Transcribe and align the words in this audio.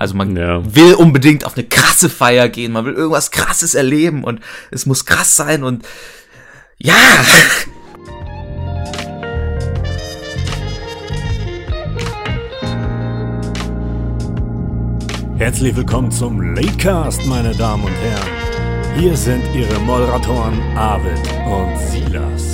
Also 0.00 0.14
man 0.14 0.34
Ja. 0.34 0.62
will 0.74 0.94
unbedingt 0.94 1.44
auf 1.44 1.58
eine 1.58 1.66
krasse 1.68 2.08
Feier 2.08 2.48
gehen, 2.48 2.72
man 2.72 2.86
will 2.86 2.94
irgendwas 2.94 3.30
krasses 3.30 3.74
erleben 3.74 4.24
und 4.24 4.40
es 4.70 4.86
muss 4.86 5.04
krass 5.04 5.36
sein 5.36 5.62
und 5.62 5.84
ja. 6.78 6.94
Herzlich 15.36 15.76
willkommen 15.76 16.10
zum 16.10 16.40
Latecast, 16.54 17.26
meine 17.26 17.54
Damen 17.54 17.84
und 17.84 17.92
Herren. 17.92 18.98
Hier 18.98 19.14
sind 19.14 19.42
Ihre 19.54 19.78
Moderatoren 19.80 20.58
Arvid 20.78 21.20
und 21.46 21.78
Silas. 21.78 22.49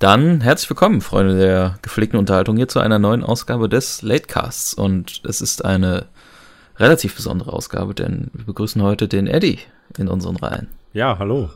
Dann 0.00 0.40
herzlich 0.40 0.70
willkommen, 0.70 1.02
Freunde 1.02 1.36
der 1.36 1.78
gepflegten 1.82 2.18
Unterhaltung, 2.18 2.56
hier 2.56 2.68
zu 2.68 2.80
einer 2.80 2.98
neuen 2.98 3.22
Ausgabe 3.22 3.68
des 3.68 4.00
Latecasts. 4.00 4.72
Und 4.72 5.20
es 5.28 5.42
ist 5.42 5.62
eine 5.62 6.06
relativ 6.78 7.14
besondere 7.14 7.52
Ausgabe, 7.52 7.94
denn 7.94 8.30
wir 8.32 8.46
begrüßen 8.46 8.80
heute 8.80 9.08
den 9.08 9.26
Eddie 9.26 9.58
in 9.98 10.08
unseren 10.08 10.36
Reihen. 10.36 10.68
Ja, 10.94 11.18
hallo. 11.18 11.50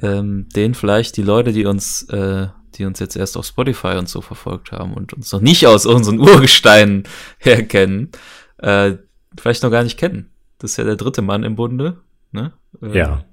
Ähm, 0.00 0.48
den 0.54 0.74
vielleicht 0.74 1.16
die 1.16 1.24
Leute, 1.24 1.50
die 1.50 1.66
uns, 1.66 2.08
äh, 2.08 2.46
die 2.76 2.84
uns 2.84 3.00
jetzt 3.00 3.16
erst 3.16 3.36
auf 3.36 3.44
Spotify 3.44 3.96
und 3.96 4.08
so 4.08 4.20
verfolgt 4.20 4.70
haben 4.70 4.94
und 4.94 5.12
uns 5.12 5.32
noch 5.32 5.40
nicht 5.40 5.66
aus 5.66 5.86
unseren 5.86 6.20
Urgesteinen 6.20 7.02
herkennen, 7.38 8.12
äh, 8.58 8.92
vielleicht 9.36 9.64
noch 9.64 9.72
gar 9.72 9.82
nicht 9.82 9.98
kennen. 9.98 10.30
Das 10.58 10.70
ist 10.70 10.76
ja 10.76 10.84
der 10.84 10.94
dritte 10.94 11.20
Mann 11.20 11.42
im 11.42 11.56
Bunde. 11.56 11.96
Ne? 12.30 12.52
Äh, 12.80 12.96
Ja. 12.96 13.24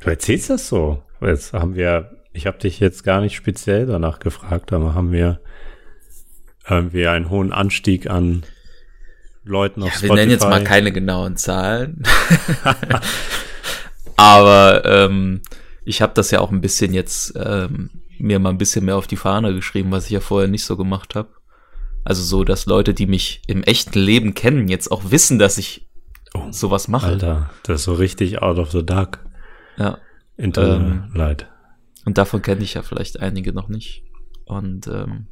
Du 0.00 0.10
erzählst 0.10 0.50
das 0.50 0.66
so. 0.66 1.04
Jetzt 1.20 1.52
haben 1.52 1.76
wir, 1.76 2.10
ich 2.34 2.46
habe 2.46 2.58
dich 2.58 2.80
jetzt 2.80 3.02
gar 3.04 3.20
nicht 3.22 3.34
speziell 3.34 3.86
danach 3.86 4.18
gefragt, 4.18 4.72
aber 4.72 4.94
haben 4.94 5.12
wir 5.12 5.40
irgendwie 6.68 7.06
einen 7.06 7.30
hohen 7.30 7.52
Anstieg 7.52 8.10
an 8.10 8.44
Leuten 9.44 9.82
auf 9.82 9.88
Ja, 9.88 9.94
Spotify. 9.94 10.08
wir 10.10 10.16
nennen 10.16 10.30
jetzt 10.30 10.48
mal 10.48 10.64
keine 10.64 10.92
genauen 10.92 11.36
Zahlen. 11.36 12.02
Aber 14.16 14.84
ähm, 14.84 15.42
ich 15.84 16.00
habe 16.02 16.12
das 16.14 16.30
ja 16.30 16.40
auch 16.40 16.50
ein 16.50 16.60
bisschen 16.60 16.94
jetzt 16.94 17.34
ähm, 17.36 17.90
mir 18.18 18.38
mal 18.38 18.50
ein 18.50 18.58
bisschen 18.58 18.84
mehr 18.84 18.96
auf 18.96 19.06
die 19.06 19.16
Fahne 19.16 19.52
geschrieben, 19.54 19.90
was 19.90 20.06
ich 20.06 20.12
ja 20.12 20.20
vorher 20.20 20.48
nicht 20.48 20.64
so 20.64 20.76
gemacht 20.76 21.14
habe. 21.14 21.28
Also 22.04 22.22
so, 22.22 22.44
dass 22.44 22.66
Leute, 22.66 22.94
die 22.94 23.06
mich 23.06 23.42
im 23.46 23.62
echten 23.64 23.98
Leben 23.98 24.34
kennen, 24.34 24.68
jetzt 24.68 24.90
auch 24.92 25.10
wissen, 25.10 25.38
dass 25.38 25.58
ich 25.58 25.88
Oh, 26.36 26.50
sowas 26.50 26.88
mache. 26.88 27.06
Alter, 27.06 27.50
das 27.62 27.80
ist 27.80 27.84
so 27.84 27.92
richtig 27.94 28.42
out 28.42 28.58
of 28.58 28.72
the 28.72 28.84
dark. 28.84 29.20
Ja. 29.76 29.98
Internet. 30.36 31.46
Und 32.04 32.18
davon 32.18 32.42
kenne 32.42 32.62
ich 32.62 32.74
ja 32.74 32.82
vielleicht 32.82 33.20
einige 33.20 33.52
noch 33.52 33.68
nicht. 33.68 34.04
Und 34.44 34.86
ähm, 34.88 35.28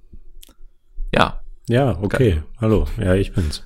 ja, 1.15 1.43
ja, 1.69 1.99
okay. 2.01 2.43
Hallo. 2.61 2.87
Ja, 2.99 3.15
ich 3.15 3.33
bin's. 3.33 3.65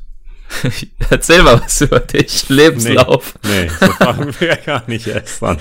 erzähl 1.11 1.43
mal 1.43 1.61
was 1.61 1.81
über 1.81 2.01
dich, 2.01 2.49
Lebenslauf. 2.49 3.35
Nee, 3.43 3.69
so 3.69 3.87
fangen 3.87 4.35
wir 4.39 4.49
ja 4.49 4.57
gar 4.57 4.89
nicht 4.89 5.07
erst 5.07 5.43
an. 5.43 5.59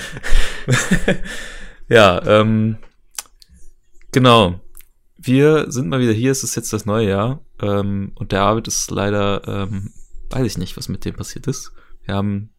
Ja, 1.87 2.21
ähm, 2.25 2.77
genau. 4.11 4.59
Wir 5.17 5.71
sind 5.71 5.87
mal 5.87 5.99
wieder 5.99 6.13
hier, 6.13 6.31
es 6.31 6.43
ist 6.43 6.55
jetzt 6.55 6.73
das 6.73 6.85
neue 6.85 7.09
Jahr. 7.09 7.45
Ähm, 7.61 8.11
und 8.15 8.31
der 8.31 8.41
Arbeit 8.41 8.67
ist 8.67 8.91
leider, 8.91 9.47
ähm, 9.47 9.91
weiß 10.29 10.45
ich 10.45 10.57
nicht, 10.57 10.77
was 10.77 10.89
mit 10.89 11.05
dem 11.05 11.15
passiert 11.15 11.47
ist. 11.47 11.71
Wir 12.03 12.15
haben 12.15 12.49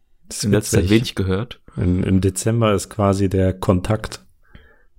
in 0.43 0.51
letzter 0.51 0.81
Zeit 0.81 0.89
wenig 0.89 1.15
gehört. 1.15 1.61
Im, 1.75 2.03
Im 2.03 2.21
Dezember 2.21 2.73
ist 2.73 2.89
quasi 2.89 3.29
der 3.29 3.53
Kontakt 3.53 4.25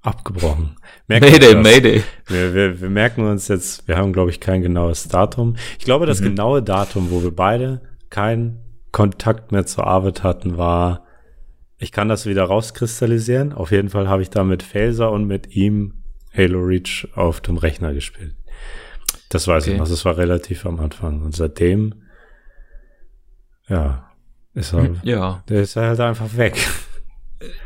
abgebrochen. 0.03 0.77
Merken 1.07 1.31
Mayday, 1.31 1.49
wir? 1.55 1.59
Mayday. 1.59 2.03
Wir, 2.27 2.55
wir, 2.55 2.81
wir 2.81 2.91
merken 2.91 3.27
uns 3.27 3.49
jetzt, 3.49 3.87
wir 3.89 3.97
haben, 3.97 4.13
glaube 4.13 4.31
ich, 4.31 4.41
kein 4.41 4.63
genaues 4.63 5.09
Datum. 5.09 5.57
Ich 5.79 5.85
glaube, 5.85 6.07
das 6.07 6.21
Mhm. 6.21 6.25
genaue 6.27 6.63
Datum, 6.63 7.11
wo 7.11 7.23
wir 7.23 7.35
beide 7.35 7.81
keinen 8.11 8.61
Kontakt 8.93 9.53
mehr 9.53 9.67
zur 9.67 9.87
Arbeit 9.87 10.23
hatten, 10.23 10.57
war, 10.57 11.05
ich 11.79 11.92
kann 11.92 12.08
das 12.08 12.27
wieder 12.27 12.45
rauskristallisieren. 12.45 13.53
Auf 13.53 13.70
jeden 13.70 13.89
Fall 13.91 14.08
habe 14.08 14.23
ich 14.23 14.31
da 14.31 14.45
mit 14.45 14.63
Phaser 14.63 15.11
und 15.13 15.27
mit 15.27 15.55
ihm 15.55 15.95
Halo 16.37 16.61
Reach 16.61 17.08
auf 17.14 17.41
dem 17.41 17.57
Rechner 17.57 17.92
gespielt. 17.92 18.35
Das 19.31 19.47
weiß 19.47 19.64
Okay. 19.64 19.73
ich 19.73 19.79
noch, 19.79 19.89
das 19.89 20.05
war 20.05 20.17
relativ 20.17 20.64
am 20.64 20.81
Anfang. 20.81 21.23
Und 21.23 21.35
seitdem, 21.35 21.95
ja, 23.69 24.11
ist 24.55 24.73
er, 24.73 24.91
Ja, 25.03 25.42
der 25.48 25.63
ist 25.63 25.77
halt 25.77 26.01
einfach 26.01 26.37
weg. 26.37 26.57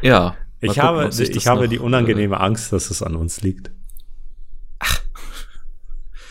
ja. 0.01 0.35
Ich 0.63 0.69
gucken, 0.69 0.83
habe, 0.83 1.09
ich 1.09 1.47
habe 1.47 1.69
die 1.69 1.79
unangenehme 1.79 2.41
Angst, 2.41 2.73
dass 2.73 2.91
es 2.91 3.03
an 3.03 3.17
uns 3.17 3.43
liegt. 3.43 3.71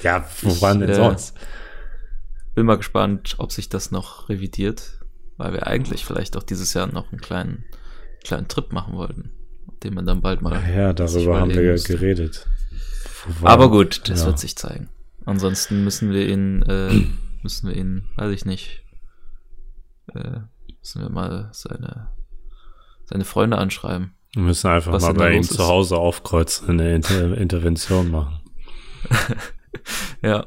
Ja, 0.04 0.26
woran 0.42 0.82
Ich, 0.82 0.88
denn 0.88 0.90
äh, 0.90 0.96
sonst? 0.96 1.36
Äh, 1.38 1.40
bin 2.56 2.66
mal 2.66 2.78
gespannt, 2.78 3.36
ob 3.38 3.52
sich 3.52 3.70
das 3.70 3.92
noch 3.92 4.30
revidiert, 4.30 5.00
weil 5.38 5.54
wir 5.54 5.68
eigentlich 5.68 6.06
vielleicht 6.06 6.36
auch 6.38 6.44
dieses 6.44 6.74
Jahr 6.74 6.88
noch 6.88 7.12
einen 7.12 7.22
kleinen, 7.22 7.66
kleinen 8.24 8.48
Trip 8.48 8.72
machen 8.74 8.96
wollten, 8.96 9.32
den 9.84 9.94
man 9.94 10.06
dann 10.06 10.22
bald 10.22 10.42
mal. 10.42 10.54
Ach 10.64 10.68
ja, 10.68 10.94
darüber 10.94 11.40
haben 11.40 11.54
wir 11.54 11.62
ja 11.62 11.72
müsste. 11.74 11.94
geredet. 11.94 12.48
Wo 13.26 13.44
war- 13.44 13.52
Aber 13.52 13.70
gut, 13.70 14.10
das 14.10 14.22
ja. 14.22 14.26
wird 14.28 14.40
sich 14.40 14.56
zeigen. 14.56 14.90
Ansonsten 15.26 15.84
müssen 15.84 16.12
wir 16.12 16.28
ihn, 16.28 16.64
äh, 16.64 16.94
müssen 17.44 17.68
wir 17.70 17.76
ihn, 17.76 18.06
weiß 18.16 18.32
ich 18.34 18.46
nicht, 18.46 18.84
äh, 20.16 20.40
müssen 20.80 21.02
wir 21.02 21.10
mal 21.10 21.50
seine, 21.54 22.08
seine 23.06 23.24
Freunde 23.26 23.58
anschreiben. 23.60 24.14
Wir 24.34 24.44
müssen 24.44 24.68
einfach 24.70 25.00
mal 25.02 25.14
bei 25.14 25.34
ihm 25.34 25.44
zu. 25.44 25.68
Hause 25.68 25.98
aufkreuzen, 25.98 26.70
eine 26.70 26.96
Inter 26.96 27.38
Intervention 27.38 28.10
machen. 28.12 28.40
Ja, 30.22 30.46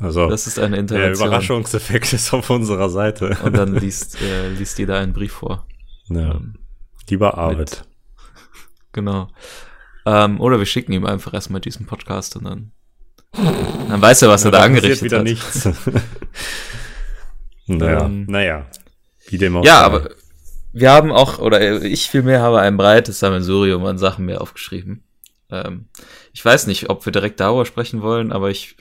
Also, 0.00 0.28
das 0.28 0.46
ist 0.46 0.58
eine 0.58 0.70
der 0.70 0.80
Intervention. 0.80 1.26
Überraschungseffekt 1.28 2.12
ist 2.12 2.32
auf 2.32 2.48
unserer 2.48 2.88
Seite. 2.88 3.36
Und 3.44 3.56
dann 3.56 3.74
liest, 3.74 4.20
äh, 4.22 4.48
liest 4.50 4.78
jeder 4.78 4.98
einen 4.98 5.12
Brief 5.12 5.32
vor. 5.32 5.66
ja. 6.08 6.36
Ähm, 6.36 6.54
Lieber 7.08 7.36
Arvid. 7.38 7.84
Genau. 8.92 9.28
Ähm, 10.06 10.40
oder 10.40 10.58
wir 10.58 10.64
schicken 10.64 10.92
ihm 10.92 11.04
einfach 11.04 11.34
erstmal 11.34 11.60
diesen 11.60 11.84
Podcast 11.84 12.34
und 12.36 12.44
dann, 12.44 12.72
dann 13.32 14.00
weiß 14.00 14.22
er, 14.22 14.30
was 14.30 14.44
er 14.46 14.52
da 14.52 14.60
angerichtet 14.62 15.02
wieder 15.02 15.18
hat. 15.18 15.24
nichts. 15.24 15.68
naja, 17.66 18.06
Ähm, 18.06 18.24
naja. 18.26 18.66
Wie 19.28 19.36
dem 19.36 19.56
auch 19.56 19.64
Ja, 19.66 19.82
aber 19.82 20.08
wir 20.72 20.90
haben 20.90 21.10
auch, 21.12 21.38
oder 21.38 21.82
ich 21.82 22.08
vielmehr 22.10 22.40
habe 22.40 22.60
ein 22.60 22.76
breites 22.76 23.18
Sammelsurium 23.18 23.84
an 23.86 23.98
Sachen 23.98 24.24
mir 24.26 24.40
aufgeschrieben. 24.40 25.02
Ähm, 25.50 25.88
ich 26.32 26.44
weiß 26.44 26.66
nicht, 26.66 26.90
ob 26.90 27.04
wir 27.06 27.12
direkt 27.12 27.40
darüber 27.40 27.64
sprechen 27.66 28.02
wollen, 28.02 28.32
aber 28.32 28.50
ich, 28.50 28.76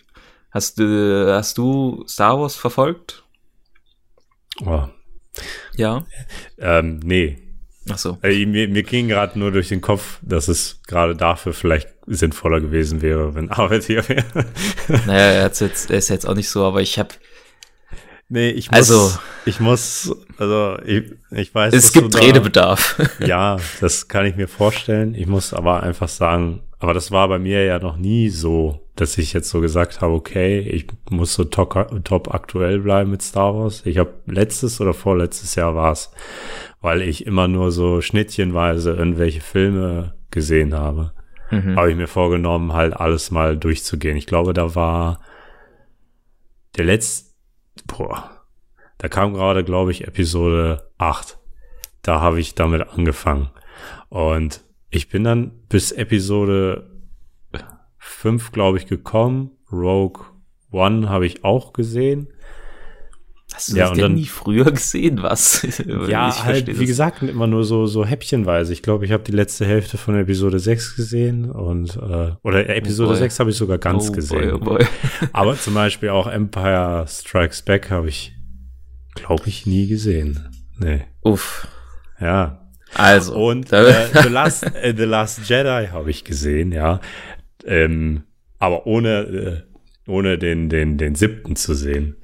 hast 0.51 0.79
du, 0.79 1.33
hast 1.33 1.57
du 1.57 2.03
Star 2.07 2.39
Wars 2.39 2.55
verfolgt? 2.55 3.23
Oh, 4.65 4.83
Ja. 5.75 6.05
ähm, 6.57 6.99
nee, 7.03 7.39
Ach 7.87 7.99
so. 7.99 8.17
Äh, 8.23 8.47
mir, 8.47 8.67
mir 8.67 8.81
ging 8.81 9.07
gerade 9.07 9.37
nur 9.37 9.51
durch 9.51 9.67
den 9.67 9.79
Kopf, 9.79 10.17
dass 10.23 10.47
es 10.47 10.81
gerade 10.87 11.15
dafür 11.15 11.53
vielleicht 11.53 11.87
sinnvoller 12.07 12.59
gewesen 12.59 13.03
wäre, 13.03 13.35
wenn 13.35 13.51
Arbeit 13.51 13.83
hier 13.83 14.07
wäre. 14.09 14.25
Naja, 15.05 15.33
er, 15.33 15.43
jetzt, 15.43 15.61
er 15.91 15.97
ist 15.97 16.09
jetzt 16.09 16.27
auch 16.27 16.33
nicht 16.33 16.49
so, 16.49 16.63
aber 16.65 16.81
ich 16.81 16.97
habe, 16.97 17.09
nee, 18.27 18.49
ich 18.49 18.71
muss, 18.71 18.77
Also- 18.79 19.19
ich 19.45 19.59
muss, 19.59 20.15
also 20.37 20.77
ich, 20.85 21.03
ich 21.31 21.53
weiß, 21.55 21.73
es 21.73 21.93
gibt 21.93 22.13
da- 22.15 22.19
Redebedarf. 22.19 22.99
Ja, 23.25 23.57
das 23.81 24.07
kann 24.07 24.25
ich 24.25 24.35
mir 24.35 24.47
vorstellen. 24.47 25.15
Ich 25.15 25.27
muss 25.27 25.53
aber 25.53 25.83
einfach 25.83 26.07
sagen, 26.09 26.61
aber 26.79 26.93
das 26.93 27.11
war 27.11 27.27
bei 27.27 27.39
mir 27.39 27.63
ja 27.63 27.79
noch 27.79 27.97
nie 27.97 28.29
so, 28.29 28.81
dass 28.95 29.17
ich 29.17 29.33
jetzt 29.33 29.49
so 29.49 29.61
gesagt 29.61 30.01
habe, 30.01 30.13
okay, 30.13 30.59
ich 30.59 30.87
muss 31.09 31.33
so 31.33 31.43
top, 31.45 32.03
top 32.03 32.33
aktuell 32.33 32.79
bleiben 32.79 33.11
mit 33.11 33.21
Star 33.21 33.55
Wars. 33.55 33.81
Ich 33.85 33.97
habe 33.97 34.13
letztes 34.25 34.79
oder 34.81 34.93
vorletztes 34.93 35.55
Jahr 35.55 35.75
war 35.75 35.91
es, 35.93 36.11
weil 36.81 37.01
ich 37.01 37.25
immer 37.25 37.47
nur 37.47 37.71
so 37.71 38.01
schnittchenweise 38.01 38.91
irgendwelche 38.93 39.41
Filme 39.41 40.15
gesehen 40.31 40.73
habe, 40.73 41.11
Mhm. 41.51 41.75
habe 41.77 41.91
ich 41.91 41.95
mir 41.95 42.07
vorgenommen, 42.07 42.73
halt 42.73 42.95
alles 42.95 43.29
mal 43.31 43.55
durchzugehen. 43.55 44.17
Ich 44.17 44.25
glaube, 44.25 44.53
da 44.53 44.73
war 44.75 45.19
der 46.75 46.85
letzte, 46.85 47.31
boah, 47.85 48.34
da 48.97 49.07
kam 49.07 49.33
gerade, 49.33 49.63
glaube 49.63 49.91
ich, 49.91 50.07
Episode 50.07 50.89
8. 50.97 51.37
Da 52.01 52.21
habe 52.21 52.39
ich 52.39 52.55
damit 52.55 52.87
angefangen. 52.87 53.49
Und 54.09 54.61
ich 54.89 55.09
bin 55.09 55.23
dann 55.23 55.51
bis 55.69 55.91
Episode 55.91 56.89
5, 57.97 58.51
glaube 58.51 58.77
ich, 58.77 58.87
gekommen. 58.87 59.51
Rogue 59.71 60.23
One 60.71 61.09
habe 61.09 61.25
ich 61.25 61.43
auch 61.43 61.73
gesehen. 61.73 62.27
Hast 63.53 63.71
du 63.71 63.77
Ja, 63.77 63.89
das 63.89 63.97
denn 63.97 64.13
nie 64.15 64.25
früher 64.25 64.71
gesehen, 64.71 65.21
was? 65.21 65.61
Ja, 66.07 66.29
Ich 66.29 66.43
halt, 66.43 66.67
wie 66.67 66.71
das. 66.73 66.79
gesagt, 66.87 67.21
immer 67.23 67.47
nur 67.47 67.63
so, 67.63 67.85
so 67.85 68.03
häppchenweise. 68.05 68.73
Ich 68.73 68.81
glaube, 68.81 69.05
ich 69.05 69.11
habe 69.11 69.23
die 69.23 69.31
letzte 69.31 69.65
Hälfte 69.65 69.97
von 69.97 70.15
Episode 70.17 70.59
6 70.59 70.95
gesehen 70.95 71.49
und, 71.51 71.95
äh, 71.95 72.31
oder 72.43 72.69
Episode 72.69 73.09
boy. 73.11 73.17
6 73.19 73.39
habe 73.39 73.49
ich 73.51 73.55
sogar 73.55 73.77
ganz 73.77 74.09
oh 74.09 74.11
gesehen. 74.11 74.39
Boy, 74.39 74.51
oh 74.53 74.59
boy. 74.59 74.85
Aber 75.31 75.55
zum 75.57 75.73
Beispiel 75.75 76.09
auch 76.09 76.27
Empire 76.27 77.05
Strikes 77.07 77.61
Back 77.61 77.91
habe 77.91 78.09
ich, 78.09 78.34
glaube 79.15 79.47
ich, 79.47 79.65
nie 79.65 79.87
gesehen. 79.87 80.47
Nee. 80.77 81.05
Uff. 81.21 81.67
Ja. 82.19 82.61
Also. 82.93 83.35
Und 83.35 83.73
äh, 83.73 84.07
The, 84.13 84.29
Last, 84.29 84.63
äh, 84.75 84.93
The 84.95 85.03
Last 85.03 85.49
Jedi 85.49 85.87
habe 85.91 86.09
ich 86.09 86.23
gesehen, 86.23 86.71
ja. 86.71 87.01
Ähm, 87.65 88.23
aber 88.59 88.85
ohne, 88.85 89.65
äh, 90.07 90.09
ohne 90.09 90.37
den, 90.37 90.69
den, 90.69 90.97
den 90.97 91.15
siebten 91.15 91.55
zu 91.55 91.73
sehen. 91.73 92.17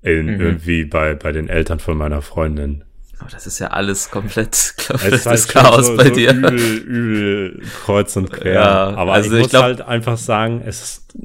In, 0.00 0.26
mhm. 0.26 0.40
Irgendwie 0.40 0.84
bei, 0.84 1.14
bei 1.14 1.30
den 1.30 1.48
Eltern 1.48 1.78
von 1.78 1.96
meiner 1.96 2.22
Freundin. 2.22 2.84
Aber 3.20 3.30
das 3.30 3.46
ist 3.46 3.60
ja 3.60 3.68
alles 3.68 4.10
komplett, 4.10 4.74
komplettes 4.88 5.26
halt 5.26 5.48
Chaos 5.48 5.86
so, 5.86 5.96
bei 5.96 6.06
so 6.06 6.14
dir. 6.14 6.32
Übel, 6.32 6.58
übel 6.58 7.62
kreuz 7.84 8.16
und 8.16 8.32
quer. 8.32 8.54
Ja, 8.54 8.94
aber 8.96 9.12
also 9.12 9.30
ich, 9.30 9.36
ich 9.36 9.42
muss 9.42 9.50
glaub, 9.50 9.62
halt 9.62 9.80
einfach 9.82 10.18
sagen, 10.18 10.60
es 10.64 10.82
ist, 10.82 11.16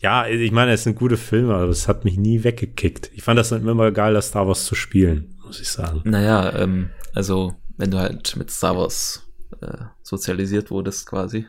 ja, 0.00 0.26
ich 0.26 0.52
meine, 0.52 0.72
es 0.72 0.84
sind 0.84 0.96
gute 0.96 1.16
Filme, 1.16 1.54
aber 1.54 1.68
es 1.68 1.88
hat 1.88 2.04
mich 2.04 2.16
nie 2.16 2.44
weggekickt. 2.44 3.10
Ich 3.14 3.24
fand 3.24 3.38
das 3.38 3.50
immer 3.50 3.90
geil, 3.90 4.14
das 4.14 4.28
Star 4.28 4.46
Wars 4.46 4.64
zu 4.64 4.74
spielen, 4.74 5.34
muss 5.44 5.60
ich 5.60 5.68
sagen. 5.68 6.02
Naja, 6.04 6.56
ähm, 6.56 6.90
also, 7.14 7.54
wenn 7.76 7.90
du 7.90 7.98
halt 7.98 8.36
mit 8.36 8.50
Star 8.50 8.76
Wars 8.76 9.26
äh, 9.60 9.84
sozialisiert 10.02 10.70
wurdest, 10.70 11.06
quasi, 11.06 11.46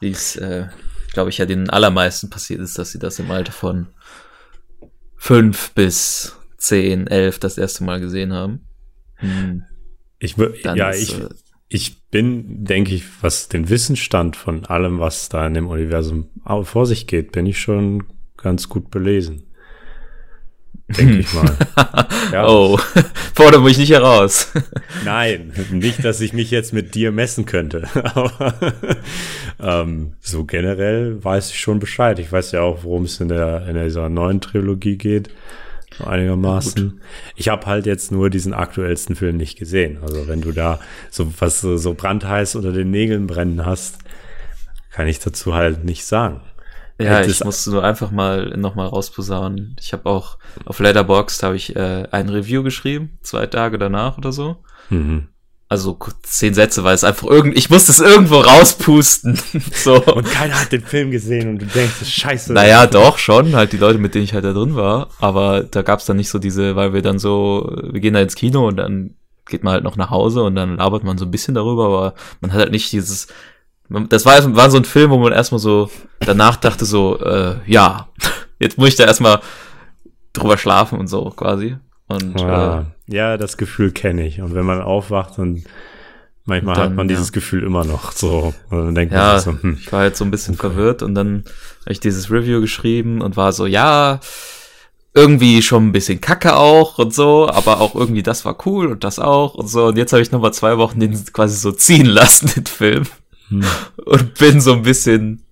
wie 0.00 0.10
es, 0.10 0.34
äh, 0.36 0.66
glaube 1.12 1.30
ich, 1.30 1.38
ja 1.38 1.46
den 1.46 1.70
allermeisten 1.70 2.28
passiert 2.28 2.60
ist, 2.60 2.76
dass 2.76 2.90
sie 2.90 2.98
das 2.98 3.20
im 3.20 3.30
Alter 3.30 3.52
von 3.52 3.88
fünf 5.16 5.72
bis 5.74 6.36
10, 6.56 7.06
11 7.06 7.38
das 7.38 7.56
erste 7.56 7.84
Mal 7.84 8.00
gesehen 8.00 8.32
haben. 8.32 8.66
Hm. 9.16 9.64
Ich 10.18 10.36
ja, 10.36 10.90
ist, 10.90 11.02
ich, 11.02 11.20
äh, 11.20 11.28
ich 11.68 12.02
bin, 12.10 12.64
denke 12.64 12.94
ich, 12.94 13.04
was 13.20 13.48
den 13.48 13.68
Wissensstand 13.68 14.36
von 14.36 14.64
allem, 14.64 14.98
was 14.98 15.28
da 15.28 15.46
in 15.46 15.54
dem 15.54 15.68
Universum 15.68 16.28
vor 16.62 16.86
sich 16.86 17.06
geht, 17.06 17.32
bin 17.32 17.46
ich 17.46 17.60
schon 17.60 18.04
ganz 18.36 18.68
gut 18.68 18.90
belesen. 18.90 19.44
Denke 20.88 21.18
ich 21.18 21.32
mal. 21.34 21.56
Ja. 22.32 22.46
Oh, 22.46 22.78
fordere 23.34 23.62
mich 23.62 23.78
nicht 23.78 23.90
heraus. 23.90 24.52
Nein, 25.06 25.50
nicht, 25.70 26.04
dass 26.04 26.20
ich 26.20 26.34
mich 26.34 26.50
jetzt 26.50 26.74
mit 26.74 26.94
dir 26.94 27.10
messen 27.10 27.46
könnte. 27.46 27.88
Aber 27.94 28.54
ähm, 29.58 30.12
so 30.20 30.44
generell 30.44 31.24
weiß 31.24 31.50
ich 31.50 31.58
schon 31.58 31.78
Bescheid. 31.78 32.18
Ich 32.18 32.30
weiß 32.30 32.52
ja 32.52 32.60
auch, 32.60 32.84
worum 32.84 33.04
es 33.04 33.18
in, 33.20 33.28
der, 33.28 33.66
in 33.66 33.82
dieser 33.82 34.10
neuen 34.10 34.42
Trilogie 34.42 34.98
geht 34.98 35.30
einigermaßen. 36.06 36.90
Gut. 36.90 37.00
Ich 37.36 37.48
habe 37.48 37.66
halt 37.66 37.86
jetzt 37.86 38.12
nur 38.12 38.30
diesen 38.30 38.54
aktuellsten 38.54 39.16
Film 39.16 39.36
nicht 39.36 39.58
gesehen. 39.58 39.98
Also 40.02 40.28
wenn 40.28 40.40
du 40.40 40.52
da 40.52 40.80
so 41.10 41.32
was 41.40 41.60
so 41.60 41.94
brandheiß 41.94 42.54
unter 42.56 42.72
den 42.72 42.90
Nägeln 42.90 43.26
brennen 43.26 43.64
hast, 43.64 43.98
kann 44.90 45.06
ich 45.06 45.18
dazu 45.18 45.54
halt 45.54 45.84
nicht 45.84 46.04
sagen. 46.04 46.40
Ja, 47.00 47.20
ich 47.20 47.44
musste 47.44 47.70
nur 47.70 47.84
einfach 47.84 48.10
mal 48.10 48.56
nochmal 48.56 48.88
rausposaunen. 48.88 49.76
Ich 49.80 49.92
habe 49.92 50.06
auch 50.06 50.38
auf 50.64 50.80
Letterboxd 50.80 51.42
habe 51.44 51.54
ich 51.54 51.76
äh, 51.76 52.08
ein 52.10 52.28
Review 52.28 52.64
geschrieben, 52.64 53.18
zwei 53.22 53.46
Tage 53.46 53.78
danach 53.78 54.18
oder 54.18 54.32
so. 54.32 54.64
Mhm 54.90 55.28
also 55.70 55.98
zehn 56.22 56.54
Sätze, 56.54 56.82
weil 56.82 56.94
es 56.94 57.04
einfach 57.04 57.28
irgend, 57.28 57.56
ich 57.56 57.68
musste 57.68 57.92
es 57.92 58.00
irgendwo 58.00 58.40
rauspusten. 58.40 59.38
so. 59.72 60.02
Und 60.02 60.30
keiner 60.30 60.58
hat 60.58 60.72
den 60.72 60.82
Film 60.82 61.10
gesehen 61.10 61.50
und 61.50 61.58
du 61.62 61.66
denkst, 61.66 61.96
das 61.98 62.08
ist 62.08 62.14
scheiße. 62.14 62.52
Naja, 62.54 62.86
doch, 62.86 63.18
schon, 63.18 63.54
halt 63.54 63.72
die 63.72 63.76
Leute, 63.76 63.98
mit 63.98 64.14
denen 64.14 64.24
ich 64.24 64.32
halt 64.32 64.44
da 64.44 64.52
drin 64.52 64.76
war. 64.76 65.10
Aber 65.20 65.62
da 65.62 65.82
gab's 65.82 66.06
dann 66.06 66.16
nicht 66.16 66.30
so 66.30 66.38
diese, 66.38 66.74
weil 66.74 66.94
wir 66.94 67.02
dann 67.02 67.18
so, 67.18 67.70
wir 67.82 68.00
gehen 68.00 68.14
da 68.14 68.20
ins 68.20 68.34
Kino 68.34 68.66
und 68.66 68.76
dann 68.76 69.14
geht 69.46 69.62
man 69.62 69.74
halt 69.74 69.84
noch 69.84 69.96
nach 69.96 70.10
Hause 70.10 70.42
und 70.42 70.54
dann 70.54 70.76
labert 70.76 71.04
man 71.04 71.18
so 71.18 71.24
ein 71.24 71.30
bisschen 71.30 71.54
darüber, 71.54 71.86
aber 71.86 72.14
man 72.40 72.52
hat 72.52 72.60
halt 72.60 72.72
nicht 72.72 72.92
dieses, 72.92 73.28
das 73.88 74.26
war, 74.26 74.56
war 74.56 74.70
so 74.70 74.76
ein 74.76 74.84
Film, 74.84 75.10
wo 75.10 75.18
man 75.18 75.32
erstmal 75.32 75.58
so 75.58 75.90
danach 76.20 76.56
dachte 76.56 76.84
so, 76.84 77.18
äh, 77.20 77.56
ja, 77.66 78.08
jetzt 78.58 78.78
muss 78.78 78.88
ich 78.88 78.96
da 78.96 79.04
erstmal 79.04 79.40
drüber 80.32 80.58
schlafen 80.58 80.98
und 80.98 81.08
so 81.08 81.30
quasi. 81.30 81.76
Und 82.06 82.40
ja, 82.40 82.80
äh, 82.80 82.84
ja 83.08 83.36
das 83.36 83.56
Gefühl 83.56 83.90
kenne 83.92 84.26
ich. 84.26 84.40
Und 84.40 84.54
wenn 84.54 84.66
man 84.66 84.80
aufwacht, 84.80 85.38
dann 85.38 85.64
manchmal 86.44 86.74
dann, 86.74 86.84
hat 86.84 86.94
man 86.94 87.08
dieses 87.08 87.28
ja. 87.28 87.32
Gefühl 87.32 87.64
immer 87.64 87.84
noch 87.84 88.12
so. 88.12 88.54
Und 88.70 88.78
dann 88.78 88.94
denkt 88.94 89.14
ja, 89.14 89.32
man 89.32 89.40
so, 89.40 89.52
hm. 89.52 89.78
ich 89.80 89.92
war 89.92 90.00
halt 90.00 90.16
so 90.16 90.24
ein 90.24 90.30
bisschen 90.30 90.54
verwirrt 90.54 91.02
und 91.02 91.14
dann 91.14 91.44
habe 91.82 91.92
ich 91.92 92.00
dieses 92.00 92.30
Review 92.30 92.60
geschrieben 92.60 93.20
und 93.20 93.36
war 93.36 93.52
so, 93.52 93.66
ja, 93.66 94.20
irgendwie 95.14 95.62
schon 95.62 95.88
ein 95.88 95.92
bisschen 95.92 96.20
kacke 96.20 96.54
auch 96.54 96.98
und 96.98 97.12
so, 97.12 97.48
aber 97.48 97.80
auch 97.80 97.94
irgendwie 97.94 98.22
das 98.22 98.44
war 98.44 98.56
cool 98.66 98.86
und 98.86 99.04
das 99.04 99.18
auch 99.18 99.54
und 99.54 99.68
so. 99.68 99.86
Und 99.86 99.98
jetzt 99.98 100.12
habe 100.12 100.22
ich 100.22 100.30
nochmal 100.30 100.52
zwei 100.52 100.78
Wochen 100.78 101.00
den 101.00 101.12
quasi 101.32 101.56
so 101.56 101.72
ziehen 101.72 102.06
lassen, 102.06 102.50
den 102.54 102.66
Film. 102.66 103.04
Hm. 103.48 103.64
Und 104.04 104.34
bin 104.34 104.60
so 104.60 104.74
ein 104.74 104.82
bisschen, 104.82 105.42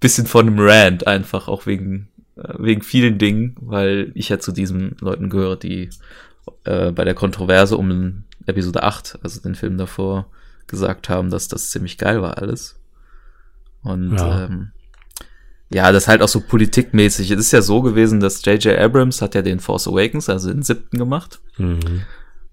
bisschen 0.00 0.26
von 0.26 0.46
einem 0.46 0.58
Rant 0.58 1.06
einfach, 1.06 1.48
auch 1.48 1.66
wegen 1.66 2.08
äh, 2.38 2.54
wegen 2.58 2.82
vielen 2.82 3.18
Dingen, 3.18 3.56
weil 3.60 4.12
ich 4.14 4.28
ja 4.28 4.38
zu 4.38 4.52
diesen 4.52 4.96
Leuten 5.00 5.28
gehöre, 5.28 5.56
die 5.56 5.90
äh, 6.64 6.90
bei 6.90 7.04
der 7.04 7.14
Kontroverse 7.14 7.76
um 7.76 8.24
Episode 8.46 8.82
8, 8.82 9.18
also 9.22 9.40
den 9.40 9.54
Film 9.54 9.78
davor, 9.78 10.26
gesagt 10.66 11.08
haben, 11.08 11.30
dass 11.30 11.48
das 11.48 11.70
ziemlich 11.70 11.98
geil 11.98 12.22
war 12.22 12.38
alles. 12.38 12.76
Und 13.82 14.16
ja. 14.16 14.44
ähm, 14.44 14.72
ja, 15.70 15.92
das 15.92 16.08
halt 16.08 16.22
auch 16.22 16.28
so 16.28 16.40
politikmäßig. 16.40 17.30
Es 17.30 17.40
ist 17.40 17.52
ja 17.52 17.62
so 17.62 17.82
gewesen, 17.82 18.20
dass 18.20 18.44
J.J. 18.44 18.78
Abrams 18.78 19.20
hat 19.20 19.34
ja 19.34 19.42
den 19.42 19.60
Force 19.60 19.86
Awakens, 19.86 20.28
also 20.28 20.50
den 20.50 20.62
siebten 20.62 20.98
gemacht. 20.98 21.40
Mhm. 21.58 22.02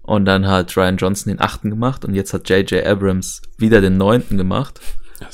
Und 0.02 0.24
dann 0.26 0.46
hat 0.46 0.76
Ryan 0.76 0.98
Johnson 0.98 1.32
den 1.32 1.40
achten 1.40 1.70
gemacht 1.70 2.04
und 2.04 2.14
jetzt 2.14 2.32
hat 2.32 2.48
J.J. 2.48 2.86
Abrams 2.86 3.42
wieder 3.58 3.80
den 3.80 3.96
neunten 3.96 4.36
gemacht. 4.36 4.80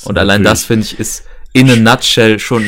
Und 0.05 0.17
allein 0.17 0.43
das, 0.43 0.63
finde 0.63 0.85
ich, 0.85 0.97
ist 0.97 1.25
in 1.51 1.69
a 1.69 1.75
nutshell 1.75 2.39
schon 2.39 2.65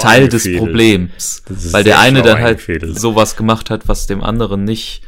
Teil 0.00 0.28
des 0.28 0.50
Problems. 0.56 1.42
Weil 1.70 1.84
der 1.84 2.00
eine 2.00 2.22
dann 2.22 2.40
halt 2.40 2.60
sowas 2.98 3.36
gemacht 3.36 3.70
hat, 3.70 3.86
was 3.88 4.06
dem 4.06 4.22
anderen 4.22 4.64
nicht 4.64 5.02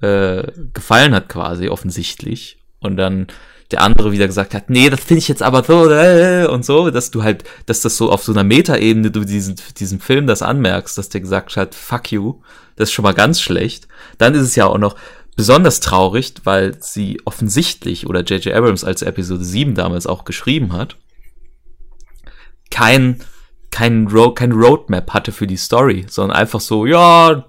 äh, 0.00 0.42
gefallen 0.72 1.14
hat 1.14 1.28
quasi, 1.28 1.68
offensichtlich. 1.68 2.58
Und 2.80 2.96
dann 2.96 3.28
der 3.70 3.82
andere 3.82 4.12
wieder 4.12 4.26
gesagt 4.26 4.54
hat, 4.54 4.70
nee, 4.70 4.88
das 4.90 5.00
finde 5.00 5.18
ich 5.18 5.28
jetzt 5.28 5.42
aber 5.42 5.64
so 5.64 5.90
äh, 5.90 6.46
und 6.46 6.64
so, 6.64 6.90
dass 6.90 7.10
du 7.10 7.22
halt, 7.22 7.44
dass 7.66 7.80
das 7.80 7.96
so 7.96 8.12
auf 8.12 8.22
so 8.22 8.32
einer 8.32 8.44
Metaebene 8.44 9.10
du 9.10 9.24
diesen, 9.24 9.56
diesen 9.78 10.00
Film 10.00 10.26
das 10.26 10.42
anmerkst, 10.42 10.96
dass 10.96 11.08
der 11.08 11.20
gesagt 11.20 11.56
hat, 11.56 11.74
fuck 11.74 12.12
you, 12.12 12.40
das 12.76 12.90
ist 12.90 12.92
schon 12.92 13.02
mal 13.02 13.14
ganz 13.14 13.40
schlecht. 13.40 13.88
Dann 14.18 14.34
ist 14.34 14.42
es 14.42 14.54
ja 14.54 14.66
auch 14.66 14.78
noch 14.78 14.94
besonders 15.34 15.80
traurig, 15.80 16.34
weil 16.44 16.76
sie 16.80 17.20
offensichtlich 17.24 18.06
oder 18.06 18.20
J.J. 18.22 18.54
Abrams 18.54 18.84
als 18.84 19.02
Episode 19.02 19.44
7 19.44 19.74
damals 19.74 20.06
auch 20.06 20.24
geschrieben 20.24 20.72
hat, 20.72 20.96
kein 22.70 23.20
kein, 23.76 24.08
Road, 24.08 24.36
kein 24.36 24.52
Roadmap 24.52 25.12
hatte 25.12 25.32
für 25.32 25.46
die 25.46 25.58
Story, 25.58 26.06
sondern 26.08 26.38
einfach 26.38 26.60
so, 26.60 26.86
ja, 26.86 27.44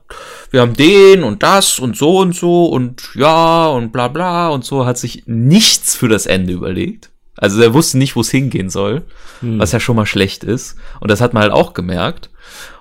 wir 0.52 0.60
haben 0.60 0.74
den 0.74 1.24
und 1.24 1.42
das 1.42 1.80
und 1.80 1.96
so 1.96 2.18
und 2.18 2.36
so 2.36 2.66
und 2.66 3.12
ja 3.16 3.68
und 3.68 3.94
bla 3.94 4.10
bla 4.10 4.50
und 4.50 4.66
so, 4.66 4.86
hat 4.86 4.98
sich 4.98 5.24
nichts 5.26 5.96
für 5.96 6.10
das 6.10 6.26
Ende 6.26 6.52
überlegt. 6.52 7.12
Also 7.38 7.62
er 7.62 7.74
wusste 7.74 7.98
nicht, 7.98 8.18
wo 8.18 8.22
es 8.22 8.30
hingehen 8.30 8.70
soll, 8.70 9.06
hm. 9.40 9.58
was 9.58 9.72
ja 9.72 9.80
schon 9.80 9.96
mal 9.96 10.06
schlecht 10.06 10.44
ist. 10.44 10.76
Und 11.00 11.10
das 11.12 11.22
hat 11.22 11.34
man 11.34 11.44
halt 11.44 11.54
auch 11.54 11.72
gemerkt. 11.72 12.30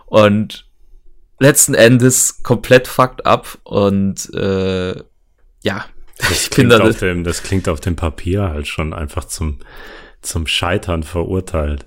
Und 0.07 0.67
letzten 1.39 1.75
Endes 1.75 2.43
komplett 2.43 2.89
fucked 2.89 3.27
up 3.27 3.59
und 3.63 4.29
äh, 4.35 4.97
ja. 5.63 5.85
Das 6.19 6.51
klingt, 6.51 6.75
auf 6.75 6.99
dem, 6.99 7.23
das 7.23 7.45
klingt 7.45 7.69
auf 7.69 7.79
dem 7.79 7.95
Papier 7.95 8.49
halt 8.49 8.67
schon 8.67 8.93
einfach 8.93 9.27
zum, 9.27 9.61
zum 10.21 10.49
Scheitern 10.49 11.05
verurteilt. 11.05 11.87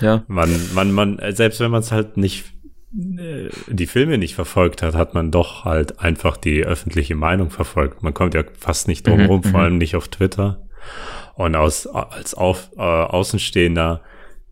Ja. 0.00 0.24
Man, 0.28 0.50
man, 0.74 0.92
man, 0.92 1.20
selbst 1.30 1.60
wenn 1.60 1.70
man 1.70 1.80
es 1.80 1.92
halt 1.92 2.16
nicht 2.16 2.44
äh, 2.92 3.50
die 3.68 3.86
Filme 3.86 4.18
nicht 4.18 4.34
verfolgt 4.34 4.82
hat, 4.82 4.94
hat 4.94 5.14
man 5.14 5.30
doch 5.30 5.64
halt 5.64 6.00
einfach 6.00 6.36
die 6.36 6.64
öffentliche 6.64 7.14
Meinung 7.14 7.50
verfolgt. 7.50 8.02
Man 8.02 8.14
kommt 8.14 8.34
ja 8.34 8.42
fast 8.58 8.88
nicht 8.88 9.06
drum 9.06 9.20
mhm, 9.20 9.26
rum, 9.26 9.42
vor 9.42 9.60
mhm. 9.60 9.64
allem 9.64 9.78
nicht 9.78 9.94
auf 9.96 10.08
Twitter. 10.08 10.66
Und 11.34 11.54
aus, 11.54 11.86
als 11.86 12.34
auf, 12.34 12.70
äh, 12.76 12.80
Außenstehender, 12.80 14.02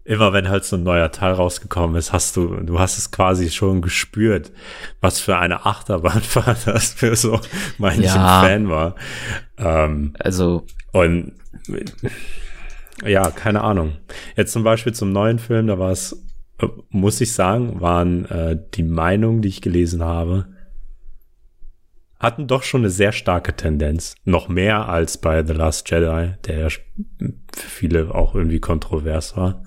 immer 0.04 0.32
wenn 0.32 0.48
halt 0.48 0.64
so 0.64 0.76
ein 0.76 0.84
neuer 0.84 1.10
Teil 1.10 1.32
rausgekommen 1.32 1.96
ist, 1.96 2.12
hast 2.12 2.36
du, 2.36 2.46
du 2.62 2.78
hast 2.78 2.96
es 2.96 3.10
quasi 3.10 3.50
schon 3.50 3.82
gespürt, 3.82 4.52
was 5.00 5.20
für 5.20 5.36
eine 5.36 5.66
Achterbahnfahrt 5.66 6.58
das 6.66 6.94
für 6.94 7.16
so 7.16 7.40
manchen 7.76 8.04
ja. 8.04 8.42
Fan 8.42 8.68
war. 8.68 8.94
Ähm, 9.58 10.14
also. 10.18 10.64
Und 10.92 11.32
ja, 13.04 13.30
keine 13.30 13.62
Ahnung. 13.62 13.96
Jetzt 14.36 14.52
zum 14.52 14.64
Beispiel 14.64 14.92
zum 14.92 15.12
neuen 15.12 15.38
Film, 15.38 15.66
da 15.66 15.78
war 15.78 15.90
es, 15.90 16.24
äh, 16.60 16.66
muss 16.90 17.20
ich 17.20 17.32
sagen, 17.32 17.80
waren 17.80 18.24
äh, 18.26 18.58
die 18.74 18.82
Meinungen, 18.82 19.42
die 19.42 19.48
ich 19.48 19.62
gelesen 19.62 20.02
habe, 20.02 20.46
hatten 22.18 22.48
doch 22.48 22.64
schon 22.64 22.80
eine 22.80 22.90
sehr 22.90 23.12
starke 23.12 23.54
Tendenz. 23.54 24.16
Noch 24.24 24.48
mehr 24.48 24.88
als 24.88 25.18
bei 25.18 25.44
The 25.44 25.52
Last 25.52 25.88
Jedi, 25.90 26.34
der 26.46 26.58
ja 26.58 26.68
für 26.68 27.68
viele 27.68 28.14
auch 28.14 28.34
irgendwie 28.34 28.60
kontrovers 28.60 29.36
war. 29.36 29.62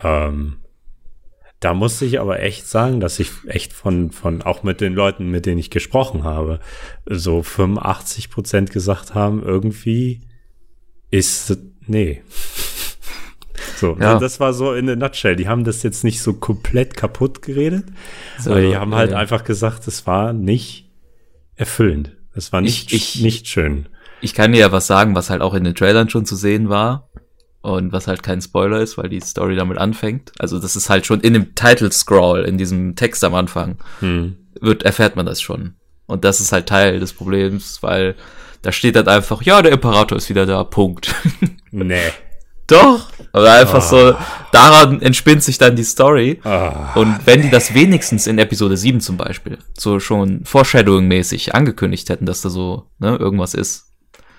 Ähm, 0.00 0.58
da 1.60 1.74
musste 1.74 2.04
ich 2.04 2.18
aber 2.20 2.40
echt 2.40 2.66
sagen, 2.66 2.98
dass 2.98 3.20
ich 3.20 3.30
echt 3.46 3.72
von, 3.72 4.10
von, 4.10 4.42
auch 4.42 4.64
mit 4.64 4.80
den 4.80 4.94
Leuten, 4.94 5.30
mit 5.30 5.46
denen 5.46 5.60
ich 5.60 5.70
gesprochen 5.70 6.24
habe, 6.24 6.58
so 7.06 7.42
85 7.42 8.30
Prozent 8.30 8.70
gesagt 8.70 9.14
haben, 9.14 9.42
irgendwie 9.42 10.22
ist 11.10 11.56
nee. 11.86 12.22
So, 13.76 13.96
ja. 13.98 14.16
das 14.18 14.38
war 14.38 14.52
so 14.52 14.74
in 14.74 14.86
der 14.86 14.94
Nutshell. 14.94 15.34
Die 15.34 15.48
haben 15.48 15.64
das 15.64 15.82
jetzt 15.82 16.04
nicht 16.04 16.22
so 16.22 16.34
komplett 16.34 16.96
kaputt 16.96 17.42
geredet, 17.42 17.86
so, 18.38 18.52
aber 18.52 18.60
die 18.60 18.76
haben 18.76 18.94
halt 18.94 19.10
ja. 19.10 19.16
einfach 19.16 19.42
gesagt, 19.42 19.88
es 19.88 20.06
war 20.06 20.32
nicht 20.32 20.88
erfüllend. 21.56 22.12
Es 22.32 22.52
war 22.52 22.60
nicht, 22.60 22.92
ich, 22.92 23.16
ich, 23.16 23.22
nicht 23.22 23.48
schön. 23.48 23.86
Ich 24.20 24.34
kann 24.34 24.52
dir 24.52 24.60
ja 24.60 24.72
was 24.72 24.86
sagen, 24.86 25.16
was 25.16 25.30
halt 25.30 25.42
auch 25.42 25.54
in 25.54 25.64
den 25.64 25.74
Trailern 25.74 26.08
schon 26.08 26.26
zu 26.26 26.36
sehen 26.36 26.68
war. 26.68 27.08
Und 27.60 27.92
was 27.92 28.08
halt 28.08 28.24
kein 28.24 28.40
Spoiler 28.42 28.80
ist, 28.80 28.98
weil 28.98 29.08
die 29.08 29.20
Story 29.20 29.54
damit 29.54 29.78
anfängt. 29.78 30.32
Also 30.38 30.58
das 30.58 30.74
ist 30.74 30.90
halt 30.90 31.06
schon 31.06 31.20
in 31.20 31.32
dem 31.32 31.54
Title 31.54 31.92
Scroll, 31.92 32.44
in 32.44 32.58
diesem 32.58 32.96
Text 32.96 33.22
am 33.22 33.36
Anfang, 33.36 33.78
Hm. 34.00 34.36
wird, 34.60 34.82
erfährt 34.82 35.14
man 35.14 35.26
das 35.26 35.40
schon. 35.40 35.74
Und 36.06 36.24
das 36.24 36.40
ist 36.40 36.50
halt 36.50 36.68
Teil 36.68 36.98
des 36.98 37.12
Problems, 37.12 37.80
weil 37.80 38.16
da 38.62 38.72
steht 38.72 38.96
dann 38.96 39.08
einfach, 39.08 39.42
ja, 39.42 39.60
der 39.62 39.72
Imperator 39.72 40.16
ist 40.18 40.28
wieder 40.28 40.46
da, 40.46 40.64
Punkt. 40.64 41.14
Nee. 41.74 42.10
Doch. 42.66 43.08
Aber 43.32 43.50
einfach 43.52 43.78
Ah. 43.78 43.80
so, 43.80 44.14
daran 44.52 45.00
entspinnt 45.02 45.42
sich 45.42 45.56
dann 45.58 45.74
die 45.74 45.84
Story. 45.84 46.38
Ah, 46.44 46.92
Und 46.94 47.18
wenn 47.26 47.40
die 47.42 47.50
das 47.50 47.72
wenigstens 47.74 48.26
in 48.26 48.38
Episode 48.38 48.76
7 48.76 49.00
zum 49.00 49.16
Beispiel 49.16 49.58
so 49.78 49.98
schon 49.98 50.44
Foreshadowing-mäßig 50.44 51.54
angekündigt 51.54 52.08
hätten, 52.10 52.26
dass 52.26 52.42
da 52.42 52.50
so 52.50 52.88
ne, 52.98 53.16
irgendwas 53.16 53.54
ist 53.54 53.86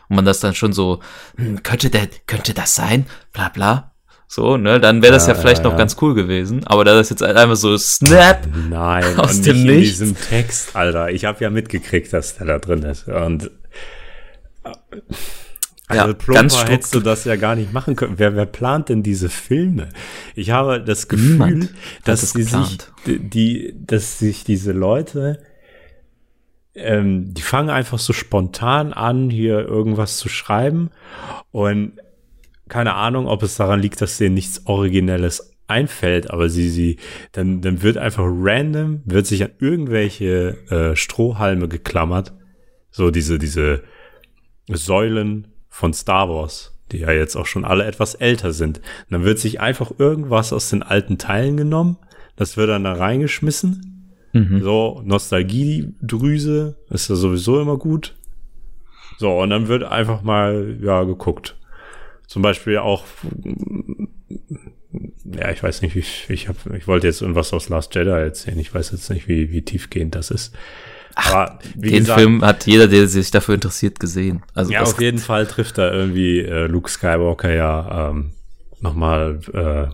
und 0.09 0.15
man 0.17 0.25
das 0.25 0.39
dann 0.39 0.53
schon 0.55 0.73
so, 0.73 0.99
hm, 1.37 1.63
könnte 1.63 1.89
der, 1.89 2.07
könnte 2.27 2.53
das 2.53 2.75
sein? 2.75 3.07
Bla 3.33 3.49
bla. 3.49 3.91
So, 4.27 4.57
ne, 4.57 4.79
dann 4.79 5.01
wäre 5.01 5.13
das 5.13 5.27
ja, 5.27 5.33
Ja, 5.33 5.39
vielleicht 5.39 5.59
ja, 5.59 5.65
noch 5.65 5.71
ja. 5.73 5.77
ganz 5.79 5.97
cool 6.01 6.13
gewesen. 6.15 6.65
Aber 6.65 6.85
da 6.85 6.93
das 6.95 7.09
jetzt 7.09 7.21
einfach 7.23 7.55
so 7.55 7.75
Snap, 7.77 8.47
Nein, 8.69 9.19
Aus 9.19 9.37
und 9.37 9.45
dem 9.47 9.57
nicht 9.57 9.65
in 9.67 9.75
Nichts. 9.75 9.97
diesem 9.99 10.15
Text, 10.17 10.75
Alter. 10.75 11.09
Ich 11.11 11.25
habe 11.25 11.43
ja 11.43 11.49
mitgekriegt, 11.49 12.13
dass 12.13 12.37
der 12.37 12.47
da 12.47 12.59
drin 12.59 12.83
ist. 12.83 13.07
Und 13.07 13.51
Ja, 15.91 16.03
also 16.03 16.13
plumper 16.15 16.41
ganz 16.41 16.65
hättest 16.65 16.95
du 16.95 17.01
das 17.01 17.25
ja 17.25 17.35
gar 17.35 17.55
nicht 17.55 17.73
machen 17.73 17.95
können. 17.95 18.17
Wer, 18.17 18.35
wer 18.35 18.45
plant 18.45 18.89
denn 18.89 19.03
diese 19.03 19.29
Filme? 19.29 19.89
Ich 20.33 20.51
habe 20.51 20.81
das 20.81 21.07
Gefühl, 21.07 21.31
Niemand 21.31 21.73
dass 22.05 22.21
das 22.21 22.33
die 22.33 22.43
sich, 22.43 22.77
die, 23.05 23.75
dass 23.75 24.17
sich 24.17 24.43
diese 24.43 24.71
Leute, 24.71 25.43
ähm, 26.73 27.33
die 27.33 27.41
fangen 27.41 27.69
einfach 27.69 27.99
so 27.99 28.13
spontan 28.13 28.93
an, 28.93 29.29
hier 29.29 29.59
irgendwas 29.59 30.17
zu 30.17 30.29
schreiben 30.29 30.89
und 31.51 31.93
keine 32.69 32.95
Ahnung, 32.95 33.27
ob 33.27 33.43
es 33.43 33.55
daran 33.55 33.81
liegt, 33.81 34.01
dass 34.01 34.17
denen 34.17 34.35
nichts 34.35 34.65
Originelles 34.65 35.53
einfällt, 35.67 36.31
aber 36.31 36.49
sie, 36.49 36.69
sie, 36.69 36.97
dann, 37.33 37.61
dann 37.61 37.81
wird 37.81 37.97
einfach 37.97 38.25
random, 38.25 39.01
wird 39.05 39.27
sich 39.27 39.43
an 39.43 39.51
irgendwelche 39.59 40.57
äh, 40.69 40.95
Strohhalme 40.95 41.67
geklammert. 41.67 42.33
So 42.89 43.11
diese, 43.11 43.37
diese 43.37 43.83
Säulen 44.67 45.47
von 45.69 45.93
Star 45.93 46.29
Wars, 46.29 46.77
die 46.91 46.99
ja 46.99 47.11
jetzt 47.11 47.35
auch 47.35 47.45
schon 47.45 47.65
alle 47.65 47.85
etwas 47.85 48.15
älter 48.15 48.53
sind. 48.53 48.77
Und 48.77 49.11
dann 49.11 49.23
wird 49.23 49.39
sich 49.39 49.59
einfach 49.59 49.91
irgendwas 49.97 50.53
aus 50.53 50.69
den 50.69 50.83
alten 50.83 51.17
Teilen 51.17 51.57
genommen, 51.57 51.97
das 52.35 52.57
wird 52.57 52.69
dann 52.69 52.83
da 52.83 52.93
reingeschmissen. 52.93 54.11
Mhm. 54.33 54.61
So, 54.63 55.01
Nostalgiedrüse 55.05 56.77
ist 56.89 57.09
ja 57.09 57.15
sowieso 57.15 57.61
immer 57.61 57.77
gut. 57.77 58.15
So, 59.19 59.39
und 59.39 59.51
dann 59.51 59.67
wird 59.67 59.83
einfach 59.83 60.23
mal, 60.23 60.77
ja, 60.81 61.03
geguckt. 61.03 61.55
Zum 62.27 62.41
Beispiel 62.41 62.77
auch, 62.77 63.05
ja, 65.25 65.51
ich 65.51 65.61
weiß 65.61 65.81
nicht, 65.81 65.95
wie, 65.95 66.33
ich 66.33 66.47
hab, 66.47 66.55
ich 66.73 66.87
wollte 66.87 67.07
jetzt 67.07 67.21
irgendwas 67.21 67.53
aus 67.53 67.69
Last 67.69 67.93
Jedi 67.93 68.09
erzählen. 68.09 68.57
Ich 68.57 68.73
weiß 68.73 68.91
jetzt 68.91 69.09
nicht, 69.09 69.27
wie, 69.27 69.51
wie 69.51 69.61
tiefgehend 69.61 70.15
das 70.15 70.31
ist. 70.31 70.55
Aber 71.15 71.59
wie 71.75 71.91
den 71.91 71.99
gesagt, 71.99 72.19
Film 72.19 72.43
hat 72.43 72.65
jeder, 72.65 72.87
der 72.87 73.07
sich 73.07 73.31
dafür 73.31 73.55
interessiert, 73.55 73.99
gesehen. 73.99 74.43
Also 74.53 74.71
ja, 74.71 74.79
das, 74.79 74.93
auf 74.93 75.01
jeden 75.01 75.19
Fall 75.19 75.45
trifft 75.45 75.77
da 75.77 75.91
irgendwie 75.91 76.39
äh, 76.39 76.67
Luke 76.67 76.89
Skywalker 76.89 77.53
ja 77.53 78.09
ähm, 78.09 78.31
nochmal 78.81 79.39
äh, 79.53 79.93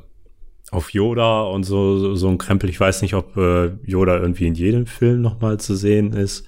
auf 0.72 0.92
Yoda 0.94 1.42
und 1.44 1.64
so, 1.64 1.98
so, 1.98 2.16
so 2.16 2.30
ein 2.30 2.38
Krempel. 2.38 2.70
Ich 2.70 2.80
weiß 2.80 3.02
nicht, 3.02 3.16
ob 3.16 3.36
äh, 3.38 3.72
Yoda 3.86 4.18
irgendwie 4.18 4.48
in 4.48 4.56
jedem 4.56 4.86
Film 4.86 5.22
nochmal 5.22 5.60
zu 5.60 5.76
sehen 5.76 6.14
ist. 6.14 6.46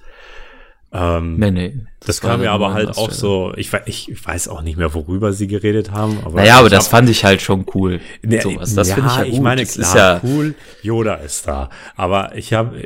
Ähm, 0.94 1.38
nee, 1.38 1.50
nee, 1.50 1.86
das, 2.00 2.22
war 2.22 2.32
kam 2.32 2.40
mir 2.40 2.46
dann 2.46 2.54
aber 2.54 2.74
halt 2.74 2.98
auch 2.98 3.10
so, 3.10 3.54
ich, 3.56 3.72
ich, 3.86 4.26
weiß 4.26 4.48
auch 4.48 4.60
nicht 4.60 4.76
mehr, 4.76 4.92
worüber 4.92 5.32
sie 5.32 5.46
geredet 5.46 5.90
haben. 5.90 6.18
Aber 6.22 6.36
Naja, 6.36 6.58
aber 6.58 6.68
das 6.68 6.84
hab- 6.84 6.90
fand 6.90 7.08
ich 7.08 7.24
halt 7.24 7.40
schon 7.40 7.64
cool. 7.74 8.00
Ne, 8.22 8.42
sowas. 8.42 8.74
Das 8.74 8.92
finde 8.92 9.08
ich 9.08 9.16
ja 9.16 9.24
gut. 9.24 9.32
Ich 9.32 9.40
meine, 9.40 9.62
das 9.62 9.74
klar, 9.74 9.86
ist 9.86 9.94
ja, 9.94 10.20
cool, 10.22 10.54
Yoda 10.82 11.14
ist 11.14 11.48
da. 11.48 11.70
Aber 11.96 12.36
ich 12.36 12.52
habe 12.52 12.84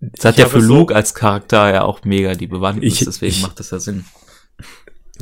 das 0.00 0.24
hat 0.24 0.38
ja 0.38 0.46
für 0.46 0.58
es 0.58 0.64
so- 0.64 0.74
Luke 0.74 0.94
als 0.94 1.14
Charakter 1.14 1.72
ja 1.72 1.82
auch 1.84 2.04
mega 2.04 2.34
die 2.34 2.46
Bewandtnis, 2.46 3.00
Ich- 3.00 3.04
deswegen 3.06 3.32
ich- 3.32 3.42
macht 3.42 3.58
das 3.60 3.70
ja 3.70 3.78
Sinn. 3.80 4.04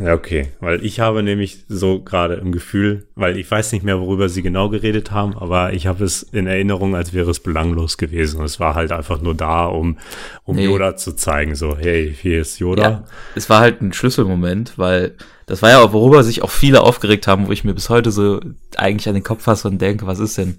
Ja, 0.00 0.12
okay, 0.14 0.48
weil 0.58 0.84
ich 0.84 0.98
habe 0.98 1.22
nämlich 1.22 1.66
so 1.68 2.00
gerade 2.02 2.34
im 2.34 2.50
Gefühl, 2.50 3.06
weil 3.14 3.38
ich 3.38 3.48
weiß 3.48 3.70
nicht 3.70 3.84
mehr, 3.84 4.00
worüber 4.00 4.28
sie 4.28 4.42
genau 4.42 4.68
geredet 4.68 5.12
haben, 5.12 5.38
aber 5.38 5.72
ich 5.72 5.86
habe 5.86 6.02
es 6.02 6.24
in 6.24 6.48
Erinnerung, 6.48 6.96
als 6.96 7.12
wäre 7.12 7.30
es 7.30 7.38
belanglos 7.38 7.96
gewesen. 7.96 8.42
Es 8.42 8.58
war 8.58 8.74
halt 8.74 8.90
einfach 8.90 9.20
nur 9.20 9.36
da, 9.36 9.66
um, 9.66 9.98
um 10.42 10.56
Nee. 10.56 10.64
Yoda 10.64 10.96
zu 10.96 11.12
zeigen, 11.14 11.54
so, 11.54 11.76
hey, 11.76 12.12
hier 12.20 12.40
ist 12.40 12.58
Yoda. 12.58 12.82
Ja, 12.82 13.04
es 13.36 13.48
war 13.48 13.60
halt 13.60 13.82
ein 13.82 13.92
Schlüsselmoment, 13.92 14.76
weil 14.78 15.14
das 15.46 15.62
war 15.62 15.70
ja 15.70 15.78
auch, 15.80 15.92
worüber 15.92 16.24
sich 16.24 16.42
auch 16.42 16.50
viele 16.50 16.80
aufgeregt 16.82 17.28
haben, 17.28 17.46
wo 17.46 17.52
ich 17.52 17.62
mir 17.62 17.74
bis 17.74 17.88
heute 17.88 18.10
so 18.10 18.40
eigentlich 18.76 19.06
an 19.08 19.14
den 19.14 19.22
Kopf 19.22 19.44
fasse 19.44 19.68
und 19.68 19.80
denke, 19.80 20.08
was 20.08 20.18
ist 20.18 20.36
denn, 20.38 20.56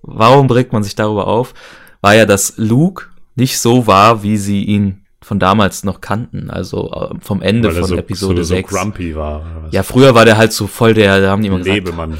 warum 0.00 0.50
regt 0.50 0.72
man 0.72 0.82
sich 0.82 0.94
darüber 0.94 1.26
auf? 1.26 1.52
War 2.00 2.14
ja, 2.14 2.24
dass 2.24 2.54
Luke 2.56 3.04
nicht 3.38 3.58
so 3.58 3.86
war, 3.86 4.22
wie 4.22 4.36
sie 4.36 4.64
ihn 4.64 5.04
von 5.22 5.38
damals 5.38 5.84
noch 5.84 6.00
kannten, 6.00 6.50
also 6.50 6.90
äh, 6.92 7.14
vom 7.20 7.42
Ende 7.42 7.70
von 7.72 7.84
so, 7.84 7.96
Episode 7.96 8.44
so, 8.44 8.54
so 8.54 8.54
6. 8.54 8.68
grumpy 8.70 9.14
war. 9.14 9.68
Ja, 9.70 9.82
früher 9.82 10.14
war 10.14 10.24
der 10.24 10.36
halt 10.36 10.52
so 10.52 10.66
voll 10.66 10.94
der, 10.94 11.20
da 11.20 11.30
haben 11.30 11.42
die 11.42 11.48
immer 11.48 11.58
gesagt, 11.58 11.74
Lebemann. 11.74 12.18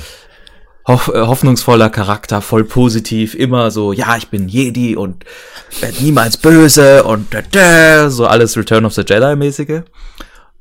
hoff, 0.86 1.08
äh, 1.08 1.20
hoffnungsvoller 1.20 1.90
Charakter, 1.90 2.40
voll 2.40 2.64
positiv, 2.64 3.34
immer 3.34 3.70
so, 3.70 3.92
ja, 3.92 4.16
ich 4.16 4.28
bin 4.28 4.48
Jedi 4.48 4.96
und 4.96 5.24
werde 5.80 6.02
niemals 6.02 6.36
böse 6.36 7.04
und 7.04 7.32
da, 7.32 7.42
da, 7.42 8.10
so 8.10 8.26
alles 8.26 8.56
Return 8.56 8.84
of 8.84 8.94
the 8.94 9.04
Jedi 9.06 9.36
mäßige. 9.36 9.82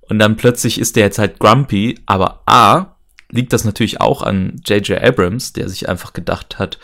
Und 0.10 0.20
dann 0.20 0.38
plötzlich 0.38 0.80
ist 0.80 0.96
der 0.96 1.04
jetzt 1.04 1.20
halt 1.20 1.40
grumpy, 1.40 2.00
aber 2.06 2.42
A, 2.46 2.96
liegt 3.30 3.52
das 3.54 3.66
natürlich 3.66 4.00
auch 4.00 4.22
an 4.22 4.62
J.J. 4.66 5.02
Abrams, 5.04 5.54
der 5.54 5.68
sich 5.70 5.90
einfach 5.90 6.14
gedacht 6.14 6.60
hat, 6.60 6.80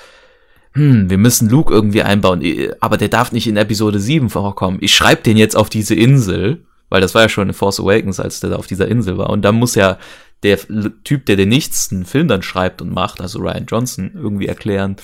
hm, 0.74 1.10
wir 1.10 1.18
müssen 1.18 1.50
Luke 1.50 1.72
irgendwie 1.72 2.01
einbauen, 2.01 2.42
aber 2.80 2.98
der 2.98 3.10
darf 3.10 3.32
nicht 3.32 3.48
in 3.48 3.58
Episode 3.58 4.00
7 4.00 4.30
vorkommen. 4.30 4.80
Ich 4.82 4.96
schreibe 4.96 5.22
den 5.22 5.38
jetzt 5.38 5.56
auf 5.56 5.70
diese 5.70 5.94
Insel, 5.94 6.65
weil 6.89 7.01
das 7.01 7.13
war 7.13 7.24
ja 7.24 7.30
schon 7.30 7.48
in 7.48 7.53
Force 7.53 7.80
Awakens, 7.80 8.20
als 8.20 8.39
der 8.39 8.51
da 8.51 8.56
auf 8.56 8.68
dieser 8.68 8.88
Insel 8.88 9.18
war. 9.18 9.30
Und 9.30 9.44
dann 9.44 9.56
muss 9.56 9.75
ja 9.75 10.00
der 10.42 10.60
Typ, 11.03 11.25
der 11.27 11.36
den 11.36 11.50
nächsten 11.50 12.06
Film 12.06 12.27
dann 12.27 12.42
schreibt 12.42 12.82
und 12.82 12.92
macht, 12.92 13.22
also 13.22 13.39
Ryan 13.39 13.65
Johnson, 13.68 14.12
irgendwie 14.15 14.48
erklären, 14.48 14.98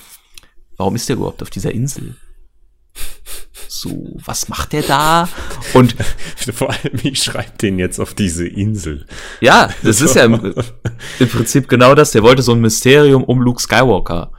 warum 0.77 0.95
ist 0.95 1.07
der 1.07 1.17
überhaupt 1.17 1.41
auf 1.43 1.51
dieser 1.51 1.71
Insel? 1.71 2.15
So, 3.67 4.17
was 4.25 4.49
macht 4.49 4.73
der 4.73 4.81
da? 4.81 5.29
Und 5.73 5.95
Vor 6.53 6.71
allem, 6.71 6.99
ich 7.03 7.21
schreibe 7.21 7.57
den 7.61 7.77
jetzt 7.77 7.99
auf 7.99 8.15
diese 8.15 8.47
Insel. 8.47 9.05
ja, 9.39 9.69
das 9.83 10.01
ist 10.01 10.15
ja 10.15 10.25
im, 10.25 10.55
im 11.19 11.29
Prinzip 11.29 11.69
genau 11.69 11.93
das. 11.93 12.11
Der 12.11 12.23
wollte 12.23 12.41
so 12.41 12.53
ein 12.53 12.61
Mysterium 12.61 13.23
um 13.23 13.41
Luke 13.41 13.61
Skywalker 13.61 14.31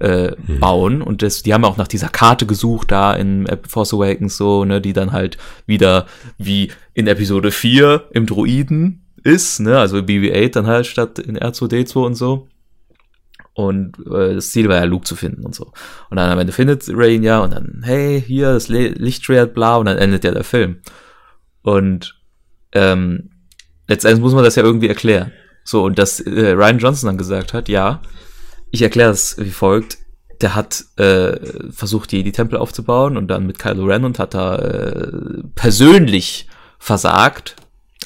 äh, 0.00 0.34
bauen 0.58 1.02
und 1.02 1.22
das, 1.22 1.42
die 1.42 1.52
haben 1.52 1.64
auch 1.64 1.76
nach 1.76 1.88
dieser 1.88 2.08
Karte 2.08 2.46
gesucht 2.46 2.90
da 2.90 3.14
in 3.14 3.46
Force 3.68 3.92
Awakens 3.92 4.36
so, 4.36 4.64
ne, 4.64 4.80
die 4.80 4.92
dann 4.92 5.12
halt 5.12 5.36
wieder 5.66 6.06
wie 6.38 6.72
in 6.94 7.06
Episode 7.06 7.50
4 7.50 8.08
im 8.12 8.26
Droiden 8.26 9.04
ist, 9.22 9.60
ne, 9.60 9.78
also 9.78 9.98
BB-8 9.98 10.52
dann 10.52 10.66
halt 10.66 10.86
statt 10.86 11.18
in 11.18 11.38
R2D2 11.38 12.04
und 12.04 12.14
so. 12.14 12.48
Und 13.52 13.98
äh, 14.06 14.34
das 14.34 14.52
Ziel 14.52 14.68
war 14.68 14.76
ja, 14.76 14.84
Luke 14.84 15.04
zu 15.04 15.16
finden 15.16 15.44
und 15.44 15.54
so. 15.54 15.72
Und 16.08 16.16
dann 16.16 16.30
am 16.30 16.38
Ende 16.38 16.52
findet 16.52 16.88
Ray 16.88 17.16
ihn 17.16 17.22
ja 17.22 17.40
und 17.40 17.52
dann, 17.52 17.82
hey, 17.84 18.22
hier, 18.26 18.52
das 18.52 18.68
Le 18.68 18.88
Lichtschwert, 18.88 19.52
bla, 19.52 19.76
und 19.76 19.86
dann 19.86 19.98
endet 19.98 20.24
ja 20.24 20.30
der 20.30 20.44
Film. 20.44 20.78
Und 21.62 22.18
ähm, 22.72 23.30
letztendlich 23.86 24.22
muss 24.22 24.32
man 24.32 24.44
das 24.44 24.56
ja 24.56 24.62
irgendwie 24.62 24.88
erklären. 24.88 25.32
So, 25.64 25.84
und 25.84 25.98
dass 25.98 26.20
äh, 26.20 26.52
Ryan 26.52 26.78
Johnson 26.78 27.08
dann 27.08 27.18
gesagt 27.18 27.52
hat, 27.52 27.68
ja, 27.68 28.00
ich 28.70 28.82
erkläre 28.82 29.10
es 29.10 29.36
wie 29.38 29.50
folgt. 29.50 29.98
Der 30.40 30.54
hat 30.54 30.84
äh, 30.96 31.36
versucht, 31.70 32.12
die, 32.12 32.22
die 32.22 32.32
Tempel 32.32 32.56
aufzubauen 32.58 33.16
und 33.18 33.28
dann 33.28 33.46
mit 33.46 33.58
Kylo 33.58 33.84
Ren 33.84 34.04
und 34.04 34.18
hat 34.18 34.32
da 34.32 34.56
äh, 34.56 35.08
persönlich 35.54 36.46
versagt. 36.78 37.56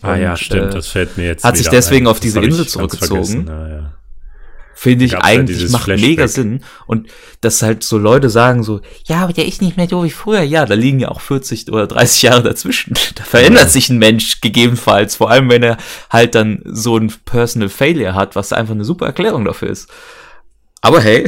Ah 0.03 0.17
ja, 0.17 0.33
Und, 0.33 0.39
stimmt, 0.41 0.71
äh, 0.73 0.77
das 0.77 0.89
fällt 0.89 1.17
mir 1.17 1.27
jetzt 1.27 1.45
hat 1.45 1.57
sich 1.57 1.69
deswegen 1.69 2.07
ein. 2.07 2.11
auf 2.11 2.19
diese 2.21 2.41
Insel 2.41 2.67
zurückgezogen. 2.67 3.47
Ja, 3.47 3.69
ja. 3.69 3.91
Finde 4.77 5.05
ich 5.05 5.13
Gab's 5.13 5.23
ja 5.29 5.31
eigentlich, 5.39 5.57
dieses 5.59 5.71
macht 5.71 5.85
Flashback. 5.85 6.11
mega 6.11 6.27
Sinn. 6.27 6.65
Und 6.87 7.07
dass 7.41 7.63
halt 7.63 7.85
so 7.85 7.97
Leute 7.97 8.29
sagen 8.29 8.65
so, 8.65 8.81
ja, 9.07 9.19
aber 9.23 9.33
der 9.33 9.47
ist 9.47 9.63
nicht 9.63 9.77
mehr 9.77 9.89
so 9.89 10.03
wie 10.03 10.11
früher. 10.11 10.43
Ja, 10.43 10.67
da 10.67 10.75
liegen 10.75 10.99
ja 10.99 11.09
auch 11.09 11.21
40 11.21 11.71
oder 11.71 11.87
30 11.87 12.23
Jahre 12.23 12.43
dazwischen. 12.43 12.95
Da 13.15 13.23
verändert 13.23 13.63
Ja. 13.65 13.69
sich 13.69 13.89
ein 13.89 13.99
Mensch 13.99 14.41
gegebenenfalls. 14.41 15.15
Vor 15.15 15.31
allem, 15.31 15.49
wenn 15.49 15.63
er 15.63 15.77
halt 16.11 16.35
dann 16.35 16.61
so 16.65 16.97
ein 16.99 17.13
Personal 17.25 17.69
Failure 17.69 18.15
hat, 18.15 18.35
was 18.35 18.53
einfach 18.53 18.75
eine 18.75 18.85
super 18.85 19.07
Erklärung 19.07 19.45
dafür 19.45 19.69
ist. 19.71 19.89
Aber 20.85 21.01
hey, 21.01 21.27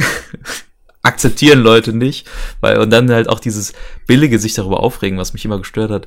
akzeptieren 1.01 1.61
Leute 1.61 1.91
nicht. 1.91 2.27
Weil, 2.61 2.77
und 2.77 2.91
dann 2.91 3.09
halt 3.09 3.27
auch 3.27 3.39
dieses 3.39 3.73
billige 4.05 4.37
sich 4.37 4.53
darüber 4.53 4.81
aufregen, 4.81 5.17
was 5.17 5.33
mich 5.33 5.45
immer 5.45 5.57
gestört 5.57 5.89
hat. 5.89 6.05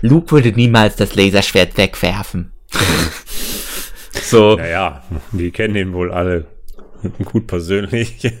Luke 0.00 0.32
würde 0.32 0.50
niemals 0.50 0.96
das 0.96 1.14
Laserschwert 1.14 1.76
wegwerfen. 1.76 2.50
so. 4.20 4.56
Naja, 4.56 5.04
die 5.30 5.52
kennen 5.52 5.74
den 5.74 5.92
wohl 5.92 6.10
alle 6.10 6.46
gut 7.24 7.46
persönlich. 7.46 8.32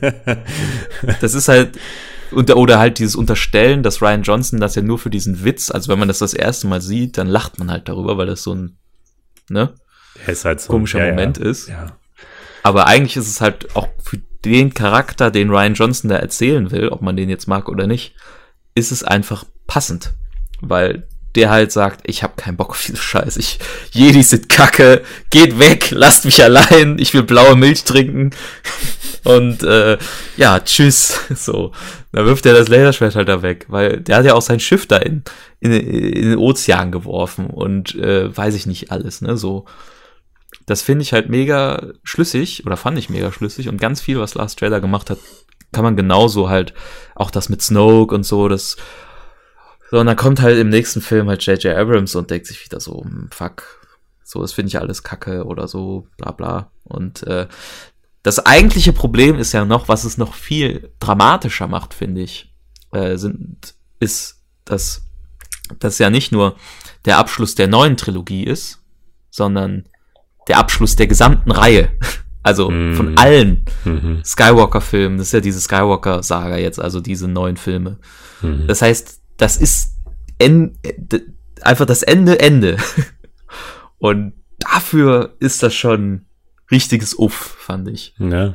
Das 1.20 1.34
ist 1.34 1.46
halt, 1.46 1.78
unter, 2.32 2.56
oder 2.56 2.80
halt 2.80 2.98
dieses 2.98 3.14
Unterstellen, 3.14 3.84
dass 3.84 4.02
Ryan 4.02 4.22
Johnson 4.22 4.58
das 4.58 4.74
ja 4.74 4.82
nur 4.82 4.98
für 4.98 5.10
diesen 5.10 5.44
Witz, 5.44 5.70
also 5.70 5.90
wenn 5.90 6.00
man 6.00 6.08
das 6.08 6.18
das 6.18 6.34
erste 6.34 6.66
Mal 6.66 6.80
sieht, 6.80 7.16
dann 7.16 7.28
lacht 7.28 7.60
man 7.60 7.70
halt 7.70 7.88
darüber, 7.88 8.18
weil 8.18 8.26
das 8.26 8.42
so 8.42 8.54
ein, 8.54 8.76
ne, 9.48 9.72
Er 10.26 10.32
ist 10.32 10.44
halt 10.44 10.60
so 10.60 10.68
komischer 10.68 10.98
ja, 10.98 11.10
Moment 11.10 11.38
ja. 11.38 11.44
ist. 11.44 11.68
Ja. 11.68 11.99
Aber 12.62 12.86
eigentlich 12.86 13.16
ist 13.16 13.28
es 13.28 13.40
halt 13.40 13.74
auch 13.76 13.88
für 14.02 14.18
den 14.44 14.74
Charakter, 14.74 15.30
den 15.30 15.50
Ryan 15.50 15.74
Johnson 15.74 16.10
da 16.10 16.16
erzählen 16.16 16.70
will, 16.70 16.88
ob 16.88 17.02
man 17.02 17.16
den 17.16 17.28
jetzt 17.28 17.46
mag 17.46 17.68
oder 17.68 17.86
nicht, 17.86 18.14
ist 18.74 18.92
es 18.92 19.04
einfach 19.04 19.44
passend. 19.66 20.14
Weil 20.60 21.06
der 21.34 21.50
halt 21.50 21.70
sagt, 21.70 22.00
ich 22.04 22.22
habe 22.22 22.34
keinen 22.36 22.56
Bock 22.56 22.70
auf 22.70 22.82
diese 22.84 22.96
Scheiße. 22.96 23.38
Ich, 23.38 23.60
Jedi 23.92 24.22
sind 24.22 24.48
kacke, 24.48 25.02
geht 25.30 25.58
weg, 25.58 25.90
lasst 25.92 26.24
mich 26.24 26.42
allein, 26.42 26.98
ich 26.98 27.14
will 27.14 27.22
blaue 27.22 27.56
Milch 27.56 27.84
trinken. 27.84 28.30
Und 29.24 29.62
äh, 29.62 29.98
ja, 30.36 30.60
tschüss. 30.60 31.20
So. 31.34 31.72
Da 32.12 32.24
wirft 32.24 32.44
er 32.46 32.54
das 32.54 32.68
Laserschwert 32.68 33.14
halt 33.14 33.28
da 33.28 33.42
weg, 33.42 33.66
weil 33.68 34.00
der 34.00 34.16
hat 34.16 34.24
ja 34.24 34.34
auch 34.34 34.42
sein 34.42 34.58
Schiff 34.58 34.86
da 34.86 34.96
in, 34.96 35.22
in, 35.60 35.72
in 35.72 36.30
den 36.30 36.38
Ozean 36.38 36.90
geworfen 36.90 37.46
und 37.46 37.94
äh, 37.94 38.36
weiß 38.36 38.54
ich 38.54 38.66
nicht 38.66 38.90
alles, 38.90 39.20
ne? 39.20 39.36
So. 39.36 39.66
Das 40.70 40.82
finde 40.82 41.02
ich 41.02 41.12
halt 41.12 41.28
mega 41.28 41.88
schlüssig, 42.04 42.64
oder 42.64 42.76
fand 42.76 42.96
ich 42.96 43.10
mega 43.10 43.32
schlüssig 43.32 43.68
und 43.68 43.80
ganz 43.80 44.00
viel, 44.00 44.20
was 44.20 44.36
Last 44.36 44.60
Trailer 44.60 44.80
gemacht 44.80 45.10
hat, 45.10 45.18
kann 45.72 45.82
man 45.82 45.96
genauso 45.96 46.48
halt, 46.48 46.74
auch 47.16 47.32
das 47.32 47.48
mit 47.48 47.60
Snoke 47.60 48.14
und 48.14 48.22
so, 48.22 48.46
das 48.46 48.76
so, 49.90 49.98
und 49.98 50.06
dann 50.06 50.14
kommt 50.14 50.40
halt 50.40 50.56
im 50.58 50.68
nächsten 50.68 51.00
Film 51.00 51.28
halt 51.28 51.44
J.J. 51.44 51.76
Abrams 51.76 52.14
und 52.14 52.30
denkt 52.30 52.46
sich 52.46 52.64
wieder 52.64 52.78
so, 52.78 53.02
hm, 53.02 53.30
fuck, 53.32 53.64
so, 54.22 54.40
das 54.40 54.52
finde 54.52 54.68
ich 54.68 54.78
alles 54.78 55.02
kacke 55.02 55.44
oder 55.44 55.66
so, 55.66 56.06
bla 56.16 56.30
bla. 56.30 56.70
Und 56.84 57.26
äh, 57.26 57.48
das 58.22 58.46
eigentliche 58.46 58.92
Problem 58.92 59.36
ist 59.36 59.50
ja 59.50 59.64
noch, 59.64 59.88
was 59.88 60.04
es 60.04 60.18
noch 60.18 60.34
viel 60.34 60.92
dramatischer 61.00 61.66
macht, 61.66 61.94
finde 61.94 62.20
ich, 62.20 62.54
äh, 62.92 63.16
sind, 63.16 63.74
ist, 63.98 64.40
dass 64.64 65.02
das 65.80 65.98
ja 65.98 66.10
nicht 66.10 66.30
nur 66.30 66.56
der 67.06 67.18
Abschluss 67.18 67.56
der 67.56 67.66
neuen 67.66 67.96
Trilogie 67.96 68.44
ist, 68.44 68.78
sondern 69.30 69.88
der 70.50 70.58
Abschluss 70.58 70.96
der 70.96 71.06
gesamten 71.06 71.50
Reihe. 71.50 71.88
Also 72.42 72.70
mm. 72.70 72.94
von 72.94 73.18
allen 73.18 73.66
mm 73.84 74.22
Skywalker-Filmen. 74.24 75.18
Das 75.18 75.26
ist 75.26 75.32
ja 75.34 75.40
diese 75.40 75.60
Skywalker-Saga 75.60 76.56
jetzt, 76.56 76.80
also 76.80 77.02
diese 77.02 77.28
neuen 77.28 77.58
Filme. 77.58 77.98
Mm. 78.40 78.66
Das 78.66 78.80
heißt, 78.80 79.20
das 79.36 79.58
ist 79.58 79.98
en 80.38 80.78
einfach 81.60 81.84
das 81.84 82.02
Ende, 82.02 82.40
Ende. 82.40 82.78
Und 83.98 84.32
dafür 84.58 85.36
ist 85.38 85.62
das 85.62 85.74
schon 85.74 86.24
richtiges 86.70 87.12
Uff, 87.12 87.34
fand 87.58 87.88
ich. 87.88 88.14
Ja. 88.18 88.54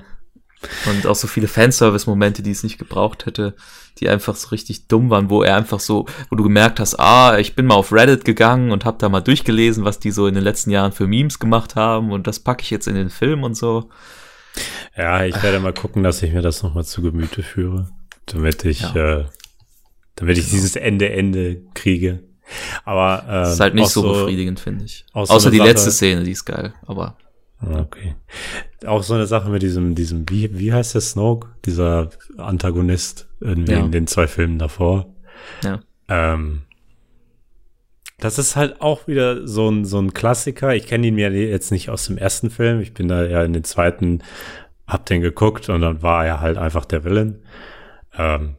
Und 0.88 1.08
auch 1.08 1.16
so 1.16 1.28
viele 1.28 1.48
Fanservice-Momente, 1.48 2.44
die 2.44 2.52
es 2.52 2.64
nicht 2.64 2.78
gebraucht 2.78 3.26
hätte, 3.26 3.56
die 4.00 4.10
einfach 4.10 4.36
so 4.36 4.50
richtig 4.50 4.88
dumm 4.88 5.10
waren, 5.10 5.30
wo 5.30 5.44
er 5.44 5.56
einfach 5.56 5.80
so, 5.80 6.06
wo 6.30 6.36
du 6.36 6.44
gemerkt 6.44 6.80
hast, 6.80 7.00
ah, 7.00 7.38
ich 7.38 7.56
bin 7.56 7.66
mal 7.66 7.76
auf 7.76 7.92
Reddit 7.92 8.26
gegangen 8.26 8.72
und 8.72 8.86
hab 8.86 9.00
da 9.00 9.10
mal 9.10 9.22
durchgelesen, 9.22 9.86
was 9.86 10.00
die 10.00 10.12
so 10.12 10.28
in 10.28 10.36
den 10.36 10.44
letzten 10.44 10.72
Jahren 10.72 10.92
für 10.92 11.08
Memes 11.08 11.40
gemacht 11.40 11.76
haben 11.76 12.12
und 12.12 12.28
das 12.28 12.40
packe 12.40 12.64
ich 12.64 12.70
jetzt 12.70 12.88
in 12.88 12.96
den 12.96 13.10
Film 13.10 13.44
und 13.44 13.56
so. 13.56 13.90
Ja, 14.98 15.26
ich 15.26 15.42
werde 15.42 15.60
mal 15.60 15.74
gucken, 15.74 16.04
dass 16.04 16.24
ich 16.24 16.32
mir 16.32 16.42
das 16.42 16.64
nochmal 16.64 16.86
zu 16.86 17.02
Gemüte 17.02 17.44
führe, 17.44 17.90
damit 18.26 18.64
ich 18.66 18.82
ja. 18.82 19.20
äh, 19.20 19.26
damit 20.16 20.38
ich 20.38 20.46
genau. 20.46 20.56
dieses 20.56 20.76
Ende-Ende 20.76 21.62
kriege. 21.74 22.24
Aber 22.84 23.24
ähm, 23.24 23.28
das 23.28 23.54
ist 23.54 23.60
halt 23.60 23.74
nicht 23.74 23.90
so, 23.90 24.02
so 24.02 24.14
befriedigend, 24.14 24.60
finde 24.60 24.86
ich. 24.86 25.06
Außer 25.14 25.52
die 25.52 25.58
Sache, 25.58 25.68
letzte 25.68 25.92
Szene, 25.92 26.24
die 26.24 26.32
ist 26.32 26.46
geil, 26.46 26.74
aber. 26.86 27.18
Okay. 27.72 28.16
Auch 28.86 29.04
so 29.04 29.14
eine 29.14 29.26
Sache 29.26 29.50
mit 29.50 29.62
diesem, 29.62 29.96
diesem, 29.96 30.30
wie, 30.30 30.58
wie 30.58 30.74
heißt 30.74 30.94
der 30.94 31.02
Snoke? 31.02 31.50
Dieser 31.66 32.10
Antagonist 32.38 33.30
irgendwie 33.40 33.74
ja. 33.74 33.80
in 33.80 33.92
den 33.92 34.08
zwei 34.08 34.28
Filmen 34.28 34.60
davor. 34.60 35.14
Ja. 35.64 35.80
Ähm, 36.08 36.64
das 38.20 38.38
ist 38.38 38.56
halt 38.56 38.82
auch 38.82 39.08
wieder 39.08 39.48
so 39.48 39.70
ein, 39.70 39.86
so 39.86 40.00
ein 40.00 40.14
Klassiker. 40.14 40.76
Ich 40.76 40.88
kenne 40.88 41.08
ihn 41.08 41.16
mir 41.16 41.32
jetzt 41.32 41.72
nicht 41.72 41.90
aus 41.90 42.06
dem 42.06 42.18
ersten 42.18 42.50
Film. 42.50 42.80
Ich 42.80 42.94
bin 42.94 43.08
da 43.08 43.26
ja 43.26 43.44
in 43.44 43.54
den 43.54 43.64
zweiten, 43.64 44.24
hab 44.88 45.06
den 45.06 45.22
geguckt 45.22 45.70
und 45.70 45.82
dann 45.82 46.02
war 46.02 46.26
er 46.26 46.42
halt 46.42 46.58
einfach 46.58 46.86
der 46.86 47.04
Villain. 47.04 47.44
Ähm, 48.18 48.56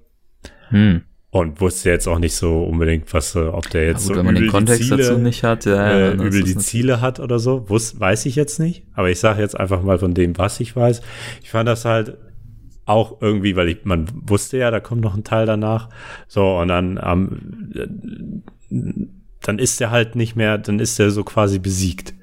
hm 0.68 1.02
und 1.40 1.61
wusste 1.61 1.90
jetzt 1.90 2.07
auch 2.07 2.18
nicht 2.18 2.35
so 2.35 2.64
unbedingt, 2.64 3.12
was, 3.12 3.35
äh, 3.35 3.40
ob 3.40 3.68
der 3.70 3.87
jetzt 3.87 4.09
ja, 4.09 4.09
gut, 4.09 4.14
so 4.14 4.18
wenn 4.18 4.27
man 4.27 4.35
den 4.35 4.49
Kontext 4.49 4.83
Ziele, 4.83 4.96
dazu 4.96 5.18
nicht 5.18 5.42
hat, 5.42 5.64
ja, 5.64 5.90
äh, 5.90 6.12
übel 6.12 6.42
die 6.42 6.57
Ziele 6.57 7.01
hat 7.01 7.20
oder 7.20 7.38
so, 7.38 7.68
Wus, 7.68 7.99
weiß 7.99 8.27
ich 8.27 8.37
jetzt 8.37 8.59
nicht. 8.59 8.85
Aber 8.94 9.11
ich 9.11 9.20
sage 9.20 9.40
jetzt 9.40 9.59
einfach 9.59 9.83
mal 9.83 9.99
von 9.99 10.14
dem, 10.14 10.37
was 10.38 10.61
ich 10.61 10.75
weiß. 10.75 11.03
Ich 11.42 11.51
fand 11.51 11.68
das 11.68 11.85
halt 11.85 12.16
auch 12.85 13.20
irgendwie, 13.20 13.57
weil 13.57 13.68
ich, 13.68 13.85
man 13.85 14.07
wusste 14.27 14.59
ja, 14.59 14.70
da 14.70 14.81
kommt 14.81 15.03
noch 15.03 15.16
ein 15.16 15.25
Teil 15.25 15.46
danach. 15.46 15.88
So, 16.29 16.59
und 16.59 16.68
dann, 16.68 17.01
ähm, 17.03 18.42
dann 19.42 19.59
ist 19.59 19.81
er 19.81 19.90
halt 19.90 20.16
nicht 20.16 20.37
mehr, 20.37 20.59
dann 20.59 20.79
ist 20.79 20.99
er 20.99 21.11
so 21.11 21.25
quasi 21.25 21.59
besiegt. 21.59 22.14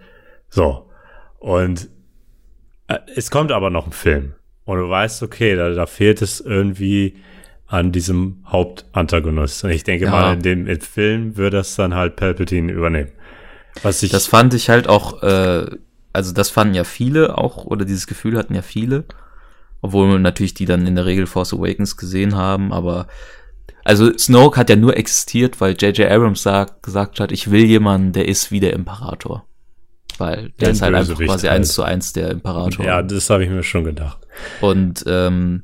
So. 0.50 0.90
Und 1.40 1.90
äh, 2.88 3.00
es 3.16 3.30
kommt 3.30 3.52
aber 3.52 3.70
noch 3.70 3.86
ein 3.86 3.92
Film. 3.92 4.34
Und 4.66 4.78
du 4.80 4.90
weißt, 4.90 5.24
okay, 5.24 5.56
da, 5.56 5.72
da 5.72 5.86
fehlt 5.86 6.22
es 6.22 6.40
irgendwie 6.40 7.18
an 7.74 7.92
diesem 7.92 8.44
Hauptantagonist. 8.46 9.64
Und 9.64 9.72
ich 9.72 9.84
denke 9.84 10.06
ja. 10.06 10.12
mal, 10.12 10.34
in 10.36 10.44
dem 10.44 10.80
Film 10.80 11.38
würde 11.38 11.58
das 11.58 11.76
dann 11.76 11.96
halt 11.96 12.16
Palpatine 12.18 12.72
übernehmen. 12.72 13.10
Was 13.82 14.04
ich 14.04 14.12
das 14.12 14.28
fand 14.28 14.54
ich 14.54 14.70
halt 14.70 14.88
auch, 14.88 15.24
äh, 15.24 15.66
also 16.14 16.34
das 16.34 16.52
fanden 16.52 16.76
ja 16.76 16.84
viele 16.84 17.36
auch, 17.36 17.66
oder 17.66 17.84
dieses 17.84 18.06
Gefühl 18.06 18.38
hatten 18.38 18.54
ja 18.54 18.62
viele, 18.62 19.06
obwohl 19.82 20.20
natürlich 20.20 20.54
die 20.54 20.66
dann 20.66 20.86
in 20.86 20.94
der 20.94 21.08
Regel 21.08 21.26
Force 21.26 21.52
Awakens 21.52 21.98
gesehen 21.98 22.36
haben, 22.36 22.72
aber 22.72 23.08
also 23.84 24.16
Snoke 24.20 24.60
hat 24.60 24.70
ja 24.70 24.76
nur 24.76 24.96
existiert, 24.96 25.60
weil 25.60 25.72
J.J. 25.72 26.12
Abrams 26.12 26.44
sagt, 26.44 26.84
gesagt 26.84 27.20
hat, 27.20 27.32
ich 27.32 27.50
will 27.50 27.66
jemanden, 27.66 28.12
der 28.12 28.28
ist 28.28 28.52
wie 28.52 28.60
der 28.60 28.74
Imperator. 28.74 29.48
Weil 30.20 30.36
der, 30.36 30.52
der 30.60 30.70
ist 30.70 30.82
halt 30.84 30.94
einfach 30.94 31.18
quasi 31.18 31.48
eins 31.48 31.74
zu 31.74 31.82
eins 31.82 32.14
der 32.14 32.30
Imperator. 32.30 32.86
Ja, 32.86 33.02
das 33.02 33.32
habe 33.32 33.44
ich 33.44 33.50
mir 33.50 33.64
schon 33.64 33.84
gedacht. 33.84 34.20
Und 34.62 35.04
ähm, 35.08 35.64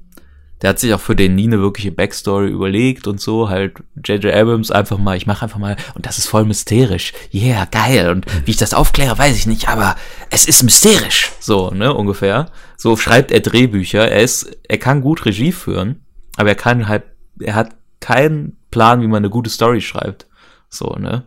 der 0.62 0.72
hat 0.72 0.80
sich 0.80 0.94
auch 0.94 1.00
für 1.00 1.16
den 1.16 1.36
nie 1.36 1.48
eine 1.48 1.60
wirkliche 1.60 1.92
Backstory 1.92 2.50
überlegt 2.50 3.08
und 3.08 3.22
so, 3.22 3.50
halt 3.50 3.78
J.J. 4.04 4.34
Abrams 4.34 4.72
einfach 4.72 4.98
mal, 4.98 5.16
ich 5.16 5.26
mache 5.26 5.44
einfach 5.44 5.60
mal, 5.60 5.78
und 5.96 6.06
das 6.06 6.18
ist 6.18 6.28
voll 6.28 6.46
mysterisch. 6.46 7.14
Yeah, 7.34 7.66
geil. 7.66 8.10
Und 8.10 8.26
wie 8.46 8.52
ich 8.52 8.58
das 8.58 8.74
aufkläre, 8.74 9.18
weiß 9.18 9.38
ich 9.38 9.48
nicht, 9.48 9.70
aber 9.70 9.96
es 10.30 10.48
ist 10.48 10.64
mysterisch. 10.64 11.32
So, 11.40 11.72
ne, 11.72 11.94
ungefähr. 11.94 12.52
So 12.78 12.98
schreibt 12.98 13.32
er 13.32 13.40
Drehbücher. 13.40 14.10
Er 14.10 14.22
ist, 14.22 14.58
er 14.68 14.78
kann 14.78 15.02
gut 15.02 15.26
Regie 15.26 15.52
führen, 15.52 16.02
aber 16.36 16.50
er 16.50 16.56
kann 16.56 16.88
halt, 16.88 17.04
er 17.40 17.56
hat 17.56 17.76
keinen 18.00 18.58
Plan, 18.72 19.02
wie 19.02 19.08
man 19.08 19.18
eine 19.18 19.30
gute 19.30 19.50
Story 19.50 19.82
schreibt. 19.82 20.28
So, 20.72 20.96
ne? 21.00 21.24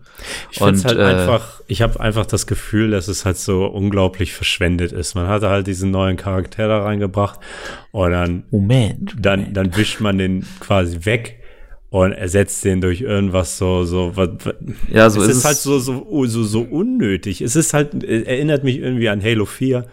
Ich 0.52 0.60
und 0.60 0.84
halt 0.84 0.98
äh, 0.98 1.02
einfach, 1.02 1.60
ich 1.66 1.82
habe 1.82 1.98
einfach 1.98 2.26
das 2.26 2.46
Gefühl, 2.46 2.92
dass 2.92 3.08
es 3.08 3.24
halt 3.24 3.36
so 3.36 3.66
unglaublich 3.66 4.32
verschwendet 4.32 4.92
ist. 4.92 5.14
Man 5.14 5.26
hatte 5.26 5.48
halt 5.48 5.66
diesen 5.66 5.90
neuen 5.90 6.16
Charakter 6.16 6.68
da 6.68 6.82
reingebracht 6.84 7.40
und 7.90 8.12
dann, 8.12 8.44
Moment, 8.52 9.16
dann, 9.18 9.40
Moment. 9.40 9.56
dann 9.56 9.76
wischt 9.76 10.00
man 10.00 10.18
den 10.18 10.46
quasi 10.60 11.04
weg 11.04 11.40
und 11.90 12.12
ersetzt 12.12 12.64
den 12.64 12.80
durch 12.80 13.00
irgendwas 13.00 13.58
so, 13.58 13.84
so, 13.84 14.16
was, 14.16 14.30
ja, 14.88 15.10
so 15.10 15.20
es 15.20 15.28
ist, 15.28 15.38
ist 15.38 15.44
halt 15.44 15.56
so, 15.56 15.80
so, 15.80 16.26
so, 16.26 16.44
so 16.44 16.62
unnötig. 16.62 17.40
Es 17.40 17.56
ist 17.56 17.74
halt, 17.74 18.04
erinnert 18.04 18.62
mich 18.62 18.78
irgendwie 18.78 19.08
an 19.08 19.22
Halo 19.22 19.44
4 19.44 19.86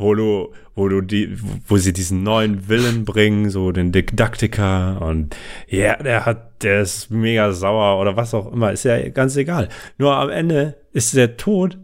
wo 0.00 0.14
du, 0.14 0.52
wo 0.80 0.88
du 0.88 1.02
die, 1.02 1.36
wo 1.68 1.76
sie 1.76 1.92
diesen 1.92 2.22
neuen 2.22 2.66
Willen 2.68 3.04
bringen, 3.04 3.50
so 3.50 3.70
den 3.70 3.92
Didaktiker 3.92 5.02
und 5.02 5.36
ja, 5.68 5.96
der 5.96 6.24
hat, 6.24 6.62
der 6.62 6.80
ist 6.80 7.10
mega 7.10 7.52
sauer 7.52 8.00
oder 8.00 8.16
was 8.16 8.32
auch 8.32 8.50
immer, 8.50 8.72
ist 8.72 8.84
ja 8.84 9.10
ganz 9.10 9.36
egal. 9.36 9.68
Nur 9.98 10.16
am 10.16 10.30
Ende 10.30 10.78
ist 10.92 11.14
der 11.14 11.36
tot 11.36 11.78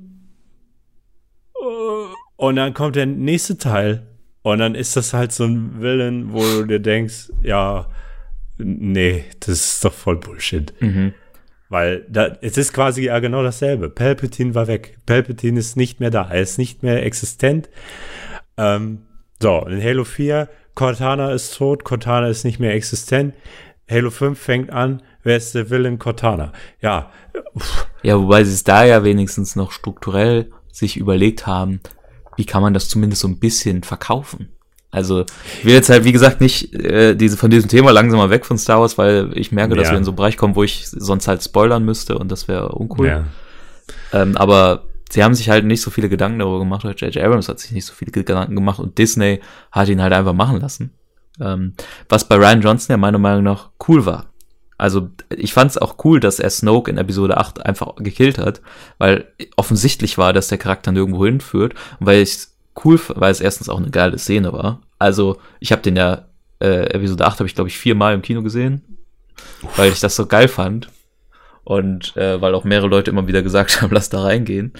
und 2.36 2.56
dann 2.56 2.72
kommt 2.72 2.96
der 2.96 3.04
nächste 3.04 3.58
Teil 3.58 4.06
und 4.40 4.60
dann 4.60 4.74
ist 4.74 4.96
das 4.96 5.12
halt 5.12 5.30
so 5.32 5.44
ein 5.44 5.82
Willen, 5.82 6.32
wo 6.32 6.40
du 6.40 6.64
dir 6.64 6.80
denkst, 6.80 7.30
ja, 7.42 7.88
nee, 8.56 9.24
das 9.40 9.74
ist 9.74 9.84
doch 9.84 9.92
voll 9.92 10.16
Bullshit. 10.16 10.72
Mhm. 10.80 11.12
Weil 11.68 12.06
da, 12.08 12.36
es 12.40 12.56
ist 12.56 12.72
quasi 12.72 13.04
ja 13.04 13.18
genau 13.18 13.42
dasselbe. 13.42 13.90
Palpatine 13.90 14.54
war 14.54 14.68
weg. 14.68 14.98
Palpatine 15.04 15.58
ist 15.58 15.76
nicht 15.76 15.98
mehr 15.98 16.10
da. 16.10 16.30
Er 16.30 16.40
ist 16.40 16.58
nicht 16.58 16.82
mehr 16.82 17.04
existent. 17.04 17.68
Ähm, 18.56 19.02
so, 19.40 19.66
in 19.66 19.82
Halo 19.82 20.04
4, 20.04 20.48
Cortana 20.74 21.32
ist 21.32 21.56
tot, 21.56 21.84
Cortana 21.84 22.28
ist 22.28 22.44
nicht 22.44 22.58
mehr 22.58 22.74
existent. 22.74 23.34
Halo 23.90 24.10
5 24.10 24.38
fängt 24.38 24.70
an, 24.70 25.02
wer 25.22 25.36
ist 25.36 25.54
der 25.54 25.70
Villain? 25.70 25.98
Cortana. 25.98 26.52
Ja. 26.80 27.10
Ja, 28.02 28.18
wobei 28.18 28.44
sie 28.44 28.52
es 28.52 28.64
da 28.64 28.84
ja 28.84 29.04
wenigstens 29.04 29.56
noch 29.56 29.72
strukturell 29.72 30.50
sich 30.72 30.96
überlegt 30.96 31.46
haben, 31.46 31.80
wie 32.36 32.44
kann 32.44 32.62
man 32.62 32.74
das 32.74 32.88
zumindest 32.88 33.22
so 33.22 33.28
ein 33.28 33.38
bisschen 33.38 33.82
verkaufen. 33.82 34.50
Also 34.90 35.24
ich 35.58 35.64
will 35.64 35.74
jetzt 35.74 35.90
halt, 35.90 36.04
wie 36.04 36.12
gesagt, 36.12 36.40
nicht 36.40 36.74
äh, 36.74 37.14
diese, 37.14 37.36
von 37.36 37.50
diesem 37.50 37.68
Thema 37.68 37.90
langsam 37.90 38.18
mal 38.18 38.30
weg 38.30 38.46
von 38.46 38.56
Star 38.56 38.80
Wars, 38.80 38.96
weil 38.96 39.30
ich 39.34 39.52
merke, 39.52 39.74
ja. 39.74 39.82
dass 39.82 39.90
wir 39.90 39.98
in 39.98 40.04
so 40.04 40.12
einen 40.12 40.16
Bereich 40.16 40.36
kommen, 40.36 40.56
wo 40.56 40.62
ich 40.62 40.88
sonst 40.88 41.28
halt 41.28 41.42
spoilern 41.42 41.84
müsste 41.84 42.18
und 42.18 42.30
das 42.30 42.48
wäre 42.48 42.70
uncool. 42.70 43.06
Ja. 43.06 43.24
Ähm, 44.12 44.36
aber 44.36 44.84
sie 45.10 45.22
haben 45.22 45.34
sich 45.34 45.48
halt 45.48 45.64
nicht 45.64 45.82
so 45.82 45.90
viele 45.90 46.08
Gedanken 46.08 46.38
darüber 46.38 46.58
gemacht, 46.58 46.84
oder 46.84 46.94
J.J. 46.94 47.24
Abrams 47.24 47.48
hat 47.48 47.60
sich 47.60 47.72
nicht 47.72 47.84
so 47.84 47.92
viele 47.92 48.12
Gedanken 48.12 48.54
gemacht 48.54 48.78
und 48.78 48.98
Disney 48.98 49.40
hat 49.72 49.88
ihn 49.88 50.02
halt 50.02 50.12
einfach 50.12 50.32
machen 50.32 50.60
lassen. 50.60 50.90
Ähm, 51.40 51.74
was 52.08 52.28
bei 52.28 52.36
Ryan 52.36 52.62
Johnson 52.62 52.94
ja 52.94 52.96
meiner 52.96 53.18
Meinung 53.18 53.44
nach 53.44 53.70
cool 53.88 54.06
war. 54.06 54.26
Also 54.78 55.08
ich 55.34 55.52
fand 55.52 55.70
es 55.70 55.78
auch 55.78 55.96
cool, 56.04 56.20
dass 56.20 56.38
er 56.38 56.50
Snoke 56.50 56.90
in 56.90 56.98
Episode 56.98 57.38
8 57.38 57.64
einfach 57.64 57.96
gekillt 57.96 58.38
hat, 58.38 58.60
weil 58.98 59.26
offensichtlich 59.56 60.18
war, 60.18 60.32
dass 60.32 60.48
der 60.48 60.58
Charakter 60.58 60.92
nirgendwo 60.92 61.24
hinführt 61.24 61.74
und 61.98 62.06
weil 62.06 62.20
ich 62.20 62.48
cool, 62.84 63.00
weil 63.08 63.32
es 63.32 63.40
erstens 63.40 63.68
auch 63.68 63.78
eine 63.78 63.90
geile 63.90 64.18
Szene 64.18 64.52
war. 64.52 64.80
Also, 64.98 65.38
ich 65.60 65.72
habe 65.72 65.82
den 65.82 65.96
ja, 65.96 66.26
äh, 66.60 66.90
Episode 66.90 67.26
8 67.26 67.40
habe 67.40 67.48
ich, 67.48 67.54
glaube 67.54 67.68
ich, 67.68 67.78
viermal 67.78 68.14
im 68.14 68.22
Kino 68.22 68.42
gesehen, 68.42 68.82
Uff. 69.62 69.78
weil 69.78 69.90
ich 69.90 70.00
das 70.00 70.16
so 70.16 70.26
geil 70.26 70.48
fand. 70.48 70.88
Und 71.66 72.16
äh, 72.16 72.40
weil 72.40 72.54
auch 72.54 72.62
mehrere 72.62 72.86
Leute 72.86 73.10
immer 73.10 73.26
wieder 73.26 73.42
gesagt 73.42 73.82
haben, 73.82 73.92
lass 73.92 74.08
da 74.08 74.22
reingehen. 74.22 74.72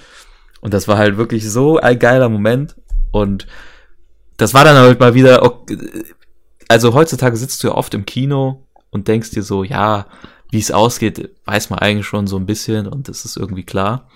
Und 0.60 0.72
das 0.72 0.86
war 0.86 0.98
halt 0.98 1.16
wirklich 1.16 1.50
so 1.50 1.78
ein 1.78 1.98
geiler 1.98 2.28
Moment. 2.28 2.76
Und 3.10 3.48
das 4.36 4.54
war 4.54 4.64
dann 4.64 4.76
halt 4.76 5.00
mal 5.00 5.14
wieder, 5.14 5.42
also 6.68 6.94
heutzutage 6.94 7.36
sitzt 7.36 7.62
du 7.64 7.68
ja 7.68 7.74
oft 7.74 7.92
im 7.94 8.06
Kino 8.06 8.66
und 8.90 9.08
denkst 9.08 9.30
dir 9.30 9.42
so, 9.42 9.64
ja, 9.64 10.06
wie 10.52 10.60
es 10.60 10.70
ausgeht, 10.70 11.30
weiß 11.44 11.70
man 11.70 11.80
eigentlich 11.80 12.06
schon 12.06 12.28
so 12.28 12.36
ein 12.36 12.46
bisschen 12.46 12.86
und 12.86 13.08
das 13.08 13.24
ist 13.24 13.36
irgendwie 13.36 13.64
klar. 13.64 14.08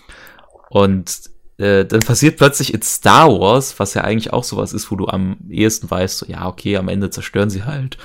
Und 0.69 1.11
äh, 1.59 1.85
dann 1.85 2.01
passiert 2.01 2.37
plötzlich 2.37 2.73
in 2.73 2.83
Star 2.83 3.29
Wars, 3.41 3.81
was 3.81 3.95
ja 3.95 4.03
eigentlich 4.03 4.33
auch 4.33 4.45
sowas 4.45 4.73
ist, 4.73 4.93
wo 4.93 4.97
du 4.97 5.09
am 5.09 5.39
ehesten 5.49 5.91
weißt, 5.91 6.19
so, 6.19 6.27
ja, 6.27 6.47
okay, 6.47 6.77
am 6.77 6.89
Ende 6.89 7.11
zerstören 7.11 7.51
sie 7.51 7.65
halt 7.65 7.99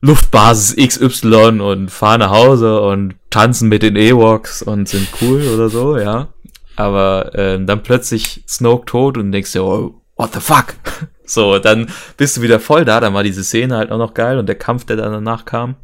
Luftbasis 0.00 0.76
XY 0.76 1.60
und 1.60 1.90
fahren 1.90 2.20
nach 2.20 2.30
Hause 2.30 2.80
und 2.80 3.16
tanzen 3.30 3.68
mit 3.68 3.82
den 3.82 3.96
Ewoks 3.96 4.62
und 4.62 4.88
sind 4.88 5.08
cool 5.20 5.42
oder 5.48 5.68
so, 5.68 5.98
ja. 5.98 6.28
Aber 6.76 7.34
äh, 7.34 7.64
dann 7.64 7.82
plötzlich 7.82 8.44
Snoke 8.46 8.86
tot 8.86 9.18
und 9.18 9.32
denkst 9.32 9.52
dir, 9.52 9.64
oh, 9.64 10.00
what 10.16 10.34
the 10.34 10.40
fuck? 10.40 10.74
So, 11.30 11.58
dann 11.58 11.90
bist 12.16 12.38
du 12.38 12.40
wieder 12.40 12.58
voll 12.58 12.86
da, 12.86 13.00
dann 13.00 13.12
war 13.12 13.22
diese 13.22 13.44
Szene 13.44 13.76
halt 13.76 13.92
auch 13.92 13.98
noch 13.98 14.14
geil 14.14 14.38
und 14.38 14.46
der 14.46 14.54
Kampf, 14.54 14.86
der 14.86 14.96
dann 14.96 15.12
danach 15.12 15.44
kam, 15.44 15.76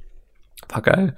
war 0.70 0.80
geil. 0.80 1.16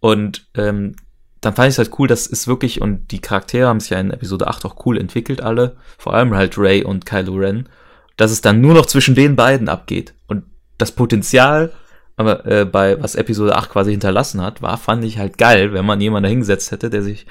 Und 0.00 0.46
ähm, 0.54 0.96
dann 1.42 1.54
fand 1.54 1.68
ich 1.68 1.74
es 1.74 1.78
halt 1.78 1.98
cool, 1.98 2.08
dass 2.08 2.26
es 2.26 2.48
wirklich, 2.48 2.80
und 2.80 3.10
die 3.10 3.20
Charaktere 3.20 3.68
haben 3.68 3.80
sich 3.80 3.90
ja 3.90 4.00
in 4.00 4.10
Episode 4.10 4.46
8 4.46 4.64
auch 4.64 4.86
cool 4.86 4.98
entwickelt, 4.98 5.42
alle, 5.42 5.76
vor 5.98 6.14
allem 6.14 6.34
halt 6.34 6.56
Ray 6.56 6.82
und 6.82 7.04
Kylo 7.04 7.34
Ren, 7.34 7.68
dass 8.16 8.30
es 8.30 8.40
dann 8.40 8.62
nur 8.62 8.72
noch 8.72 8.86
zwischen 8.86 9.14
den 9.14 9.36
beiden 9.36 9.68
abgeht. 9.68 10.14
Und 10.26 10.44
das 10.78 10.92
Potenzial, 10.92 11.72
äh, 12.18 12.64
bei 12.64 13.00
was 13.00 13.14
Episode 13.14 13.56
8 13.56 13.70
quasi 13.70 13.92
hinterlassen 13.92 14.40
hat, 14.40 14.62
war, 14.62 14.76
fand 14.76 15.04
ich 15.04 15.18
halt 15.18 15.38
geil, 15.38 15.72
wenn 15.72 15.86
man 15.86 16.00
jemanden 16.00 16.24
dahingesetzt 16.24 16.70
hätte, 16.70 16.90
der 16.90 17.02
sich 17.02 17.26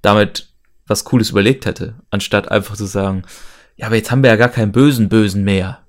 damit 0.00 0.48
was 0.86 1.04
Cooles 1.04 1.30
überlegt 1.30 1.66
hätte, 1.66 1.94
anstatt 2.10 2.50
einfach 2.50 2.76
zu 2.76 2.86
sagen, 2.86 3.24
ja, 3.76 3.86
aber 3.86 3.96
jetzt 3.96 4.10
haben 4.10 4.22
wir 4.22 4.30
ja 4.30 4.36
gar 4.36 4.48
keinen 4.48 4.72
bösen 4.72 5.08
Bösen 5.08 5.44
mehr. 5.44 5.80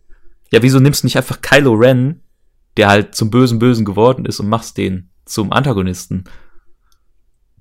Ja, 0.51 0.62
wieso 0.62 0.79
nimmst 0.79 1.03
du 1.03 1.08
nicht 1.08 1.17
einfach 1.17 1.41
Kylo 1.41 1.73
Ren, 1.73 2.21
der 2.77 2.89
halt 2.89 3.15
zum 3.15 3.29
bösen 3.29 3.60
Bösen 3.60 3.86
geworden 3.86 4.25
ist 4.25 4.39
und 4.39 4.49
machst 4.49 4.77
den 4.77 5.10
zum 5.25 5.51
Antagonisten? 5.51 6.25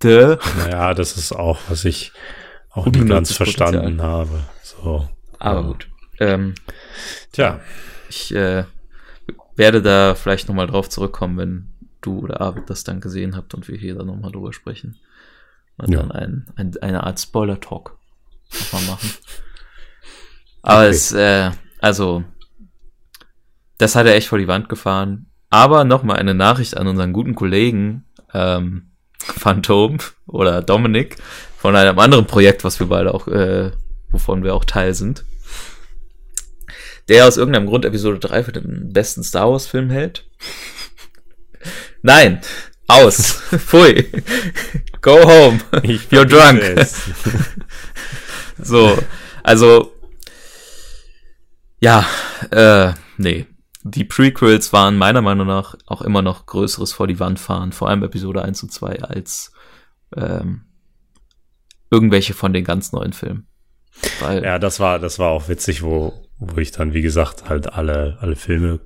Dö. 0.02 0.36
Naja, 0.58 0.94
das 0.94 1.16
ist 1.16 1.32
auch, 1.32 1.58
was 1.68 1.84
ich 1.84 2.12
auch 2.70 2.86
nicht 2.86 3.06
ganz 3.08 3.32
verstanden 3.32 3.96
Potenzial. 3.98 4.08
habe. 4.08 4.40
So. 4.62 5.08
Aber 5.38 5.60
ja. 5.60 5.66
gut. 5.66 5.88
Ähm, 6.20 6.54
Tja. 7.32 7.60
Ich 8.08 8.34
äh, 8.34 8.64
werde 9.56 9.82
da 9.82 10.14
vielleicht 10.14 10.48
nochmal 10.48 10.66
drauf 10.66 10.88
zurückkommen, 10.88 11.36
wenn 11.36 11.68
du 12.00 12.20
oder 12.20 12.40
Arvid 12.40 12.68
das 12.68 12.84
dann 12.84 13.00
gesehen 13.00 13.36
habt 13.36 13.54
und 13.54 13.68
wir 13.68 13.76
hier 13.76 13.94
dann 13.94 14.06
nochmal 14.06 14.32
drüber 14.32 14.52
sprechen. 14.52 14.96
Und 15.78 15.92
ja. 15.92 16.00
dann 16.00 16.12
ein, 16.12 16.46
ein, 16.56 16.76
eine 16.82 17.04
Art 17.04 17.20
Spoiler-Talk 17.20 17.96
nochmal 18.52 18.94
machen. 18.94 19.10
Aber 20.62 20.80
okay. 20.80 20.90
es, 20.90 21.12
äh, 21.12 21.50
also, 21.80 22.24
das 23.78 23.96
hat 23.96 24.06
er 24.06 24.14
echt 24.14 24.28
vor 24.28 24.38
die 24.38 24.48
Wand 24.48 24.68
gefahren. 24.68 25.26
Aber 25.50 25.84
nochmal 25.84 26.16
eine 26.16 26.34
Nachricht 26.34 26.76
an 26.76 26.86
unseren 26.86 27.12
guten 27.12 27.34
Kollegen, 27.34 28.04
ähm, 28.32 28.92
Phantom 29.18 29.98
oder 30.26 30.62
Dominik 30.62 31.16
von 31.56 31.76
einem 31.76 31.98
anderen 31.98 32.26
Projekt, 32.26 32.64
was 32.64 32.80
wir 32.80 32.88
beide 32.88 33.14
auch, 33.14 33.28
äh, 33.28 33.72
wovon 34.10 34.42
wir 34.42 34.54
auch 34.54 34.64
Teil 34.64 34.94
sind. 34.94 35.24
Der 37.08 37.26
aus 37.26 37.36
irgendeinem 37.36 37.66
Grund 37.66 37.84
Episode 37.84 38.18
3 38.18 38.44
für 38.44 38.52
den 38.52 38.92
besten 38.92 39.22
Star 39.22 39.50
Wars 39.50 39.66
Film 39.66 39.90
hält. 39.90 40.28
Nein, 42.02 42.40
aus. 42.86 43.32
Pfui. 43.56 44.10
Go 45.00 45.22
home. 45.24 45.60
You're 46.10 46.24
drunk. 46.24 46.62
so, 48.58 48.98
also 49.42 49.92
ja, 51.82 52.06
äh, 52.52 52.92
nee. 53.16 53.46
Die 53.82 54.04
Prequels 54.04 54.72
waren 54.72 54.96
meiner 54.96 55.20
Meinung 55.20 55.48
nach 55.48 55.74
auch 55.86 56.02
immer 56.02 56.22
noch 56.22 56.46
größeres 56.46 56.92
vor 56.92 57.08
die 57.08 57.18
Wand 57.18 57.40
fahren, 57.40 57.72
vor 57.72 57.88
allem 57.88 58.04
Episode 58.04 58.42
1 58.42 58.62
und 58.62 58.72
2, 58.72 59.02
als 59.02 59.52
ähm, 60.16 60.66
irgendwelche 61.90 62.34
von 62.34 62.52
den 62.52 62.62
ganz 62.62 62.92
neuen 62.92 63.12
Filmen. 63.12 63.48
Weil, 64.20 64.44
ja, 64.44 64.60
das 64.60 64.78
war, 64.78 65.00
das 65.00 65.18
war 65.18 65.30
auch 65.30 65.48
witzig, 65.48 65.82
wo, 65.82 66.21
wo 66.50 66.60
ich 66.60 66.72
dann, 66.72 66.94
wie 66.94 67.02
gesagt, 67.02 67.48
halt 67.48 67.72
alle, 67.72 68.18
alle 68.20 68.36
Filme 68.36 68.80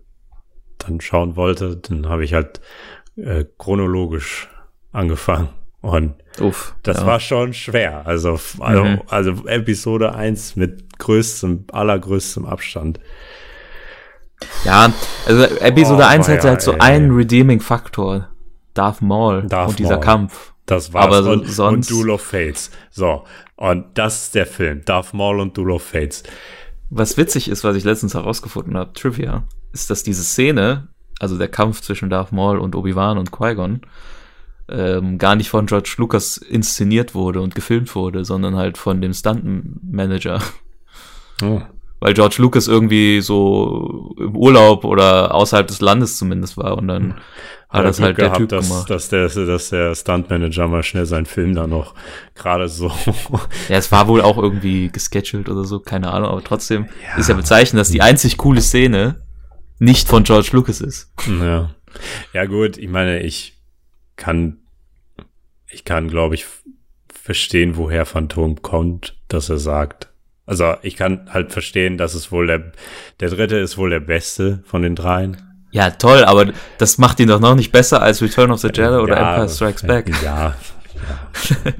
dann 0.78 1.00
schauen 1.00 1.36
wollte. 1.36 1.76
Dann 1.76 2.08
habe 2.08 2.24
ich 2.24 2.34
halt 2.34 2.60
äh, 3.16 3.44
chronologisch 3.58 4.48
angefangen. 4.92 5.48
Und 5.80 6.14
Uff, 6.40 6.74
das 6.82 6.98
ja. 6.98 7.06
war 7.06 7.20
schon 7.20 7.52
schwer. 7.52 8.06
Also, 8.06 8.38
also, 8.58 8.84
mhm. 8.84 9.02
also 9.08 9.46
Episode 9.46 10.14
1 10.14 10.56
mit 10.56 10.98
größtem, 10.98 11.66
allergrößtem 11.70 12.44
Abstand. 12.44 12.98
Ja, 14.64 14.92
also 15.26 15.44
Episode 15.44 16.02
oh, 16.02 16.08
1 16.08 16.28
hatte 16.28 16.44
ja, 16.44 16.50
halt 16.50 16.62
so 16.62 16.72
ey. 16.72 16.80
einen 16.80 17.12
redeeming 17.12 17.60
Faktor. 17.60 18.28
Darth 18.74 19.00
Maul 19.00 19.46
Darth 19.46 19.70
und 19.70 19.78
dieser 19.78 19.94
Maul. 19.94 20.00
Kampf. 20.00 20.52
Das 20.66 20.92
war's. 20.92 21.06
Aber 21.06 21.30
und, 21.30 21.46
sonst 21.46 21.90
und 21.90 21.98
Duel 21.98 22.10
of 22.10 22.20
Fates. 22.22 22.70
So, 22.90 23.24
und 23.54 23.86
das 23.96 24.24
ist 24.24 24.34
der 24.34 24.46
Film. 24.46 24.84
Darth 24.84 25.14
Maul 25.14 25.40
und 25.40 25.56
Duel 25.56 25.70
of 25.70 25.82
Fates. 25.82 26.24
Was 26.90 27.16
witzig 27.16 27.48
ist, 27.48 27.64
was 27.64 27.76
ich 27.76 27.84
letztens 27.84 28.14
herausgefunden 28.14 28.76
habe, 28.76 28.92
Trivia, 28.92 29.44
ist, 29.72 29.90
dass 29.90 30.02
diese 30.02 30.22
Szene, 30.22 30.88
also 31.18 31.36
der 31.36 31.48
Kampf 31.48 31.80
zwischen 31.80 32.10
Darth 32.10 32.32
Maul 32.32 32.58
und 32.58 32.74
Obi-Wan 32.74 33.18
und 33.18 33.32
Qui-Gon, 33.32 33.80
ähm, 34.68 35.18
gar 35.18 35.36
nicht 35.36 35.50
von 35.50 35.66
George 35.66 35.94
Lucas 35.98 36.36
inszeniert 36.36 37.14
wurde 37.14 37.40
und 37.40 37.54
gefilmt 37.54 37.94
wurde, 37.94 38.24
sondern 38.24 38.56
halt 38.56 38.78
von 38.78 39.00
dem 39.00 39.12
Stunt-Manager. 39.12 40.42
Oh. 41.42 41.60
Weil 42.06 42.14
George 42.14 42.36
Lucas 42.38 42.68
irgendwie 42.68 43.20
so 43.20 44.14
im 44.16 44.36
Urlaub 44.36 44.84
oder 44.84 45.34
außerhalb 45.34 45.66
des 45.66 45.80
Landes 45.80 46.18
zumindest 46.18 46.56
war 46.56 46.78
und 46.78 46.86
dann 46.86 47.14
hat, 47.68 47.84
das 47.84 48.00
halt 48.00 48.16
der 48.16 48.32
Typ 48.34 48.48
dass, 48.48 48.68
gemacht. 48.68 48.88
Dass 48.88 49.08
der, 49.08 49.28
dass 49.28 49.70
der 49.70 49.92
Stuntmanager 49.92 50.68
mal 50.68 50.84
schnell 50.84 51.04
seinen 51.04 51.26
Film 51.26 51.56
da 51.56 51.66
noch 51.66 51.96
gerade 52.36 52.68
so. 52.68 52.92
Ja, 53.68 53.78
es 53.78 53.90
war 53.90 54.06
wohl 54.06 54.20
auch 54.20 54.38
irgendwie 54.38 54.88
gescheduled 54.88 55.48
oder 55.48 55.64
so, 55.64 55.80
keine 55.80 56.12
Ahnung, 56.12 56.28
aber 56.30 56.44
trotzdem 56.44 56.86
ja. 57.02 57.18
ist 57.18 57.28
ja 57.28 57.34
bezeichnend, 57.34 57.80
dass 57.80 57.90
die 57.90 58.02
einzig 58.02 58.36
coole 58.36 58.60
Szene 58.60 59.26
nicht 59.80 60.06
von 60.06 60.22
George 60.22 60.50
Lucas 60.52 60.80
ist. 60.80 61.12
Ja. 61.26 61.74
Ja, 62.32 62.44
gut, 62.44 62.78
ich 62.78 62.88
meine, 62.88 63.18
ich 63.24 63.58
kann, 64.14 64.58
ich 65.68 65.84
kann, 65.84 66.06
glaube 66.06 66.36
ich, 66.36 66.46
verstehen, 67.12 67.76
woher 67.76 68.06
Phantom 68.06 68.62
kommt, 68.62 69.18
dass 69.26 69.50
er 69.50 69.58
sagt. 69.58 70.12
Also 70.46 70.76
ich 70.82 70.96
kann 70.96 71.28
halt 71.32 71.52
verstehen, 71.52 71.98
dass 71.98 72.14
es 72.14 72.30
wohl 72.30 72.46
der, 72.46 72.72
der 73.20 73.30
dritte 73.30 73.56
ist 73.56 73.76
wohl 73.76 73.90
der 73.90 74.00
beste 74.00 74.62
von 74.64 74.82
den 74.82 74.94
dreien. 74.94 75.42
Ja, 75.72 75.90
toll, 75.90 76.24
aber 76.24 76.52
das 76.78 76.98
macht 76.98 77.20
ihn 77.20 77.28
doch 77.28 77.40
noch 77.40 77.56
nicht 77.56 77.72
besser 77.72 78.00
als 78.00 78.22
Return 78.22 78.52
of 78.52 78.60
the 78.60 78.68
Jedi 78.68 78.96
oder 78.96 79.16
ja, 79.16 79.34
Empire 79.34 79.48
Strikes 79.48 79.82
Back. 79.82 80.08
Ja, 80.22 80.54
ja. 80.94 81.72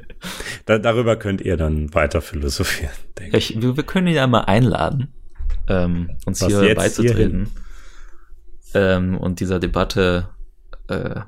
da, 0.65 0.77
darüber 0.77 1.15
könnt 1.15 1.41
ihr 1.41 1.57
dann 1.57 1.93
weiter 1.95 2.21
philosophieren. 2.21 2.91
Denke 3.17 3.37
ich. 3.37 3.59
Wir, 3.59 3.75
wir 3.77 3.83
können 3.83 4.07
ihn 4.07 4.15
ja 4.15 4.27
mal 4.27 4.41
einladen, 4.41 5.13
ähm, 5.67 6.11
uns 6.25 6.41
Was 6.41 6.49
hier 6.49 6.75
beizutreten 6.75 7.49
ähm, 8.73 9.17
und 9.17 9.39
dieser 9.39 9.59
Debatte 9.59 10.29
äh, 10.89 11.21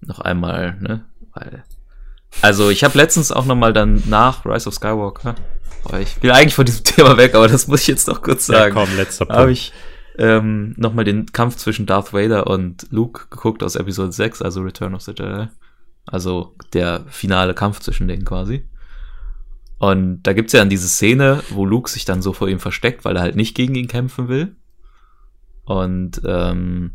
noch 0.00 0.20
einmal, 0.20 0.76
ne? 0.80 1.04
Weil, 1.32 1.64
also 2.42 2.70
ich 2.70 2.84
habe 2.84 2.96
letztens 2.98 3.32
auch 3.32 3.46
noch 3.46 3.56
mal 3.56 3.72
dann 3.72 4.02
nach 4.06 4.44
Rise 4.44 4.68
of 4.68 4.74
Skywalker, 4.74 5.34
boah, 5.88 6.00
ich 6.00 6.22
will 6.22 6.30
eigentlich 6.30 6.54
von 6.54 6.66
diesem 6.66 6.84
Thema 6.84 7.16
weg, 7.16 7.34
aber 7.34 7.48
das 7.48 7.66
muss 7.68 7.82
ich 7.82 7.88
jetzt 7.88 8.08
noch 8.08 8.22
kurz 8.22 8.46
sagen. 8.46 8.76
Ja, 8.76 8.84
komm, 8.84 8.96
letzter 8.96 9.26
Punkt. 9.26 9.38
Habe 9.38 9.52
ich 9.52 9.72
ähm, 10.18 10.74
noch 10.76 10.94
mal 10.94 11.04
den 11.04 11.26
Kampf 11.26 11.56
zwischen 11.56 11.86
Darth 11.86 12.12
Vader 12.12 12.46
und 12.46 12.86
Luke 12.90 13.26
geguckt 13.30 13.62
aus 13.62 13.76
Episode 13.76 14.12
6, 14.12 14.42
also 14.42 14.60
Return 14.62 14.94
of 14.94 15.02
the 15.02 15.12
Jedi. 15.12 15.48
Also 16.06 16.54
der 16.72 17.04
finale 17.08 17.54
Kampf 17.54 17.80
zwischen 17.80 18.08
denen 18.08 18.24
quasi. 18.24 18.66
Und 19.78 20.22
da 20.24 20.32
gibt's 20.32 20.52
ja 20.52 20.60
dann 20.60 20.70
diese 20.70 20.88
Szene, 20.88 21.42
wo 21.50 21.64
Luke 21.64 21.88
sich 21.88 22.04
dann 22.04 22.22
so 22.22 22.32
vor 22.32 22.48
ihm 22.48 22.58
versteckt, 22.58 23.04
weil 23.04 23.16
er 23.16 23.22
halt 23.22 23.36
nicht 23.36 23.54
gegen 23.54 23.74
ihn 23.74 23.86
kämpfen 23.86 24.28
will. 24.28 24.56
Und 25.64 26.20
ähm, 26.24 26.92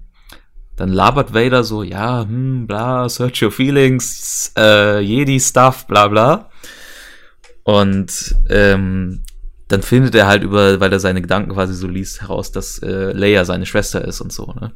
dann 0.75 0.89
labert 0.89 1.33
Vader 1.33 1.63
so, 1.63 1.83
ja, 1.83 2.23
hm, 2.23 2.67
bla, 2.67 3.07
search 3.07 3.41
your 3.41 3.51
feelings, 3.51 4.51
äh, 4.57 4.99
Jedi-Stuff, 4.99 5.87
bla 5.87 6.07
bla. 6.07 6.49
Und 7.63 8.35
ähm, 8.49 9.23
dann 9.67 9.81
findet 9.81 10.13
er 10.15 10.27
halt 10.27 10.43
über, 10.43 10.79
weil 10.79 10.91
er 10.91 10.99
seine 10.99 11.21
Gedanken 11.21 11.53
quasi 11.53 11.73
so 11.73 11.87
liest, 11.87 12.21
heraus, 12.21 12.51
dass 12.51 12.79
äh, 12.79 13.11
Leia 13.13 13.45
seine 13.45 13.65
Schwester 13.65 14.05
ist 14.05 14.21
und 14.21 14.31
so, 14.31 14.53
ne? 14.59 14.73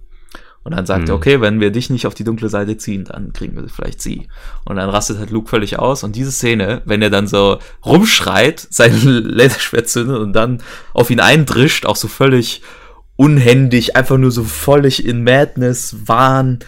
Und 0.64 0.76
dann 0.76 0.86
sagt 0.86 1.04
Mhm. 1.04 1.10
er, 1.10 1.16
okay, 1.16 1.40
wenn 1.40 1.62
wir 1.62 1.72
dich 1.72 1.90
nicht 1.90 2.08
auf 2.08 2.14
die 2.14 2.26
dunkle 2.26 2.50
Seite 2.50 2.76
ziehen, 2.76 3.06
dann 3.06 3.32
kriegen 3.32 3.56
wir 3.56 3.70
vielleicht 3.70 4.02
sie. 4.02 4.28
Und 4.66 4.76
dann 4.76 4.90
rastet 4.90 5.18
halt 5.18 5.30
Luke 5.30 5.50
völlig 5.50 5.80
aus. 5.80 6.04
Und 6.04 6.18
diese 6.18 6.32
Szene, 6.32 6.82
wenn 6.84 7.02
er 7.02 7.10
dann 7.10 7.26
so 7.26 7.60
rumschreit, 7.86 8.68
sein 8.70 8.94
Laserschwert 9.02 9.88
zündet 9.88 10.18
und 10.18 10.34
dann 10.34 10.62
auf 10.94 11.10
ihn 11.10 11.22
eindrischt, 11.22 11.86
auch 11.86 11.96
so 11.96 12.10
völlig 12.10 12.64
unhändig, 13.16 13.96
einfach 13.96 14.18
nur 14.18 14.32
so 14.32 14.44
völlig 14.44 15.06
in 15.06 15.24
Madness, 15.24 15.96
Wahn 16.06 16.60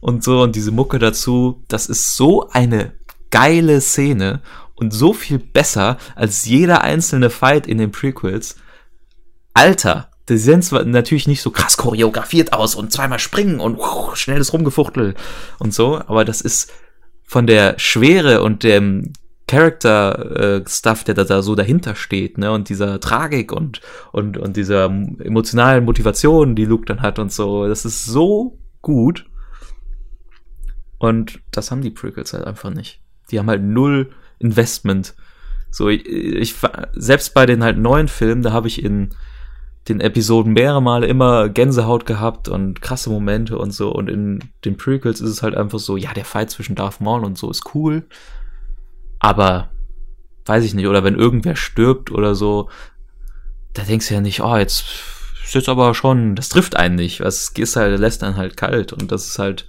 und 0.00 0.24
so 0.24 0.42
und 0.42 0.56
diese 0.56 0.72
Mucke 0.72 0.98
dazu, 0.98 1.62
das 1.68 1.86
ist 1.86 2.16
so 2.16 2.48
eine 2.50 2.92
geile 3.30 3.80
Szene 3.80 4.40
und 4.74 4.92
so 4.92 5.12
viel 5.12 5.38
besser 5.38 5.98
als 6.14 6.44
jeder 6.44 6.82
einzelne 6.82 7.30
Fight 7.30 7.66
in 7.66 7.78
den 7.78 7.92
Prequels. 7.92 8.56
Alter, 9.52 10.10
die 10.28 10.38
sehen 10.38 10.62
zwar 10.62 10.84
natürlich 10.84 11.28
nicht 11.28 11.42
so 11.42 11.50
krass 11.50 11.76
choreografiert 11.76 12.52
aus 12.52 12.74
und 12.74 12.92
zweimal 12.92 13.18
springen 13.18 13.60
und 13.60 13.78
uh, 13.78 14.14
schnelles 14.14 14.52
Rumgefuchtel 14.52 15.14
und 15.58 15.74
so, 15.74 15.98
aber 15.98 16.24
das 16.24 16.40
ist 16.40 16.72
von 17.24 17.46
der 17.46 17.78
Schwere 17.78 18.42
und 18.42 18.62
dem 18.62 19.12
Character-Stuff, 19.46 21.04
der 21.04 21.14
da, 21.14 21.24
da 21.24 21.42
so 21.42 21.54
dahinter 21.54 21.94
steht, 21.94 22.38
ne, 22.38 22.50
und 22.50 22.70
dieser 22.70 22.98
Tragik 23.00 23.52
und, 23.52 23.82
und, 24.12 24.38
und 24.38 24.56
dieser 24.56 24.86
emotionalen 24.86 25.84
Motivation, 25.84 26.54
die 26.54 26.64
Luke 26.64 26.86
dann 26.86 27.02
hat 27.02 27.18
und 27.18 27.30
so, 27.30 27.68
das 27.68 27.84
ist 27.84 28.06
so 28.06 28.58
gut. 28.80 29.26
Und 30.98 31.40
das 31.50 31.70
haben 31.70 31.82
die 31.82 31.90
Prequels 31.90 32.32
halt 32.32 32.46
einfach 32.46 32.70
nicht. 32.70 33.02
Die 33.30 33.38
haben 33.38 33.50
halt 33.50 33.62
null 33.62 34.10
Investment. 34.38 35.14
So, 35.70 35.88
ich, 35.88 36.06
ich 36.06 36.54
selbst 36.92 37.34
bei 37.34 37.46
den 37.46 37.64
halt 37.64 37.78
neuen 37.78 38.08
Filmen, 38.08 38.42
da 38.42 38.52
habe 38.52 38.68
ich 38.68 38.82
in 38.82 39.10
den 39.88 40.00
Episoden 40.00 40.52
mehrere 40.52 40.80
Male 40.80 41.06
immer 41.06 41.48
Gänsehaut 41.48 42.06
gehabt 42.06 42.48
und 42.48 42.80
krasse 42.80 43.10
Momente 43.10 43.58
und 43.58 43.72
so. 43.72 43.92
Und 43.92 44.08
in 44.08 44.40
den 44.64 44.76
Prequels 44.76 45.20
ist 45.20 45.30
es 45.30 45.42
halt 45.42 45.54
einfach 45.54 45.78
so, 45.78 45.96
ja, 45.96 46.14
der 46.14 46.24
Fight 46.24 46.50
zwischen 46.50 46.74
Darth 46.74 47.00
Maul 47.00 47.24
und 47.24 47.36
so 47.36 47.50
ist 47.50 47.74
cool. 47.74 48.04
Aber 49.18 49.70
weiß 50.46 50.64
ich 50.64 50.74
nicht, 50.74 50.86
oder 50.86 51.04
wenn 51.04 51.16
irgendwer 51.16 51.56
stirbt 51.56 52.10
oder 52.10 52.34
so, 52.34 52.70
da 53.74 53.82
denkst 53.82 54.08
du 54.08 54.14
ja 54.14 54.20
nicht, 54.20 54.40
oh, 54.42 54.56
jetzt 54.56 54.84
ist 55.44 55.54
jetzt 55.54 55.68
aber 55.68 55.94
schon, 55.94 56.34
das 56.34 56.48
trifft 56.48 56.76
einen 56.76 56.94
nicht. 56.94 57.20
Es 57.20 57.50
ist 57.54 57.76
halt, 57.76 57.98
lässt 57.98 58.22
einen 58.22 58.36
halt 58.36 58.56
kalt. 58.56 58.92
Und 58.92 59.12
das 59.12 59.26
ist 59.26 59.38
halt 59.38 59.66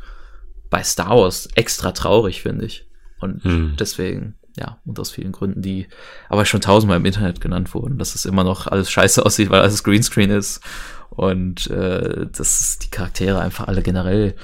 bei 0.69 0.83
Star 0.83 1.17
Wars 1.17 1.49
extra 1.55 1.91
traurig, 1.91 2.41
finde 2.41 2.65
ich. 2.65 2.87
Und 3.19 3.43
Hm. 3.43 3.75
deswegen, 3.77 4.35
ja, 4.55 4.79
und 4.85 4.99
aus 4.99 5.11
vielen 5.11 5.31
Gründen, 5.31 5.61
die 5.61 5.87
aber 6.29 6.45
schon 6.45 6.61
tausendmal 6.61 6.97
im 6.97 7.05
Internet 7.05 7.41
genannt 7.41 7.73
wurden, 7.73 7.97
dass 7.97 8.15
es 8.15 8.25
immer 8.25 8.43
noch 8.43 8.67
alles 8.67 8.89
scheiße 8.89 9.25
aussieht, 9.25 9.49
weil 9.49 9.61
alles 9.61 9.83
Greenscreen 9.83 10.31
ist. 10.31 10.61
Und 11.09 11.67
äh, 11.67 12.27
dass 12.27 12.79
die 12.79 12.89
Charaktere 12.89 13.39
einfach 13.39 13.67
alle 13.67 13.81
generell 13.81 14.35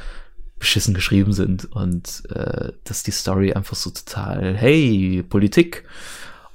beschissen 0.57 0.93
geschrieben 0.93 1.33
sind 1.33 1.65
und 1.71 2.23
äh, 2.29 2.71
dass 2.83 3.03
die 3.03 3.11
Story 3.11 3.51
einfach 3.53 3.75
so 3.75 3.89
total, 3.89 4.55
hey, 4.55 5.23
Politik 5.27 5.83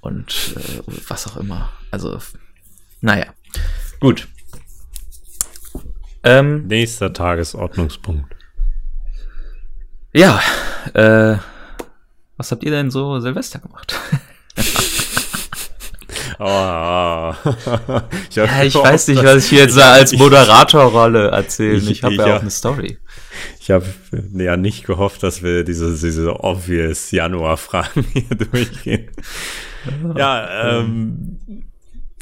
und 0.00 0.54
äh, 0.56 0.92
was 1.08 1.26
auch 1.26 1.36
immer. 1.36 1.70
Also, 1.90 2.18
naja, 3.00 3.26
gut. 4.00 4.28
Ähm, 6.22 6.66
Nächster 6.66 7.12
Tagesordnungspunkt. 7.12 8.34
ja, 10.12 10.40
äh, 10.94 11.36
was 12.36 12.50
habt 12.50 12.62
ihr 12.64 12.70
denn 12.70 12.90
so 12.90 13.18
Silvester 13.20 13.58
gemacht? 13.58 13.94
Oh, 16.38 17.32
ich, 18.28 18.36
Ja, 18.36 18.62
ich 18.62 18.74
weiß 18.74 19.08
nicht, 19.08 19.24
was 19.24 19.44
ich 19.44 19.50
hier 19.50 19.60
jetzt 19.60 19.78
als 19.78 20.12
Moderatorrolle 20.12 21.28
erzählen. 21.30 21.76
Ich, 21.78 21.90
Ich- 21.90 22.02
habe 22.02 22.14
ja. 22.16 22.36
auch 22.36 22.40
eine 22.42 22.50
Story. 22.50 22.98
Ich 23.60 23.70
habe 23.70 23.86
ja 24.34 24.56
nicht 24.56 24.84
gehofft, 24.84 25.22
dass 25.22 25.42
wir 25.42 25.64
diese, 25.64 25.94
diese 25.96 26.38
obvious 26.44 27.10
Januar-Fragen 27.10 28.04
hier 28.12 28.36
durchgehen. 28.36 29.10
Ja, 30.16 30.78
ähm, 30.80 31.38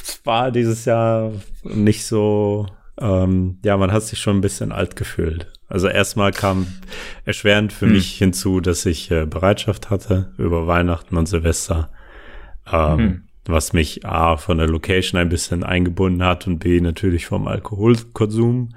es 0.00 0.20
war 0.24 0.52
dieses 0.52 0.84
Jahr 0.84 1.32
nicht 1.64 2.04
so, 2.06 2.66
ähm, 3.00 3.58
ja, 3.64 3.76
man 3.76 3.90
hat 3.92 4.02
sich 4.04 4.20
schon 4.20 4.36
ein 4.38 4.42
bisschen 4.42 4.70
alt 4.70 4.96
gefühlt. 4.96 5.52
Also 5.68 5.88
erstmal 5.88 6.32
kam 6.32 6.66
erschwerend 7.24 7.72
für 7.72 7.86
Hm. 7.86 7.92
mich 7.92 8.16
hinzu, 8.18 8.60
dass 8.60 8.84
ich 8.86 9.10
äh, 9.10 9.26
Bereitschaft 9.26 9.90
hatte 9.90 10.32
über 10.38 10.66
Weihnachten 10.66 11.16
und 11.16 11.26
Silvester. 11.26 11.90
Ähm, 12.70 12.98
Hm. 12.98 13.22
Was 13.46 13.74
mich 13.74 14.06
A 14.06 14.38
von 14.38 14.56
der 14.56 14.68
Location 14.68 15.20
ein 15.20 15.28
bisschen 15.28 15.64
eingebunden 15.64 16.22
hat 16.24 16.46
und 16.46 16.60
B 16.60 16.80
natürlich 16.80 17.26
vom 17.26 17.46
Alkoholkonsum. 17.46 18.70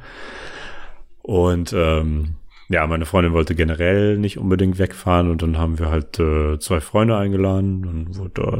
Und 1.22 1.74
ähm, 1.74 2.36
ja, 2.70 2.86
meine 2.86 3.06
Freundin 3.06 3.32
wollte 3.32 3.56
generell 3.56 4.18
nicht 4.18 4.38
unbedingt 4.38 4.78
wegfahren 4.78 5.30
und 5.32 5.42
dann 5.42 5.58
haben 5.58 5.80
wir 5.80 5.90
halt 5.90 6.20
äh, 6.20 6.60
zwei 6.60 6.82
Freunde 6.82 7.16
eingeladen. 7.18 7.84
Dann 7.84 8.18
wurde 8.18 8.32
da 8.42 8.58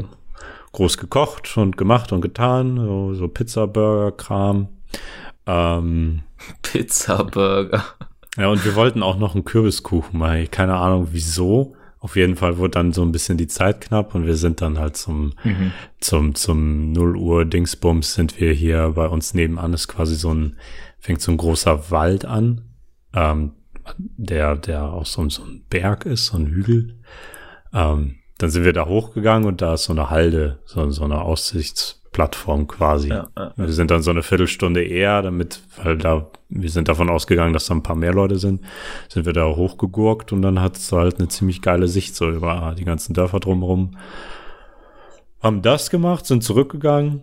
groß 0.72 0.96
gekocht 0.96 1.56
und 1.58 1.76
gemacht 1.76 2.10
und 2.12 2.22
getan, 2.22 2.76
so, 2.76 3.12
so 3.14 3.28
Pizza, 3.28 3.66
Burger, 3.66 4.16
Kram. 4.16 4.68
Ähm, 5.46 6.20
Pizza 6.62 7.24
Burger. 7.24 7.84
Ja, 8.38 8.48
und 8.48 8.64
wir 8.64 8.74
wollten 8.74 9.02
auch 9.02 9.18
noch 9.18 9.34
einen 9.34 9.44
Kürbiskuchen 9.44 10.18
machen. 10.18 10.50
Keine 10.50 10.76
Ahnung 10.76 11.08
wieso. 11.12 11.74
Auf 12.00 12.14
jeden 12.14 12.36
Fall 12.36 12.58
wurde 12.58 12.70
dann 12.70 12.92
so 12.92 13.02
ein 13.02 13.10
bisschen 13.10 13.38
die 13.38 13.48
Zeit 13.48 13.80
knapp 13.80 14.14
und 14.14 14.24
wir 14.24 14.36
sind 14.36 14.60
dann 14.60 14.78
halt 14.78 14.96
zum, 14.96 15.32
Mhm. 15.42 15.72
zum, 16.00 16.34
zum 16.36 16.92
0 16.92 17.16
Uhr 17.16 17.44
Dingsbums 17.44 18.14
sind 18.14 18.38
wir 18.40 18.52
hier 18.52 18.90
bei 18.94 19.08
uns 19.08 19.34
nebenan 19.34 19.72
ist 19.74 19.88
quasi 19.88 20.14
so 20.14 20.32
ein, 20.32 20.56
fängt 21.00 21.20
so 21.20 21.32
ein 21.32 21.36
großer 21.38 21.90
Wald 21.90 22.24
an, 22.24 22.60
ähm, 23.14 23.52
der, 23.98 24.54
der 24.54 24.84
auch 24.92 25.06
so, 25.06 25.22
ein- 25.22 25.30
so 25.30 25.42
ein 25.42 25.64
Berg 25.68 26.06
ist, 26.06 26.26
so 26.26 26.36
ein 26.36 26.46
Hügel. 26.46 27.00
Ähm, 27.72 28.16
dann 28.38 28.50
sind 28.50 28.64
wir 28.64 28.72
da 28.72 28.86
hochgegangen 28.86 29.48
und 29.48 29.60
da 29.60 29.74
ist 29.74 29.84
so 29.84 29.92
eine 29.92 30.08
Halde, 30.10 30.60
so, 30.66 30.88
so 30.90 31.02
eine 31.02 31.22
Aussichtsplattform 32.18 32.66
quasi. 32.66 33.08
Ja, 33.08 33.28
ja. 33.36 33.52
Wir 33.56 33.72
sind 33.72 33.90
dann 33.90 34.02
so 34.02 34.10
eine 34.10 34.22
Viertelstunde 34.22 34.82
eher, 34.82 35.22
damit, 35.22 35.62
weil 35.82 35.96
da, 35.96 36.30
wir 36.48 36.70
sind 36.70 36.88
davon 36.88 37.08
ausgegangen, 37.08 37.52
dass 37.52 37.66
da 37.66 37.74
ein 37.74 37.82
paar 37.82 37.96
mehr 37.96 38.12
Leute 38.12 38.38
sind, 38.38 38.62
sind 39.08 39.26
wir 39.26 39.32
da 39.32 39.46
hochgegurkt 39.46 40.32
und 40.32 40.42
dann 40.42 40.60
hat 40.60 40.76
es 40.76 40.90
halt 40.92 41.18
eine 41.18 41.28
ziemlich 41.28 41.62
geile 41.62 41.88
Sicht 41.88 42.16
so 42.16 42.30
über 42.30 42.74
die 42.76 42.84
ganzen 42.84 43.14
Dörfer 43.14 43.40
drumherum. 43.40 43.96
Haben 45.40 45.62
das 45.62 45.90
gemacht, 45.90 46.26
sind 46.26 46.42
zurückgegangen 46.42 47.22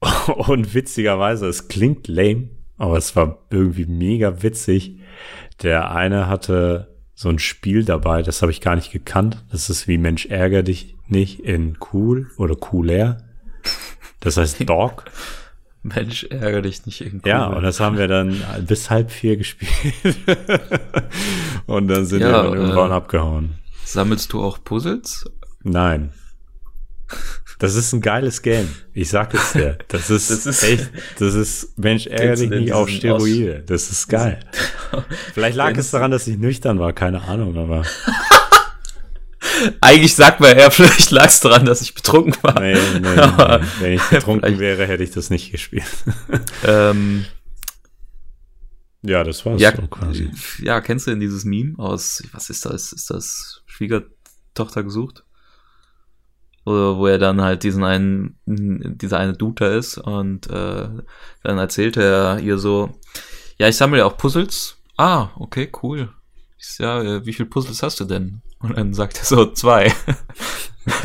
und 0.36 0.74
witzigerweise, 0.74 1.46
es 1.46 1.68
klingt 1.68 2.06
lame, 2.08 2.50
aber 2.78 2.96
es 2.96 3.16
war 3.16 3.38
irgendwie 3.50 3.86
mega 3.86 4.42
witzig. 4.42 5.00
Der 5.62 5.90
eine 5.90 6.28
hatte 6.28 6.88
so 7.14 7.28
ein 7.28 7.38
Spiel 7.38 7.84
dabei, 7.84 8.22
das 8.22 8.40
habe 8.40 8.52
ich 8.52 8.62
gar 8.62 8.76
nicht 8.76 8.92
gekannt. 8.92 9.44
Das 9.50 9.68
ist 9.68 9.88
wie 9.88 9.98
Mensch 9.98 10.26
ärger 10.26 10.62
dich 10.62 10.96
nicht 11.06 11.40
in 11.40 11.76
cool 11.92 12.30
oder 12.38 12.54
cooler. 12.54 13.18
Das 14.20 14.36
heißt 14.36 14.68
Dog. 14.68 15.04
Mensch, 15.82 16.24
ärgere 16.24 16.60
dich 16.62 16.84
nicht 16.84 17.00
irgendwie. 17.00 17.30
Ja, 17.30 17.46
und 17.46 17.62
das 17.62 17.80
haben 17.80 17.96
wir 17.96 18.06
dann 18.06 18.42
bis 18.66 18.90
halb 18.90 19.10
vier 19.10 19.38
gespielt. 19.38 19.72
und 21.66 21.88
dann 21.88 22.04
sind 22.04 22.20
Ja, 22.20 22.26
wir 22.26 22.42
dann 22.50 22.52
irgendwann 22.54 22.90
äh, 22.90 22.94
abgehauen. 22.94 23.54
Sammelst 23.86 24.32
du 24.34 24.42
auch 24.44 24.62
Puzzles? 24.62 25.24
Nein. 25.62 26.12
Das 27.58 27.74
ist 27.76 27.92
ein 27.92 28.00
geiles 28.02 28.42
Game. 28.42 28.68
Ich 28.92 29.08
sag 29.08 29.32
es 29.34 29.52
dir. 29.52 29.78
Das 29.88 30.10
ist, 30.10 30.30
Das 30.30 30.46
ist- 30.46 30.62
echt, 30.64 30.90
das 31.18 31.34
ist, 31.34 31.78
Mensch, 31.78 32.06
ärgere 32.06 32.36
dich 32.36 32.50
nicht 32.50 32.72
auf 32.74 32.88
Steroide. 32.90 33.62
Das 33.66 33.90
ist 33.90 34.06
geil. 34.08 34.40
Vielleicht 35.32 35.56
lag 35.56 35.76
es 35.78 35.90
daran, 35.90 36.10
dass 36.10 36.26
ich 36.26 36.36
nüchtern 36.38 36.78
war, 36.78 36.92
keine 36.92 37.22
Ahnung, 37.22 37.56
aber 37.56 37.84
Eigentlich 39.80 40.14
sagt 40.14 40.40
man 40.40 40.56
eher, 40.56 40.70
vielleicht 40.70 41.10
lag 41.10 41.26
es 41.26 41.40
daran, 41.40 41.64
dass 41.64 41.80
ich 41.82 41.94
betrunken 41.94 42.34
war. 42.42 42.60
nee, 42.60 42.74
nee, 42.74 43.00
nee. 43.00 43.10
Wenn 43.80 43.92
ich 43.94 44.02
betrunken 44.02 44.58
wäre, 44.58 44.86
hätte 44.86 45.02
ich 45.02 45.10
das 45.10 45.30
nicht 45.30 45.50
gespielt. 45.50 45.84
Ähm, 46.64 47.24
ja, 49.02 49.24
das 49.24 49.46
war's 49.46 49.60
ja, 49.60 49.74
so 49.74 49.86
quasi. 49.86 50.30
ja, 50.58 50.80
kennst 50.80 51.06
du 51.06 51.10
denn 51.10 51.20
dieses 51.20 51.44
Meme 51.44 51.78
aus, 51.78 52.22
was 52.32 52.50
ist 52.50 52.66
das? 52.66 52.92
Ist 52.92 53.10
das 53.10 53.62
Schwiegertochter 53.66 54.82
gesucht? 54.82 55.24
Oder 56.66 56.98
wo 56.98 57.06
er 57.06 57.18
dann 57.18 57.40
halt 57.40 57.62
diesen 57.62 57.82
einen, 57.82 58.38
dieser 58.44 59.18
eine 59.18 59.32
Dude 59.32 59.64
da 59.64 59.74
ist 59.74 59.96
und 59.96 60.48
äh, 60.48 60.88
dann 61.42 61.58
erzählt 61.58 61.96
er 61.96 62.38
ihr 62.40 62.58
so, 62.58 62.94
ja, 63.58 63.68
ich 63.68 63.76
sammle 63.76 64.00
ja 64.00 64.04
auch 64.04 64.18
Puzzles. 64.18 64.76
Ah, 64.98 65.30
okay, 65.36 65.72
cool. 65.82 66.12
Ich 66.58 66.78
ja, 66.78 67.02
äh, 67.02 67.24
wie 67.24 67.32
viele 67.32 67.48
Puzzles 67.48 67.82
hast 67.82 68.00
du 68.00 68.04
denn? 68.04 68.42
Und 68.60 68.76
dann 68.76 68.94
sagt 68.94 69.18
er 69.18 69.24
so, 69.24 69.46
zwei. 69.52 69.92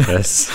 Das, 0.08 0.50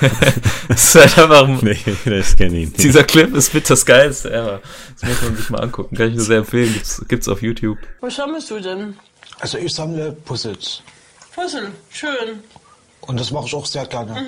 das 0.68 0.94
ist 0.94 1.16
halt 1.16 1.18
einfach, 1.18 1.62
nee, 1.62 1.78
das 2.04 2.36
kenne 2.36 2.58
ich 2.58 2.70
nicht. 2.70 2.82
dieser 2.82 3.04
Clip 3.04 3.34
ist 3.34 3.54
mit 3.54 3.68
das 3.68 3.84
Geilste 3.86 4.32
ever. 4.32 4.60
Das 5.00 5.08
muss 5.08 5.22
man 5.22 5.36
sich 5.36 5.50
mal 5.50 5.60
angucken. 5.60 5.96
Kann 5.96 6.08
ich 6.08 6.16
nur 6.16 6.24
sehr 6.24 6.38
empfehlen. 6.38 6.72
Gibt's, 6.72 7.04
gibt's 7.08 7.28
auf 7.28 7.42
YouTube. 7.42 7.78
Was 8.00 8.16
sammelst 8.16 8.50
du 8.50 8.60
denn? 8.60 8.96
Also 9.40 9.58
ich 9.58 9.74
sammle 9.74 10.12
Puzzles. 10.12 10.82
Puzzle, 11.34 11.72
schön. 11.90 12.42
Und 13.00 13.18
das 13.18 13.30
mache 13.30 13.46
ich 13.46 13.54
auch 13.54 13.66
sehr 13.66 13.86
gerne. 13.86 14.24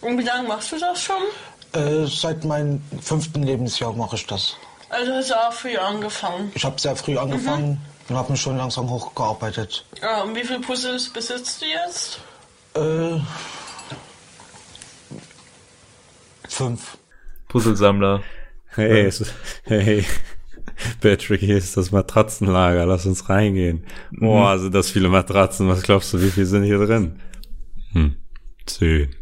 Und 0.00 0.18
wie 0.18 0.24
lange 0.24 0.48
machst 0.48 0.72
du 0.72 0.78
das 0.78 1.02
schon? 1.02 1.16
Äh, 1.72 2.06
seit 2.06 2.44
meinem 2.44 2.82
fünften 3.00 3.42
Lebensjahr 3.42 3.92
mache 3.92 4.16
ich 4.16 4.26
das. 4.26 4.56
Also 4.88 5.12
hast 5.12 5.30
du 5.30 5.34
auch 5.34 5.52
früh 5.52 5.76
angefangen. 5.76 6.50
Ich 6.54 6.64
habe 6.64 6.80
sehr 6.80 6.96
früh 6.96 7.16
angefangen 7.16 7.80
und 8.12 8.18
habe 8.18 8.32
mich 8.32 8.40
schon 8.40 8.56
langsam 8.58 8.90
hochgearbeitet. 8.90 9.86
Ja, 10.00 10.22
und 10.22 10.36
wie 10.36 10.44
viele 10.44 10.60
Puzzles 10.60 11.08
besitzt 11.08 11.62
du 11.62 11.66
jetzt? 11.66 12.20
Äh, 12.74 13.20
fünf. 16.48 16.98
Puzzlesammler. 17.48 18.22
Hey, 18.74 19.10
hey. 19.64 20.04
Patrick, 21.00 21.40
hier 21.40 21.56
ist 21.56 21.76
das 21.76 21.90
Matratzenlager, 21.90 22.86
lass 22.86 23.06
uns 23.06 23.28
reingehen. 23.28 23.84
Boah, 24.10 24.58
sind 24.58 24.74
das 24.74 24.90
viele 24.90 25.08
Matratzen, 25.08 25.68
was 25.68 25.82
glaubst 25.82 26.12
du, 26.12 26.20
wie 26.20 26.30
viel 26.30 26.46
sind 26.46 26.64
hier 26.64 26.78
drin? 26.78 27.20
Hm, 27.92 28.16
zehn. 28.66 29.14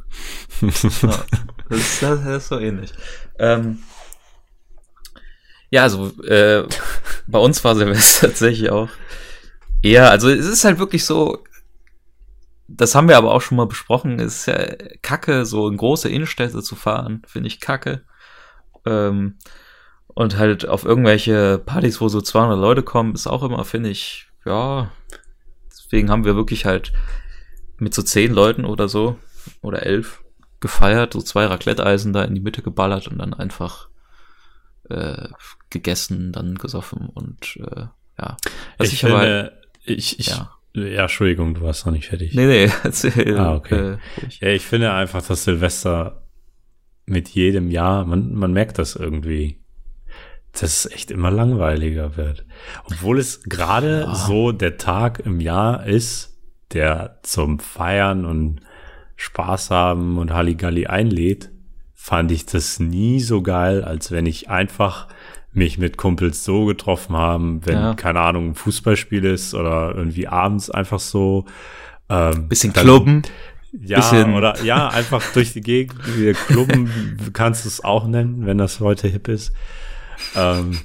Ja, 0.60 0.68
das, 1.68 1.78
ist, 1.78 2.02
das 2.02 2.26
ist 2.26 2.48
so 2.48 2.58
ähnlich. 2.58 2.92
Ähm, 3.38 3.78
ja, 5.70 5.82
also 5.82 6.08
äh, 6.24 6.66
bei 7.26 7.38
uns 7.38 7.62
war 7.64 7.76
Silvester 7.76 8.26
tatsächlich 8.28 8.70
auch 8.70 8.88
eher, 9.82 10.10
also 10.10 10.28
es 10.28 10.46
ist 10.46 10.64
halt 10.64 10.78
wirklich 10.78 11.04
so, 11.04 11.44
das 12.68 12.94
haben 12.94 13.08
wir 13.08 13.16
aber 13.16 13.32
auch 13.32 13.40
schon 13.40 13.56
mal 13.56 13.66
besprochen, 13.66 14.20
es 14.20 14.40
ist 14.40 14.46
ja 14.46 14.76
kacke, 15.02 15.46
so 15.46 15.68
in 15.68 15.76
große 15.76 16.08
Innenstädte 16.08 16.62
zu 16.62 16.76
fahren, 16.76 17.22
finde 17.26 17.48
ich 17.48 17.60
kacke. 17.60 18.02
Ähm, 18.86 19.36
und 20.08 20.36
halt 20.36 20.68
auf 20.68 20.84
irgendwelche 20.84 21.58
Partys, 21.58 22.00
wo 22.00 22.08
so 22.08 22.20
200 22.20 22.58
Leute 22.58 22.82
kommen, 22.82 23.14
ist 23.14 23.26
auch 23.26 23.42
immer, 23.42 23.64
finde 23.64 23.90
ich, 23.90 24.28
ja, 24.44 24.90
deswegen 25.70 26.10
haben 26.10 26.24
wir 26.24 26.36
wirklich 26.36 26.64
halt 26.64 26.92
mit 27.78 27.94
so 27.94 28.02
10 28.02 28.32
Leuten 28.32 28.64
oder 28.64 28.88
so, 28.88 29.18
oder 29.62 29.84
11, 29.84 30.22
gefeiert, 30.60 31.14
so 31.14 31.22
zwei 31.22 31.46
Raclette-Eisen 31.46 32.12
da 32.12 32.22
in 32.22 32.34
die 32.34 32.40
Mitte 32.40 32.62
geballert 32.62 33.08
und 33.08 33.18
dann 33.18 33.34
einfach 33.34 33.88
äh, 34.90 35.28
gegessen, 35.70 36.32
dann 36.32 36.56
gesoffen 36.56 37.08
und 37.08 37.56
äh, 37.56 37.86
ja. 38.18 38.36
Was 38.78 38.88
ich, 38.88 38.94
ich, 38.94 39.04
aber 39.04 39.20
finde, 39.20 39.60
ich, 39.84 40.18
ich, 40.20 40.26
ja. 40.26 40.50
ja. 40.74 41.02
Entschuldigung, 41.02 41.54
du 41.54 41.62
warst 41.62 41.86
noch 41.86 41.92
nicht 41.92 42.08
fertig. 42.08 42.34
Nee, 42.34 42.46
nee, 42.46 42.72
erzähl. 42.84 43.38
Ah, 43.38 43.54
okay. 43.54 43.92
Äh, 43.94 43.98
ich, 44.28 44.40
Ja, 44.40 44.48
ich 44.48 44.64
finde 44.66 44.92
einfach, 44.92 45.26
dass 45.26 45.44
Silvester 45.44 46.26
mit 47.06 47.28
jedem 47.30 47.70
Jahr, 47.70 48.04
man, 48.04 48.34
man 48.34 48.52
merkt 48.52 48.78
das 48.78 48.94
irgendwie, 48.94 49.60
dass 50.52 50.84
es 50.84 50.92
echt 50.92 51.10
immer 51.10 51.30
langweiliger 51.30 52.16
wird. 52.16 52.44
Obwohl 52.84 53.18
es 53.18 53.42
gerade 53.44 54.02
Ja. 54.02 54.14
so 54.14 54.52
der 54.52 54.76
Tag 54.76 55.20
im 55.20 55.40
Jahr 55.40 55.86
ist, 55.86 56.38
der 56.72 57.18
zum 57.22 57.58
Feiern 57.58 58.24
und 58.24 58.60
Spaß 59.16 59.70
haben 59.70 60.18
und 60.18 60.32
Halligalli 60.32 60.86
einlädt, 60.86 61.50
fand 62.10 62.32
ich 62.32 62.44
das 62.44 62.80
nie 62.80 63.20
so 63.20 63.40
geil, 63.40 63.84
als 63.84 64.10
wenn 64.10 64.26
ich 64.26 64.50
einfach 64.50 65.06
mich 65.52 65.78
mit 65.78 65.96
Kumpels 65.96 66.42
so 66.44 66.64
getroffen 66.64 67.16
haben, 67.16 67.64
wenn, 67.64 67.74
Ja. 67.76 67.94
keine 67.94 68.18
Ahnung, 68.18 68.48
ein 68.48 68.54
Fußballspiel 68.56 69.24
ist 69.24 69.54
oder 69.54 69.94
irgendwie 69.94 70.26
abends 70.26 70.70
einfach 70.70 70.98
so. 70.98 71.44
Ähm, 72.08 72.48
bisschen 72.48 72.72
dann- 72.72 72.82
klubben. 72.84 73.22
ja, 73.80 73.98
Bisschen- 73.98 74.34
oder 74.34 74.60
ja, 74.64 74.88
einfach 74.88 75.22
durch 75.34 75.52
die 75.52 75.60
Gegend. 75.60 75.94
Wir 76.16 76.34
Klubben 76.34 76.90
kannst 77.32 77.64
du 77.64 77.68
es 77.68 77.84
auch 77.84 78.08
nennen, 78.08 78.44
wenn 78.44 78.58
das 78.58 78.80
heute 78.80 79.06
hip 79.06 79.28
ist. 79.28 79.52
Ähm, 80.34 80.78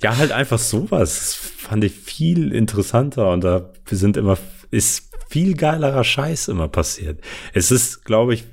ja, 0.00 0.16
halt 0.16 0.30
einfach 0.30 0.60
sowas. 0.60 1.34
Fand 1.34 1.82
ich 1.82 1.92
viel 1.92 2.52
interessanter 2.52 3.32
und 3.32 3.42
da 3.42 3.70
sind 3.90 4.16
immer, 4.16 4.38
ist 4.70 5.10
viel 5.28 5.56
geilerer 5.56 6.04
Scheiß 6.04 6.46
immer 6.46 6.68
passiert. 6.68 7.20
Es 7.52 7.72
ist, 7.72 8.04
glaube 8.04 8.34
ich, 8.34 8.44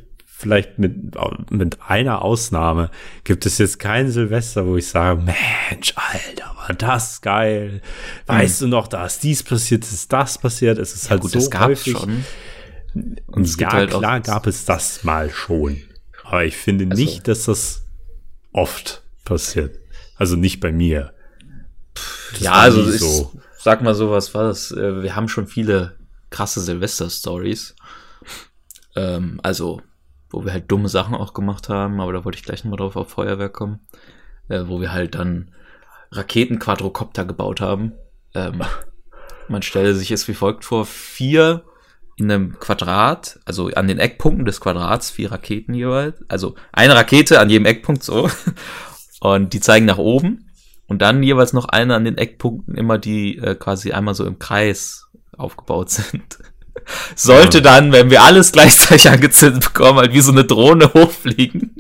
vielleicht 0.44 0.78
mit, 0.80 1.16
mit 1.50 1.78
einer 1.88 2.22
Ausnahme 2.22 2.92
gibt 3.24 3.46
es 3.46 3.58
jetzt 3.58 3.80
kein 3.80 4.12
Silvester, 4.12 4.66
wo 4.68 4.78
ich 4.78 4.88
sage, 4.88 5.22
Mensch, 5.22 5.94
Alter, 5.96 6.56
war 6.56 6.76
das 6.78 7.22
geil. 7.22 7.82
Weißt 8.28 8.62
du 8.62 8.68
noch, 8.68 8.88
da 8.88 9.06
ist 9.06 9.24
dies 9.24 9.42
passiert, 9.44 9.84
ist 9.84 10.14
das 10.14 10.38
passiert. 10.38 10.78
Es 10.78 10.94
ist 10.94 11.10
halt 11.10 11.22
Gut, 11.22 11.32
so 11.32 11.40
das 11.50 11.60
häufig. 11.60 11.94
schon. 11.98 12.24
Und 13.28 13.42
es 13.42 13.58
ja, 13.60 13.72
halt 13.72 13.90
klar 13.90 14.20
gab 14.20 14.46
es 14.46 14.66
das 14.66 15.04
mal 15.04 15.30
schon. 15.32 15.82
Aber 16.24 16.46
ich 16.46 16.56
finde 16.56 16.86
Also- 16.92 17.02
nicht, 17.02 17.28
dass 17.28 17.46
das 17.46 17.84
oft 18.52 19.02
passiert. 19.26 19.76
Also 20.16 20.36
nicht 20.36 20.60
bei 20.60 20.72
mir. 20.72 21.14
Das 22.34 22.40
ja, 22.42 22.52
also 22.54 22.88
ich 22.92 23.02
sag 23.60 23.82
mal 23.82 23.96
so, 23.96 24.12
was 24.12 24.34
war 24.34 24.44
das? 24.44 24.72
Äh, 24.72 25.02
Wir 25.04 25.16
haben 25.16 25.28
schon 25.28 25.48
viele 25.48 25.96
krasse 26.30 26.60
Silvester-Stories. 26.62 27.76
Ähm, 28.96 29.40
also, 29.44 29.82
wo 30.34 30.44
wir 30.44 30.52
halt 30.52 30.70
dumme 30.70 30.90
Sachen 30.90 31.16
auch 31.16 31.34
gemacht 31.34 31.70
haben, 31.70 32.02
aber 32.02 32.12
da 32.12 32.26
wollte 32.26 32.38
ich 32.38 32.44
gleich 32.44 32.64
nochmal 32.64 32.78
drauf 32.78 32.96
auf 32.96 33.10
Feuerwerk 33.10 33.54
kommen. 33.54 33.80
Äh, 34.50 34.68
wo 34.68 34.82
wir 34.82 34.92
halt 34.92 35.16
dann 35.16 35.52
Raketen-Quadrocopter 36.12 37.26
gebaut 37.26 37.62
haben. 37.62 37.94
Ähm, 38.36 38.62
man 39.48 39.62
stelle 39.62 39.96
sich 39.96 40.12
es 40.12 40.28
wie 40.28 40.34
folgt 40.34 40.66
vor, 40.66 40.86
vier 40.86 41.64
in 42.18 42.32
einem 42.32 42.60
Quadrat, 42.60 43.40
also 43.46 43.70
an 43.70 43.88
den 43.88 44.00
Eckpunkten 44.00 44.46
des 44.46 44.62
Quadrats, 44.62 45.10
vier 45.10 45.32
Raketen 45.32 45.74
jeweils. 45.74 46.24
Also 46.28 46.56
eine 46.72 46.96
Rakete 46.96 47.40
an 47.40 47.50
jedem 47.50 47.66
Eckpunkt 47.66 48.04
so. 48.04 48.30
Und 49.20 49.54
die 49.54 49.62
zeigen 49.62 49.86
nach 49.86 49.98
oben. 49.98 50.50
Und 50.88 51.02
dann 51.02 51.24
jeweils 51.24 51.54
noch 51.54 51.66
eine 51.66 51.96
an 51.96 52.04
den 52.04 52.18
Eckpunkten 52.18 52.76
immer, 52.76 52.98
die 52.98 53.38
äh, 53.38 53.56
quasi 53.56 53.94
einmal 53.94 54.14
so 54.14 54.26
im 54.26 54.38
Kreis 54.38 55.08
aufgebaut 55.38 55.90
sind. 55.92 56.40
Sollte 57.16 57.62
dann, 57.62 57.92
wenn 57.92 58.10
wir 58.10 58.24
alles 58.24 58.52
gleichzeitig 58.52 59.10
angezündet 59.10 59.64
bekommen, 59.64 60.00
halt 60.00 60.14
wie 60.14 60.22
so 60.22 60.32
eine 60.32 60.44
Drohne 60.44 60.92
hochfliegen. 60.94 61.76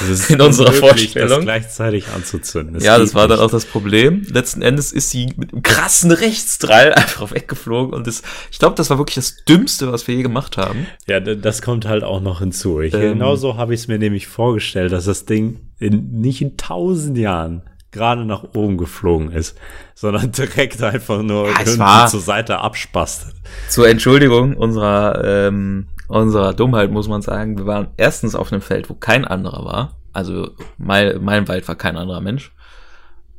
Das 0.00 0.10
ist 0.10 0.30
in 0.30 0.40
unserer 0.42 0.72
Vorstellung. 0.72 1.28
Das 1.38 1.40
gleichzeitig 1.44 2.08
anzuzünden. 2.08 2.74
Das 2.74 2.84
ja, 2.84 2.98
das 2.98 3.14
war 3.14 3.26
dann 3.26 3.38
nicht. 3.38 3.46
auch 3.46 3.50
das 3.50 3.64
Problem. 3.64 4.26
Letzten 4.30 4.60
Endes 4.60 4.92
ist 4.92 5.08
sie 5.08 5.32
mit 5.36 5.52
einem 5.52 5.62
krassen 5.62 6.10
Rechtsdrall 6.10 6.92
einfach 6.94 7.30
weggeflogen 7.32 7.94
und 7.94 8.06
das, 8.06 8.22
ich 8.50 8.58
glaube, 8.58 8.74
das 8.76 8.90
war 8.90 8.98
wirklich 8.98 9.14
das 9.14 9.44
Dümmste, 9.46 9.90
was 9.90 10.06
wir 10.06 10.14
je 10.14 10.22
gemacht 10.22 10.58
haben. 10.58 10.86
Ja, 11.06 11.20
das 11.20 11.62
kommt 11.62 11.86
halt 11.86 12.04
auch 12.04 12.20
noch 12.20 12.40
hinzu. 12.40 12.80
Ich, 12.80 12.92
Ähm. 12.92 13.14
genauso 13.14 13.56
habe 13.56 13.72
ich 13.72 13.80
es 13.80 13.88
mir 13.88 13.98
nämlich 13.98 14.26
vorgestellt, 14.26 14.92
dass 14.92 15.06
das 15.06 15.24
Ding 15.24 15.60
in, 15.78 16.20
nicht 16.20 16.42
in 16.42 16.58
tausend 16.58 17.16
Jahren 17.16 17.62
gerade 17.90 18.24
nach 18.24 18.44
oben 18.54 18.78
geflogen 18.78 19.32
ist, 19.32 19.56
sondern 19.94 20.32
direkt 20.32 20.82
einfach 20.82 21.22
nur 21.22 21.48
Ja, 21.48 22.06
zur 22.06 22.20
Seite 22.20 22.58
abspastet. 22.58 23.34
Zur 23.68 23.88
Entschuldigung 23.88 24.56
unserer, 24.56 25.24
ähm, 25.24 25.88
unserer 26.08 26.54
Dummheit 26.54 26.90
muss 26.90 27.08
man 27.08 27.22
sagen, 27.22 27.58
wir 27.58 27.66
waren 27.66 27.88
erstens 27.96 28.34
auf 28.34 28.52
einem 28.52 28.62
Feld, 28.62 28.90
wo 28.90 28.94
kein 28.94 29.24
anderer 29.24 29.64
war. 29.64 29.96
Also 30.12 30.50
mein, 30.78 31.22
mein 31.22 31.48
Wald 31.48 31.68
war 31.68 31.76
kein 31.76 31.96
anderer 31.96 32.20
Mensch. 32.20 32.52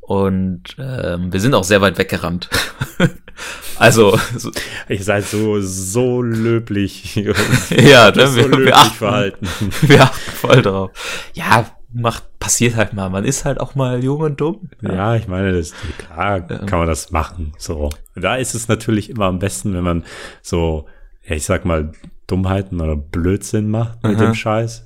Und 0.01 0.63
ähm, 0.79 1.31
wir 1.31 1.39
sind 1.39 1.53
auch 1.53 1.63
sehr 1.63 1.81
weit 1.81 1.99
weggerannt. 1.99 2.49
also, 3.77 4.19
so, 4.35 4.51
Ich 4.87 5.05
seid 5.05 5.25
so, 5.25 5.61
so 5.61 6.23
löblich. 6.23 7.15
ja, 7.69 8.11
das 8.11 8.35
ne, 8.35 8.41
so 8.41 8.49
wir, 8.49 8.57
löblich 8.57 8.65
wir, 8.67 8.77
achten, 8.77 8.95
verhalten. 8.95 9.47
wir 9.81 10.01
achten 10.01 10.31
voll 10.31 10.61
drauf. 10.63 10.91
Ja, 11.35 11.67
macht, 11.91 12.39
passiert 12.39 12.75
halt 12.75 12.93
mal. 12.93 13.09
Man 13.09 13.25
ist 13.25 13.45
halt 13.45 13.59
auch 13.59 13.75
mal 13.75 14.03
jung 14.03 14.21
und 14.21 14.39
dumm. 14.39 14.69
Ja, 14.81 15.15
ich 15.15 15.27
meine, 15.27 15.51
das, 15.53 15.73
klar 15.97 16.41
kann 16.41 16.79
man 16.79 16.87
das 16.87 17.11
machen. 17.11 17.53
So. 17.57 17.89
Da 18.15 18.35
ist 18.35 18.53
es 18.53 18.67
natürlich 18.67 19.09
immer 19.09 19.25
am 19.25 19.39
besten, 19.39 19.73
wenn 19.73 19.83
man 19.83 20.03
so, 20.41 20.85
ja, 21.27 21.35
ich 21.35 21.45
sag 21.45 21.65
mal, 21.65 21.91
Dummheiten 22.27 22.79
oder 22.79 22.95
Blödsinn 22.95 23.69
macht 23.69 24.03
mit 24.03 24.17
Aha. 24.17 24.25
dem 24.25 24.33
Scheiß, 24.35 24.85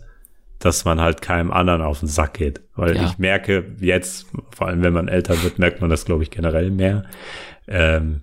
dass 0.59 0.85
man 0.85 1.01
halt 1.01 1.21
keinem 1.21 1.51
anderen 1.51 1.81
auf 1.81 1.99
den 1.99 2.07
Sack 2.07 2.35
geht. 2.35 2.61
Weil 2.75 2.95
Ja. 2.95 3.05
ich 3.05 3.17
merke 3.17 3.65
jetzt, 3.79 4.27
vor 4.55 4.67
allem 4.67 4.81
wenn 4.81 4.93
man 4.93 5.09
älter 5.09 5.41
wird, 5.43 5.59
merkt 5.59 5.81
man 5.81 5.89
das, 5.89 6.05
glaube 6.05 6.23
ich, 6.23 6.31
generell 6.31 6.71
mehr. 6.71 7.03
Ähm, 7.67 8.21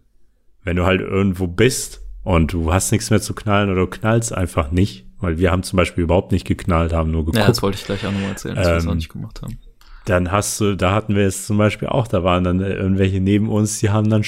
wenn 0.65 0.77
du 0.77 0.87
halt 0.87 1.01
irgendwo 1.03 1.47
bist 1.47 2.01
und 2.23 2.53
du 2.53 2.73
hast 2.73 2.93
nichts 2.93 3.11
mehr 3.11 3.21
zu 3.21 3.35
knallen 3.35 3.71
oder 3.71 3.83
du 3.83 3.87
knallst 3.89 4.33
einfach 4.33 4.71
nicht, 4.71 5.07
weil 5.21 5.39
wir 5.39 5.51
haben 5.51 5.63
zum 5.63 5.77
Beispiel 5.77 6.05
überhaupt 6.05 6.33
nicht 6.33 6.47
geknallt, 6.47 6.93
haben 6.93 7.11
nur 7.11 7.23
Ja, 7.33 7.33
geguckt 7.33 7.49
das 7.49 7.63
wollte 7.63 7.79
ich 7.79 7.85
gleich 7.85 8.07
auch 8.07 8.13
nochmal 8.13 8.31
erzählen, 8.31 8.57
dass 8.57 8.73
wir 8.73 8.77
es 8.77 8.85
Ähm, 8.85 8.91
auch 8.91 8.95
nicht 8.95 9.09
gemacht 9.11 9.43
haben. 9.43 9.59
dann 10.07 10.33
hast 10.33 10.61
du, 10.61 10.75
da 10.77 10.93
hatten 10.93 11.15
wir 11.15 11.27
es 11.27 11.47
zum 11.47 11.59
Beispiel 11.59 11.89
auch, 11.89 12.09
da 12.09 12.25
waren 12.25 12.43
dann 12.45 12.61
irgendwelche 12.61 13.21
neben 13.21 13.49
uns, 13.49 13.79
die 13.81 13.91
haben 13.91 14.09
dann 14.11 14.25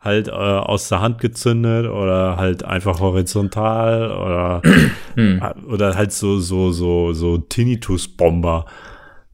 halt 0.00 0.28
äh, 0.28 0.30
aus 0.30 0.88
der 0.88 1.00
Hand 1.00 1.20
gezündet 1.20 1.86
oder 1.90 2.36
halt 2.36 2.64
einfach 2.64 3.00
horizontal 3.00 4.12
oder 4.12 4.62
Hm. 5.16 5.40
äh, 5.42 5.60
oder 5.66 5.94
halt 5.96 6.12
so 6.12 6.38
so 6.40 6.72
so 6.72 7.12
so 7.12 7.38
Tinnitus-Bomber 7.38 8.66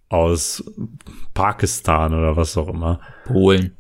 aus 0.09 0.63
Pakistan 1.35 2.15
oder 2.15 2.37
was 2.37 2.57
auch 2.57 2.69
immer 2.69 3.01
Polen. 3.25 3.77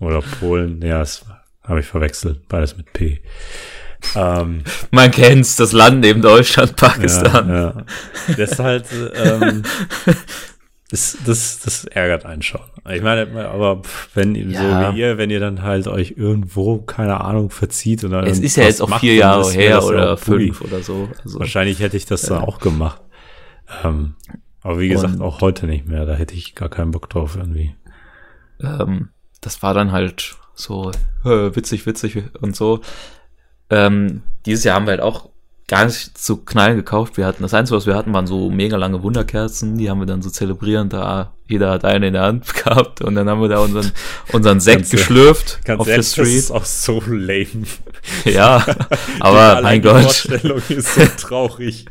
oder 0.00 0.20
Polen, 0.20 0.80
ja, 0.82 1.00
das 1.00 1.24
habe 1.64 1.80
ich 1.80 1.86
verwechselt, 1.86 2.46
beides 2.48 2.76
mit 2.76 2.92
P. 2.92 3.20
Ähm, 4.14 4.62
Man 4.90 5.10
kennt's, 5.10 5.56
das 5.56 5.72
Land 5.72 6.00
neben 6.00 6.22
Deutschland, 6.22 6.76
Pakistan. 6.76 7.48
Ja, 7.48 7.54
ja. 7.56 7.84
Das 8.36 8.52
ist 8.52 8.58
halt, 8.58 8.84
ähm, 9.14 9.62
das, 10.90 11.18
das, 11.26 11.60
das 11.60 11.84
ärgert 11.86 12.24
einen 12.24 12.42
schon. 12.42 12.60
Ich 12.88 13.02
meine, 13.02 13.26
aber 13.48 13.82
wenn 14.14 14.34
Ja. 14.50 14.90
so 14.90 14.94
wie 14.94 15.00
ihr, 15.00 15.18
wenn 15.18 15.30
ihr 15.30 15.40
dann 15.40 15.62
halt 15.62 15.88
euch 15.88 16.14
irgendwo, 16.16 16.78
keine 16.78 17.20
Ahnung, 17.20 17.50
verzieht 17.50 18.04
oder 18.04 18.22
Es 18.24 18.38
ist 18.38 18.56
ja 18.56 18.64
jetzt 18.64 18.80
auch 18.80 18.88
macht, 18.88 19.00
vier 19.00 19.18
dann 19.20 19.40
Jahre 19.42 19.50
her 19.52 19.84
oder 19.84 20.16
fünf 20.16 20.60
oder 20.60 20.82
so. 20.82 21.08
Also, 21.24 21.40
Wahrscheinlich 21.40 21.80
hätte 21.80 21.96
ich 21.96 22.06
das 22.06 22.22
dann 22.22 22.42
auch 22.42 22.60
gemacht. 22.60 23.00
Ähm, 23.82 24.14
Aber 24.62 24.78
wie 24.78 24.88
gesagt, 24.88 25.14
Und- 25.14 25.22
auch 25.22 25.40
heute 25.40 25.66
nicht 25.66 25.86
mehr. 25.88 26.06
Da 26.06 26.14
hätte 26.14 26.34
ich 26.34 26.54
gar 26.54 26.68
keinen 26.68 26.92
Bock 26.92 27.10
drauf 27.10 27.36
irgendwie. 27.36 27.74
ähm, 28.62 29.08
das 29.40 29.62
war 29.62 29.74
dann 29.74 29.92
halt 29.92 30.36
so 30.54 30.90
äh, 31.24 31.54
witzig, 31.54 31.84
witzig 31.86 32.22
und 32.40 32.56
so. 32.56 32.80
Ähm, 33.70 34.22
dieses 34.44 34.64
Jahr 34.64 34.76
haben 34.76 34.86
wir 34.86 34.92
halt 34.92 35.00
auch 35.00 35.28
gar 35.68 35.84
nicht 35.84 36.16
zu 36.16 36.36
knallen 36.38 36.76
gekauft. 36.76 37.16
Wir 37.16 37.26
hatten 37.26 37.42
das 37.42 37.52
Einzige, 37.52 37.76
was 37.76 37.86
wir 37.86 37.96
hatten, 37.96 38.14
waren 38.14 38.26
so 38.26 38.50
mega 38.50 38.76
lange 38.76 39.02
Wunderkerzen. 39.02 39.76
Die 39.78 39.90
haben 39.90 39.98
wir 39.98 40.06
dann 40.06 40.22
so 40.22 40.30
zelebrierend 40.30 40.92
da. 40.92 41.32
Jeder 41.48 41.70
hat 41.70 41.84
eine 41.84 42.08
in 42.08 42.12
der 42.12 42.22
Hand 42.22 42.54
gehabt 42.64 43.00
und 43.02 43.14
dann 43.16 43.28
haben 43.28 43.40
wir 43.40 43.48
da 43.48 43.58
unseren, 43.58 43.90
unseren 44.32 44.60
Sekt 44.60 44.90
geschlürft 44.90 45.64
Ganz 45.64 45.80
auf 45.80 45.86
der 45.86 45.94
ehrlich, 45.94 46.06
das 46.06 46.12
Street. 46.12 46.38
ist 46.38 46.50
auch 46.52 46.64
so 46.64 47.00
lame. 47.06 47.66
Ja, 48.24 48.60
Die 48.60 49.20
aber 49.20 49.62
mein 49.62 49.82
die 49.82 49.88
Gott. 49.88 50.02
Vorstellung 50.02 50.62
ist 50.68 50.94
so 50.94 51.02
traurig, 51.18 51.86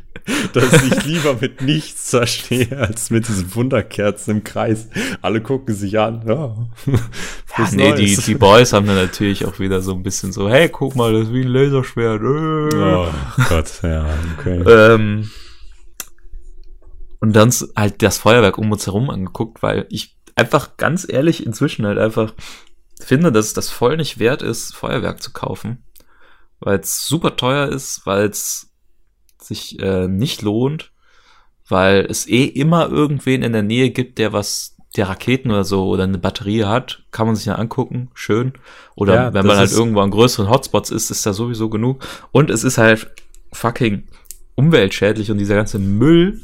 dass 0.54 0.84
ich 0.84 1.04
lieber 1.06 1.36
mit 1.40 1.62
nichts 1.62 2.12
da 2.12 2.26
stehe, 2.26 2.78
als 2.78 3.10
mit 3.10 3.28
diesen 3.28 3.54
Wunderkerzen 3.56 4.38
im 4.38 4.44
Kreis. 4.44 4.88
Alle 5.22 5.42
gucken 5.42 5.76
sich 5.76 6.00
an. 6.00 6.24
Ja, 6.28 6.56
Ja, 7.58 7.70
nee, 7.72 7.94
die, 7.94 8.04
Neues. 8.04 8.26
die 8.26 8.36
Boys 8.36 8.74
haben 8.74 8.86
dann 8.88 8.96
natürlich 8.98 9.46
auch 9.46 9.60
wieder 9.60 9.82
so 9.82 9.94
ein 9.94 10.04
bisschen 10.04 10.32
so, 10.34 10.50
hey, 10.50 10.68
guck 10.70 10.96
mal, 10.96 11.14
das 11.14 11.28
ist 11.28 11.34
wie 11.34 11.42
ein 11.42 11.48
Laserschwert. 11.48 12.22
Äh. 12.22 12.76
Oh 12.76 13.08
Gott, 13.50 13.72
ja, 13.84 14.06
okay. 14.38 14.62
Ähm, 14.68 15.30
und 17.22 17.34
dann 17.36 17.54
halt 17.76 18.02
das 18.02 18.18
Feuerwerk 18.18 18.58
um 18.58 18.72
uns 18.72 18.86
herum 18.88 19.10
angeguckt, 19.10 19.64
weil 19.64 19.86
ich 19.90 20.18
einfach 20.36 20.78
ganz 20.78 21.08
ehrlich 21.10 21.46
inzwischen 21.46 21.86
halt 21.86 21.98
einfach 21.98 22.34
finde, 23.02 23.32
dass 23.32 23.48
es 23.48 23.54
das 23.54 23.70
voll 23.70 23.98
nicht 23.98 24.20
wert 24.20 24.42
ist, 24.42 24.76
Feuerwerk 24.76 25.22
zu 25.24 25.32
kaufen. 25.32 25.84
Weil 26.60 26.80
es 26.80 27.08
super 27.08 27.36
teuer 27.36 27.68
ist, 27.70 28.06
weil 28.06 28.28
es 28.28 28.72
sich 29.42 29.80
äh, 29.80 30.08
nicht 30.08 30.42
lohnt, 30.42 30.92
weil 31.68 32.06
es 32.10 32.28
eh 32.28 32.46
immer 32.46 32.90
irgendwen 32.90 33.44
in 33.44 33.54
der 33.54 33.64
Nähe 33.64 33.90
gibt, 33.92 34.18
der 34.18 34.34
was, 34.34 34.76
der 34.96 35.10
Raketen 35.10 35.52
oder 35.52 35.64
so 35.64 35.88
oder 35.88 36.04
eine 36.04 36.18
Batterie 36.18 36.66
hat, 36.66 37.04
kann 37.12 37.28
man 37.28 37.36
sich 37.36 37.46
ja 37.46 37.56
angucken, 37.56 38.10
schön. 38.14 38.54
Oder 38.96 39.16
Ja, 39.16 39.34
wenn 39.34 39.46
man 39.46 39.58
halt 39.58 39.72
irgendwo 39.72 40.00
an 40.00 40.12
größeren 40.12 40.50
Hotspots 40.50 40.90
ist, 40.90 41.12
ist 41.12 41.26
da 41.26 41.34
sowieso 41.34 41.70
genug. 41.70 42.06
Und 42.32 42.50
es 42.50 42.64
ist 42.64 42.78
halt 42.78 43.12
fucking 43.52 44.04
umweltschädlich 44.56 45.32
und 45.32 45.38
dieser 45.38 45.56
ganze 45.56 45.80
Müll 45.80 46.42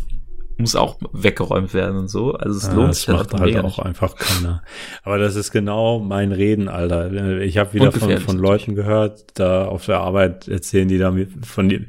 muss 0.62 0.76
auch 0.76 0.98
weggeräumt 1.14 1.74
werden 1.74 1.98
und 1.98 2.08
so. 2.08 2.34
Also 2.34 2.58
es 2.58 2.74
lohnt 2.74 2.90
das 2.90 2.98
sich 3.02 3.08
macht 3.10 3.34
halt 3.34 3.58
auch 3.58 3.64
nicht. 3.64 3.80
einfach 3.80 4.16
keiner. 4.16 4.64
Aber 5.04 5.18
das 5.18 5.36
ist 5.36 5.52
genau 5.52 6.00
mein 6.00 6.32
Reden, 6.32 6.68
Alter. 6.70 7.12
Ich 7.42 7.58
habe 7.58 7.74
wieder 7.74 7.92
von, 7.92 8.18
von 8.20 8.38
Leuten 8.38 8.76
gehört, 8.76 9.26
da 9.40 9.66
auf 9.66 9.86
der 9.86 10.00
Arbeit 10.00 10.48
erzählen 10.48 10.88
die 10.88 10.98
da 10.98 11.14
von 11.44 11.70
die, 11.70 11.86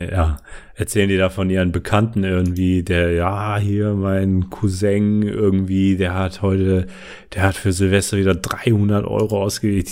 ja, 0.00 0.36
erzählen 0.74 1.08
die 1.08 1.16
da 1.16 1.30
von 1.30 1.50
ihren 1.50 1.72
Bekannten 1.72 2.24
irgendwie, 2.24 2.82
der, 2.82 3.12
ja, 3.12 3.58
hier 3.58 3.94
mein 3.94 4.50
Cousin 4.50 5.22
irgendwie, 5.22 5.96
der 5.96 6.14
hat 6.14 6.42
heute, 6.42 6.86
der 7.34 7.42
hat 7.42 7.54
für 7.54 7.72
Silvester 7.72 8.16
wieder 8.16 8.34
300 8.34 9.04
Euro 9.06 9.42
ausgegeben. 9.42 9.90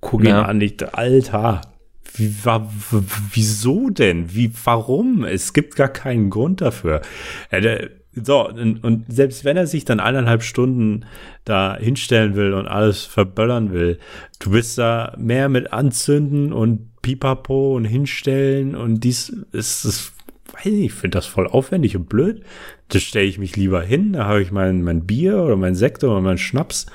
Guck 0.00 0.22
ihn 0.22 0.28
Ja. 0.28 0.42
an, 0.42 0.60
ich, 0.60 0.76
Alter. 0.94 1.60
Wie, 2.16 2.34
wieso 3.32 3.90
denn? 3.90 4.34
Wie, 4.34 4.50
warum? 4.64 5.24
Es 5.24 5.52
gibt 5.52 5.76
gar 5.76 5.88
keinen 5.88 6.30
Grund 6.30 6.60
dafür. 6.60 7.02
Der, 7.52 7.90
so, 8.12 8.48
und, 8.48 8.82
und 8.82 9.04
selbst 9.12 9.44
wenn 9.44 9.58
er 9.58 9.66
sich 9.66 9.84
dann 9.84 10.00
eineinhalb 10.00 10.42
Stunden 10.42 11.04
da 11.44 11.76
hinstellen 11.78 12.34
will 12.34 12.54
und 12.54 12.66
alles 12.66 13.04
verböllern 13.04 13.72
will, 13.72 13.98
du 14.38 14.50
bist 14.50 14.78
da 14.78 15.14
mehr 15.18 15.50
mit 15.50 15.72
anzünden 15.72 16.52
und 16.52 17.02
pipapo 17.02 17.76
und 17.76 17.84
hinstellen 17.84 18.74
und 18.74 19.04
dies 19.04 19.28
ist 19.52 19.84
das, 19.84 20.12
weiß 20.52 20.64
nicht, 20.64 20.86
ich 20.86 20.92
finde 20.94 21.18
das 21.18 21.26
voll 21.26 21.46
aufwendig 21.46 21.94
und 21.94 22.08
blöd. 22.08 22.42
Da 22.88 23.00
stelle 23.00 23.26
ich 23.26 23.38
mich 23.38 23.54
lieber 23.56 23.82
hin, 23.82 24.14
da 24.14 24.24
habe 24.24 24.40
ich 24.40 24.50
mein, 24.50 24.82
mein 24.82 25.04
Bier 25.04 25.42
oder 25.42 25.56
mein 25.56 25.74
Sekt 25.74 26.02
oder 26.02 26.20
mein 26.22 26.38
Schnaps 26.38 26.86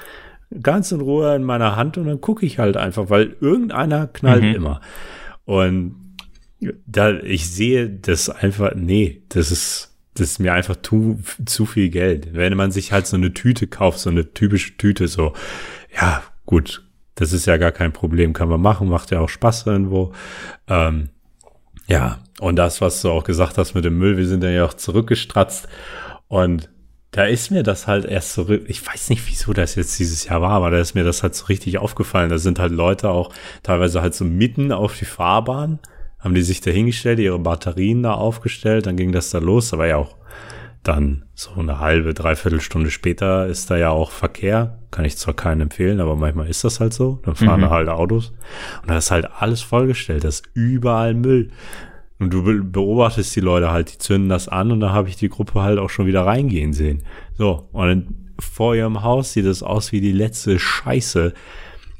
ganz 0.61 0.91
in 0.91 1.01
Ruhe 1.01 1.35
in 1.35 1.43
meiner 1.43 1.75
Hand 1.75 1.97
und 1.97 2.07
dann 2.07 2.21
gucke 2.21 2.45
ich 2.45 2.59
halt 2.59 2.77
einfach, 2.77 3.09
weil 3.09 3.35
irgendeiner 3.39 4.07
knallt 4.07 4.43
Mhm. 4.43 4.55
immer. 4.55 4.81
Und 5.45 5.95
da 6.85 7.11
ich 7.19 7.49
sehe 7.49 7.89
das 7.89 8.29
einfach, 8.29 8.73
nee, 8.75 9.23
das 9.29 9.51
ist, 9.51 9.97
das 10.13 10.31
ist 10.31 10.39
mir 10.39 10.53
einfach 10.53 10.75
zu, 10.81 11.19
zu 11.45 11.65
viel 11.65 11.89
Geld. 11.89 12.33
Wenn 12.33 12.55
man 12.55 12.71
sich 12.71 12.91
halt 12.91 13.07
so 13.07 13.15
eine 13.17 13.33
Tüte 13.33 13.67
kauft, 13.67 13.99
so 13.99 14.09
eine 14.09 14.33
typische 14.33 14.77
Tüte, 14.77 15.07
so, 15.07 15.33
ja, 15.99 16.21
gut, 16.45 16.85
das 17.15 17.33
ist 17.33 17.45
ja 17.45 17.57
gar 17.57 17.71
kein 17.71 17.93
Problem, 17.93 18.33
kann 18.33 18.49
man 18.49 18.61
machen, 18.61 18.89
macht 18.89 19.11
ja 19.11 19.19
auch 19.19 19.29
Spaß 19.29 19.65
irgendwo. 19.67 20.13
Ähm, 20.67 21.09
ja, 21.87 22.19
und 22.39 22.55
das, 22.57 22.81
was 22.81 23.01
du 23.01 23.09
auch 23.09 23.23
gesagt 23.23 23.57
hast 23.57 23.73
mit 23.73 23.85
dem 23.85 23.97
Müll, 23.97 24.17
wir 24.17 24.27
sind 24.27 24.43
ja 24.43 24.65
auch 24.65 24.73
zurückgestratzt 24.73 25.67
und 26.27 26.69
da 27.11 27.25
ist 27.25 27.51
mir 27.51 27.63
das 27.63 27.87
halt 27.87 28.05
erst 28.05 28.33
so, 28.33 28.49
ich 28.49 28.85
weiß 28.87 29.09
nicht, 29.09 29.27
wieso 29.27 29.51
das 29.53 29.75
jetzt 29.75 29.99
dieses 29.99 30.25
Jahr 30.25 30.41
war, 30.41 30.51
aber 30.51 30.71
da 30.71 30.79
ist 30.79 30.95
mir 30.95 31.03
das 31.03 31.23
halt 31.23 31.35
so 31.35 31.45
richtig 31.47 31.77
aufgefallen. 31.77 32.29
Da 32.29 32.37
sind 32.37 32.57
halt 32.57 32.71
Leute 32.71 33.09
auch 33.09 33.33
teilweise 33.63 34.01
halt 34.01 34.13
so 34.15 34.23
mitten 34.23 34.71
auf 34.71 34.97
die 34.97 35.05
Fahrbahn, 35.05 35.79
haben 36.19 36.33
die 36.35 36.41
sich 36.41 36.61
da 36.61 36.71
hingestellt, 36.71 37.19
ihre 37.19 37.39
Batterien 37.39 38.03
da 38.03 38.13
aufgestellt, 38.13 38.85
dann 38.85 38.95
ging 38.95 39.11
das 39.11 39.29
da 39.31 39.39
los, 39.39 39.73
aber 39.73 39.87
ja 39.87 39.97
auch 39.97 40.15
dann 40.83 41.25
so 41.35 41.51
eine 41.59 41.79
halbe, 41.79 42.13
dreiviertel 42.15 42.59
Stunde 42.61 42.89
später 42.89 43.45
ist 43.45 43.69
da 43.69 43.77
ja 43.77 43.89
auch 43.91 44.09
Verkehr. 44.09 44.79
Kann 44.89 45.05
ich 45.05 45.15
zwar 45.15 45.35
keinen 45.35 45.61
empfehlen, 45.61 45.99
aber 45.99 46.15
manchmal 46.15 46.47
ist 46.49 46.63
das 46.63 46.79
halt 46.79 46.93
so. 46.93 47.19
Dann 47.23 47.35
fahren 47.35 47.59
Mhm. 47.59 47.65
da 47.65 47.69
halt 47.69 47.87
Autos. 47.87 48.33
Und 48.81 48.89
da 48.89 48.97
ist 48.97 49.11
halt 49.11 49.29
alles 49.39 49.61
vollgestellt. 49.61 50.23
Da 50.23 50.29
ist 50.29 50.43
überall 50.55 51.13
Müll. 51.13 51.51
Und 52.21 52.31
du 52.31 52.43
be- 52.43 52.61
beobachtest 52.63 53.35
die 53.35 53.39
Leute 53.41 53.71
halt, 53.71 53.91
die 53.93 53.97
zünden 53.97 54.29
das 54.29 54.47
an 54.47 54.71
und 54.71 54.79
da 54.79 54.91
habe 54.91 55.09
ich 55.09 55.15
die 55.17 55.27
Gruppe 55.29 55.61
halt 55.61 55.79
auch 55.79 55.89
schon 55.89 56.05
wieder 56.05 56.25
reingehen 56.25 56.71
sehen. 56.71 57.03
So, 57.37 57.67
und 57.73 57.87
dann 57.87 58.15
vor 58.39 58.75
ihrem 58.75 59.01
Haus 59.03 59.33
sieht 59.33 59.45
es 59.45 59.63
aus 59.63 59.91
wie 59.91 60.01
die 60.01 60.11
letzte 60.11 60.59
Scheiße. 60.59 61.33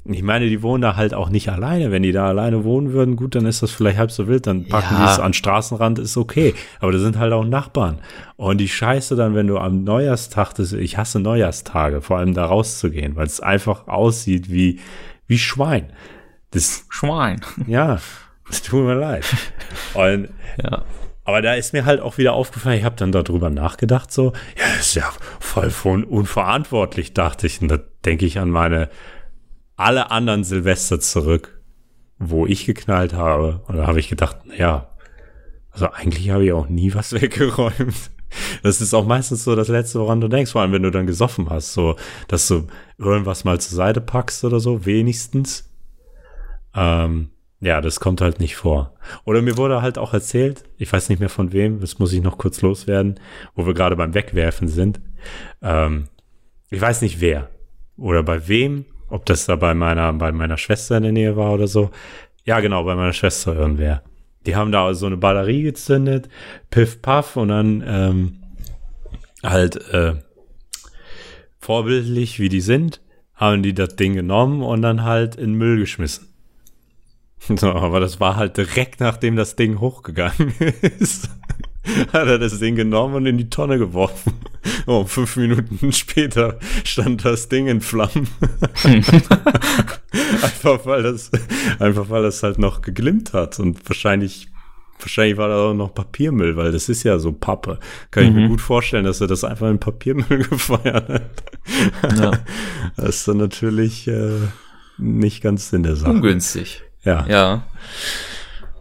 Ich 0.06 0.24
meine, 0.24 0.48
die 0.50 0.64
wohnen 0.64 0.82
da 0.82 0.96
halt 0.96 1.14
auch 1.14 1.30
nicht 1.30 1.50
alleine. 1.50 1.92
Wenn 1.92 2.02
die 2.04 2.12
da 2.12 2.26
alleine 2.28 2.64
wohnen 2.64 2.92
würden, 2.92 3.16
gut, 3.16 3.36
dann 3.36 3.46
ist 3.46 3.62
das 3.62 3.70
vielleicht 3.72 4.00
halb 4.00 4.10
so 4.12 4.28
wild. 4.28 4.48
Dann 4.48 4.68
packen 4.68 4.96
Ja. 4.96 5.06
die 5.06 5.12
es 5.12 5.20
an 5.20 5.34
Straßenrand, 5.34 6.00
ist 6.00 6.18
okay. 6.18 6.56
Aber 6.80 6.92
da 6.92 6.98
sind 6.98 7.20
halt 7.20 7.34
auch 7.34 7.46
Nachbarn. 7.46 8.00
Und 8.36 8.58
die 8.60 8.68
Scheiße 8.68 9.16
dann, 9.16 9.36
wenn 9.36 9.46
du 9.48 9.60
am 9.60 9.84
Neujahrstag, 9.84 10.54
das, 10.56 10.74
ich 10.74 10.98
hasse 10.98 11.20
Neujahrstage, 11.20 12.02
vor 12.02 12.18
allem 12.18 12.34
da 12.34 12.46
rauszugehen, 12.46 13.16
weil 13.16 13.28
es 13.28 13.42
einfach 13.42 13.88
aussieht 13.88 14.52
wie, 14.52 14.80
wie 15.28 15.38
Schwein. 15.38 15.94
Das, 16.50 16.86
Schwein. 16.90 17.42
ja, 17.68 18.00
es 18.52 18.62
tut 18.62 18.86
mir 18.86 18.96
leid. 18.96 19.26
Und 19.94 20.30
Ja. 20.62 20.84
aber 21.24 21.42
da 21.42 21.54
ist 21.54 21.72
mir 21.74 21.86
halt 21.86 22.02
auch 22.02 22.18
wieder 22.18 22.34
aufgefallen, 22.34 22.78
ich 22.80 22.84
habe 22.84 22.98
dann 22.98 23.12
darüber 23.12 23.50
nachgedacht, 23.50 24.12
so, 24.12 24.34
ja, 24.58 24.80
ist 24.80 24.96
ja 24.96 25.10
voll 25.40 25.70
von 25.70 26.04
unverantwortlich, 26.04 27.14
dachte 27.14 27.48
ich. 27.48 27.62
Und 27.62 27.70
da 27.70 27.80
denke 28.06 28.26
ich 28.26 28.40
an 28.40 28.50
meine 28.50 28.90
alle 29.78 30.12
anderen 30.12 30.44
Silvester 30.44 31.00
zurück, 31.00 31.62
wo 32.20 32.46
ich 32.46 32.66
geknallt 32.66 33.14
habe. 33.14 33.64
Und 33.68 33.78
da 33.78 33.88
habe 33.88 34.00
ich 34.00 34.10
gedacht, 34.10 34.38
ja, 34.58 34.90
also 35.72 35.90
eigentlich 35.90 36.30
habe 36.30 36.46
ich 36.46 36.52
auch 36.54 36.68
nie 36.68 36.94
was 36.94 37.14
weggeräumt. 37.20 38.12
Das 38.64 38.80
ist 38.80 38.94
auch 38.94 39.06
meistens 39.06 39.44
so 39.44 39.56
das 39.56 39.68
Letzte, 39.68 40.00
woran 40.00 40.22
du 40.22 40.28
denkst, 40.28 40.52
vor 40.52 40.62
allem 40.62 40.72
wenn 40.72 40.84
du 40.84 40.92
dann 40.92 41.08
gesoffen 41.08 41.50
hast, 41.50 41.74
so, 41.74 41.96
dass 42.28 42.48
du 42.48 42.68
irgendwas 42.98 43.44
mal 43.44 43.60
zur 43.60 43.76
Seite 43.76 44.02
packst 44.02 44.44
oder 44.44 44.60
so, 44.60 44.86
wenigstens. 44.86 45.70
Ähm, 46.76 47.30
ja, 47.62 47.80
das 47.80 48.00
kommt 48.00 48.22
halt 48.22 48.40
nicht 48.40 48.56
vor. 48.56 48.94
Oder 49.24 49.44
mir 49.44 49.56
wurde 49.56 49.84
halt 49.84 50.00
auch 50.00 50.14
erzählt, 50.14 50.64
ich 50.78 50.92
weiß 50.92 51.10
nicht 51.10 51.20
mehr 51.20 51.30
von 51.30 51.54
wem, 51.54 51.80
das 51.80 52.00
muss 52.00 52.12
ich 52.12 52.22
noch 52.22 52.40
kurz 52.40 52.62
loswerden, 52.62 53.20
wo 53.56 53.68
wir 53.68 53.76
gerade 53.76 53.96
beim 53.96 54.16
Wegwerfen 54.16 54.68
sind. 54.68 55.00
Ähm, 55.62 56.08
ich 56.72 56.82
weiß 56.82 57.04
nicht 57.04 57.22
wer 57.22 57.50
oder 57.98 58.24
bei 58.24 58.48
wem, 58.48 58.86
ob 59.10 59.28
das 59.28 59.46
da 59.46 59.56
bei 59.56 59.76
meiner, 59.76 60.12
bei 60.14 60.32
meiner 60.32 60.58
Schwester 60.58 60.98
in 60.98 61.04
der 61.04 61.12
Nähe 61.12 61.36
war 61.38 61.54
oder 61.54 61.68
so. 61.68 61.92
Ja, 62.46 62.60
genau, 62.62 62.84
bei 62.84 62.96
meiner 62.96 63.14
Schwester 63.14 63.56
irgendwer. 63.56 64.02
Die 64.48 64.56
haben 64.56 64.72
da 64.72 64.92
so 64.96 65.06
eine 65.06 65.18
Batterie 65.18 65.62
gezündet, 65.62 66.30
piff 66.72 67.04
paff 67.04 67.38
und 67.38 67.50
dann 67.50 67.84
ähm, 67.86 68.44
halt 69.44 69.76
äh, 69.92 70.16
vorbildlich, 71.60 72.40
wie 72.40 72.50
die 72.50 72.62
sind, 72.62 73.02
haben 73.36 73.62
die 73.62 73.76
das 73.76 73.96
Ding 73.98 74.16
genommen 74.16 74.64
und 74.64 74.82
dann 74.82 75.04
halt 75.04 75.36
in 75.36 75.54
Müll 75.54 75.78
geschmissen. 75.78 76.31
So, 77.56 77.72
aber 77.72 78.00
das 78.00 78.20
war 78.20 78.36
halt 78.36 78.58
direkt 78.58 79.00
nachdem 79.00 79.36
das 79.36 79.56
Ding 79.56 79.80
hochgegangen 79.80 80.54
ist. 81.00 81.30
Hat 82.14 82.28
er 82.28 82.38
das 82.38 82.60
Ding 82.60 82.76
genommen 82.76 83.16
und 83.16 83.26
in 83.26 83.40
die 83.40 83.50
Tonne 83.50 83.80
geworfen. 83.80 84.34
Oh, 84.86 85.06
fünf 85.06 85.36
Minuten 85.36 85.92
später 85.92 86.60
stand 86.84 87.26
das 87.26 87.50
Ding 87.50 87.68
in 87.68 87.82
Flammen. 87.82 88.28
einfach 90.44 90.86
weil 90.86 91.02
das, 91.02 91.32
einfach 91.80 92.10
weil 92.10 92.22
das 92.22 92.44
halt 92.44 92.60
noch 92.60 92.82
geglimmt 92.82 93.34
hat 93.34 93.60
und 93.60 93.80
wahrscheinlich, 93.90 94.50
wahrscheinlich 95.00 95.38
war 95.38 95.48
da 95.48 95.72
auch 95.72 95.74
noch 95.74 95.96
Papiermüll, 95.96 96.56
weil 96.56 96.72
das 96.72 96.88
ist 96.88 97.02
ja 97.02 97.18
so 97.18 97.32
Pappe. 97.32 97.80
Kann 98.12 98.26
ich 98.26 98.32
mir 98.32 98.48
gut 98.48 98.62
vorstellen, 98.62 99.06
dass 99.06 99.20
er 99.20 99.28
das 99.28 99.44
einfach 99.44 99.68
in 99.68 99.80
Papiermüll 99.80 100.48
gefeuert 100.50 101.10
hat. 101.10 101.44
ja. 102.16 102.32
Das 102.96 103.16
ist 103.16 103.28
dann 103.28 103.38
natürlich 103.38 104.08
äh, 104.08 104.38
nicht 105.00 105.42
ganz 105.42 105.70
Sinn 105.72 105.82
der 105.82 105.96
Sache. 105.96 106.12
Ungünstig. 106.12 106.84
Ja. 107.04 107.26
Ja. 107.28 107.64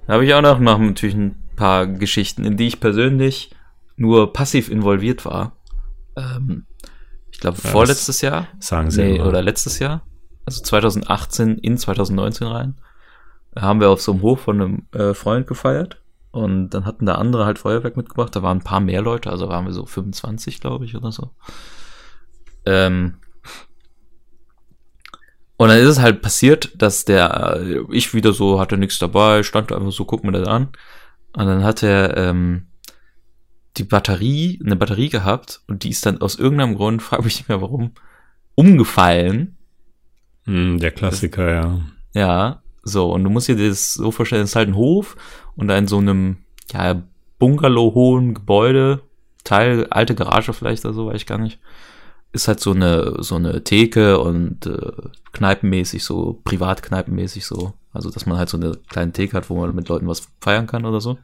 Da 0.07 0.15
habe 0.15 0.25
ich 0.25 0.35
auch 0.35 0.43
noch, 0.43 0.59
noch 0.59 0.79
natürlich 0.79 1.15
ein 1.15 1.37
paar 1.57 1.87
Geschichten, 1.87 2.45
in 2.45 2.57
die 2.57 2.67
ich 2.67 2.81
persönlich 2.81 3.51
nur 3.97 4.33
passiv 4.33 4.71
involviert 4.71 5.25
war. 5.25 5.57
Ähm, 6.17 6.67
ich 7.31 7.41
glaube, 7.41 7.59
Ja, 7.63 7.71
vorletztes 7.71 8.21
Jahr. 8.21 8.49
Sagen 8.59 8.91
sie 8.91 9.03
Nee, 9.03 9.21
oder 9.21 9.43
letztes 9.43 9.79
Jahr. 9.79 10.03
Also 10.47 10.63
2018 10.63 11.59
in 11.59 11.79
2019 11.79 12.47
rein. 12.47 12.75
Haben 13.57 13.81
wir 13.81 13.91
auf 13.91 14.01
so 14.01 14.13
einem 14.13 14.23
Hof 14.23 14.41
von 14.41 14.61
einem 14.61 14.87
äh, 14.93 15.15
Freund 15.15 15.47
gefeiert. 15.47 16.03
Und 16.33 16.71
dann 16.71 16.85
hatten 16.85 17.07
da 17.07 17.17
andere 17.17 17.45
halt 17.45 17.59
Feuerwerk 17.59 17.97
mitgebracht. 17.97 18.35
Da 18.35 18.43
waren 18.43 18.59
ein 18.59 18.65
paar 18.65 18.81
mehr 18.81 19.03
Leute, 19.03 19.31
also 19.31 19.49
waren 19.49 19.67
wir 19.67 19.73
so 19.73 19.85
25, 19.85 20.61
glaube 20.61 20.85
ich, 20.85 20.97
oder 20.97 21.11
so. 21.11 21.31
Ähm, 22.65 23.17
und 25.61 25.69
dann 25.69 25.77
ist 25.77 25.89
es 25.89 26.01
halt 26.01 26.23
passiert, 26.23 26.73
dass 26.81 27.05
der, 27.05 27.59
äh, 27.61 27.81
ich 27.93 28.15
wieder 28.15 28.33
so, 28.33 28.59
hatte 28.59 28.79
nichts 28.79 28.99
dabei, 28.99 29.43
stand 29.43 29.71
einfach 29.73 29.93
so, 29.93 30.07
guck 30.07 30.25
mir 30.25 30.33
das 30.33 30.49
an. 30.49 30.69
Und 31.35 31.45
dann 31.45 31.65
hat 31.65 31.83
er 31.83 32.17
ähm, 32.17 32.69
die 33.77 33.85
Batterie, 33.85 34.59
eine 34.65 34.77
Batterie 34.77 35.11
gehabt 35.11 35.61
und 35.69 35.85
die 35.85 35.91
ist 35.91 36.07
dann 36.07 36.23
aus 36.23 36.37
irgendeinem 36.37 36.77
Grund, 36.77 37.03
frage 37.03 37.25
mich 37.25 37.37
nicht 37.37 37.51
mehr 37.51 37.61
warum, 37.61 37.93
umgefallen. 38.55 39.59
Hm, 40.45 40.79
der 40.79 40.93
Klassiker, 40.93 41.53
ja. 41.53 41.81
Ja, 42.15 42.63
so, 42.83 43.13
und 43.13 43.23
du 43.25 43.29
musst 43.29 43.49
dir 43.49 43.69
das 43.69 43.93
so 43.93 44.13
vorstellen, 44.13 44.45
es 44.45 44.53
ist 44.53 44.57
halt 44.57 44.71
ein 44.71 44.77
Hof 44.77 45.15
und 45.57 45.69
da 45.69 45.77
in 45.77 45.89
so 45.89 45.99
einem, 45.99 46.39
ja, 46.73 47.03
Bungalow-hohen 47.39 48.33
Gebäude, 48.33 49.03
Teil, 49.45 49.89
alte 49.91 50.15
Garage 50.15 50.55
vielleicht 50.55 50.87
oder 50.87 50.95
so, 50.95 51.09
weiß 51.09 51.17
ich 51.17 51.27
gar 51.27 51.37
nicht, 51.37 51.61
ist 52.33 52.49
halt 52.49 52.61
so 52.61 52.73
eine, 52.73 53.17
so 53.19 53.37
eine 53.37 53.65
Theke 53.65 54.19
und 54.19 54.67
äh, 54.67 54.93
kneipenmäßig 55.33 56.05
so, 56.05 56.41
privatkneipenmäßig 56.45 57.45
so, 57.45 57.73
also 57.93 58.11
dass 58.11 58.27
man 58.27 58.39
halt 58.39 58.49
so 58.49 58.57
eine 58.57 58.79
kleine 58.89 59.13
Theke 59.13 59.37
hat, 59.37 59.51
wo 59.51 59.61
man 59.61 59.75
mit 59.75 59.89
Leuten 59.89 60.07
was 60.07 60.29
feiern 60.41 60.67
kann 60.67 60.85
oder 60.85 61.01
so 61.01 61.19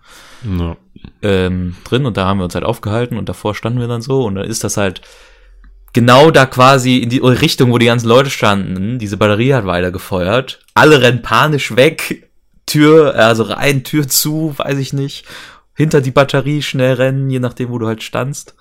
ja. 0.44 0.76
ähm, 1.22 1.76
drin 1.84 2.06
und 2.06 2.16
da 2.16 2.26
haben 2.26 2.38
wir 2.38 2.44
uns 2.44 2.54
halt 2.54 2.64
aufgehalten 2.64 3.18
und 3.18 3.28
davor 3.28 3.54
standen 3.54 3.78
wir 3.78 3.88
dann 3.88 4.02
so 4.02 4.24
und 4.24 4.34
dann 4.34 4.44
ist 4.46 4.64
das 4.64 4.76
halt 4.76 5.02
genau 5.96 6.30
da 6.30 6.44
quasi 6.44 6.98
in 6.98 7.08
die 7.08 7.20
Richtung, 7.20 7.72
wo 7.72 7.78
die 7.78 7.86
ganzen 7.86 8.08
Leute 8.08 8.28
standen. 8.28 8.98
Diese 8.98 9.16
Batterie 9.16 9.54
hat 9.54 9.64
weiter 9.64 9.90
gefeuert. 9.90 10.60
Alle 10.74 11.00
rennen 11.00 11.22
panisch 11.22 11.74
weg. 11.74 12.28
Tür, 12.66 13.14
also 13.14 13.44
rein, 13.44 13.82
Tür 13.82 14.06
zu, 14.06 14.52
weiß 14.58 14.76
ich 14.76 14.92
nicht. 14.92 15.24
Hinter 15.74 16.02
die 16.02 16.10
Batterie 16.10 16.60
schnell 16.60 16.94
rennen, 16.94 17.30
je 17.30 17.38
nachdem, 17.38 17.70
wo 17.70 17.78
du 17.78 17.86
halt 17.86 18.02
standst. 18.02 18.54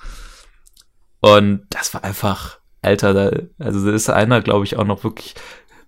Und 1.25 1.65
das 1.71 1.91
war 1.95 2.03
einfach, 2.03 2.59
Alter, 2.83 3.15
da, 3.15 3.31
also 3.57 3.83
da 3.83 3.91
ist 3.95 4.11
einer, 4.11 4.41
glaube 4.41 4.63
ich, 4.63 4.77
auch 4.77 4.83
noch 4.83 5.03
wirklich 5.03 5.33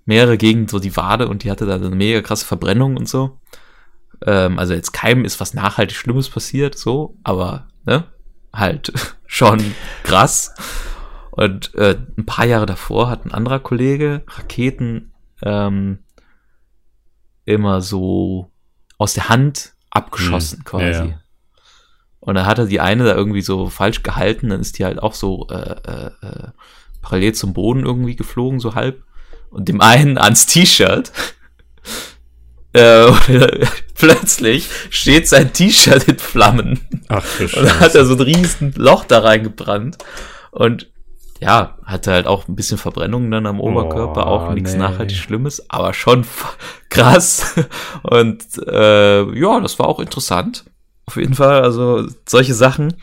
mehrere 0.06 0.36
gegen 0.36 0.68
so 0.68 0.80
die 0.80 0.98
Wade 0.98 1.28
und 1.28 1.44
die 1.44 1.52
hatte 1.52 1.68
da 1.68 1.76
eine 1.76 1.92
mega 1.92 2.22
krasse 2.24 2.44
Verbrennung 2.44 2.98
und 2.98 3.08
so. 3.08 3.40
Ähm, 4.26 4.58
also 4.58 4.74
jetzt 4.74 4.94
keinem 4.94 5.26
ist 5.26 5.40
was 5.40 5.54
nachhaltig 5.54 5.96
Schlimmes 5.96 6.28
passiert, 6.28 6.76
so, 6.76 7.18
aber 7.24 7.68
ne, 7.86 8.06
halt 8.52 8.92
schon 9.28 9.76
krass. 10.02 10.56
Und 11.30 11.76
äh, 11.76 11.98
ein 12.18 12.26
paar 12.26 12.46
Jahre 12.48 12.66
davor 12.66 13.08
hat 13.12 13.24
ein 13.24 13.32
anderer 13.32 13.60
Kollege 13.60 14.24
Raketen 14.28 15.14
ähm, 15.44 16.00
immer 17.46 17.82
so 17.82 18.50
aus 18.98 19.14
der 19.14 19.30
Hand 19.30 19.76
abgeschossen 19.92 20.60
Hm, 20.60 20.66
quasi. 20.66 20.86
ja, 20.86 21.06
ja. 21.06 21.20
Und 22.28 22.36
dann 22.36 22.46
hat 22.46 22.60
er 22.60 22.66
die 22.66 22.82
eine 22.82 23.06
da 23.06 23.16
irgendwie 23.16 23.42
so 23.42 23.70
falsch 23.70 24.04
gehalten, 24.04 24.50
dann 24.50 24.60
ist 24.60 24.78
die 24.78 24.84
halt 24.84 25.02
auch 25.02 25.14
so 25.14 25.48
äh, 25.50 25.56
äh, 25.56 26.08
äh, 26.22 26.48
parallel 27.02 27.34
zum 27.34 27.54
Boden 27.54 27.86
irgendwie 27.86 28.18
geflogen, 28.18 28.60
so 28.60 28.76
halb. 28.76 29.02
Und 29.50 29.70
dem 29.70 29.80
einen 29.80 30.18
ans 30.18 30.46
T-Shirt. 30.46 31.12
Äh, 32.74 33.12
plötzlich 33.96 34.68
steht 34.92 35.28
sein 35.28 35.52
T-Shirt 35.54 36.04
in 36.10 36.20
Flammen. 36.20 36.82
Ach, 37.08 37.24
du 37.38 37.46
Und 37.46 37.56
dann 37.56 37.80
hat 37.80 37.94
Scheiße. 37.94 37.98
er 38.00 38.06
so 38.06 38.14
ein 38.16 38.20
riesen 38.22 38.74
Loch 38.76 39.06
da 39.06 39.20
reingebrannt. 39.20 39.98
Und 40.52 40.88
ja, 41.40 41.78
hatte 41.86 42.12
halt 42.12 42.28
auch 42.28 42.48
ein 42.48 42.56
bisschen 42.56 42.78
Verbrennungen 42.78 43.32
dann 43.32 43.48
am 43.48 43.62
Oberkörper, 43.62 44.28
Oh, 44.28 44.30
auch 44.30 44.54
nichts 44.54 44.74
nee. 44.74 44.80
nachhaltig 44.80 45.18
Schlimmes, 45.18 45.70
aber 45.70 45.94
schon 45.94 46.26
krass. 46.90 47.56
Und 48.04 48.44
äh, 48.68 49.40
ja, 49.40 49.60
das 49.62 49.80
war 49.80 49.88
auch 49.88 50.00
interessant. 50.02 50.66
Auf 51.08 51.16
jeden 51.16 51.34
Fall, 51.34 51.62
also 51.62 52.08
solche 52.28 52.54
Sachen. 52.54 52.94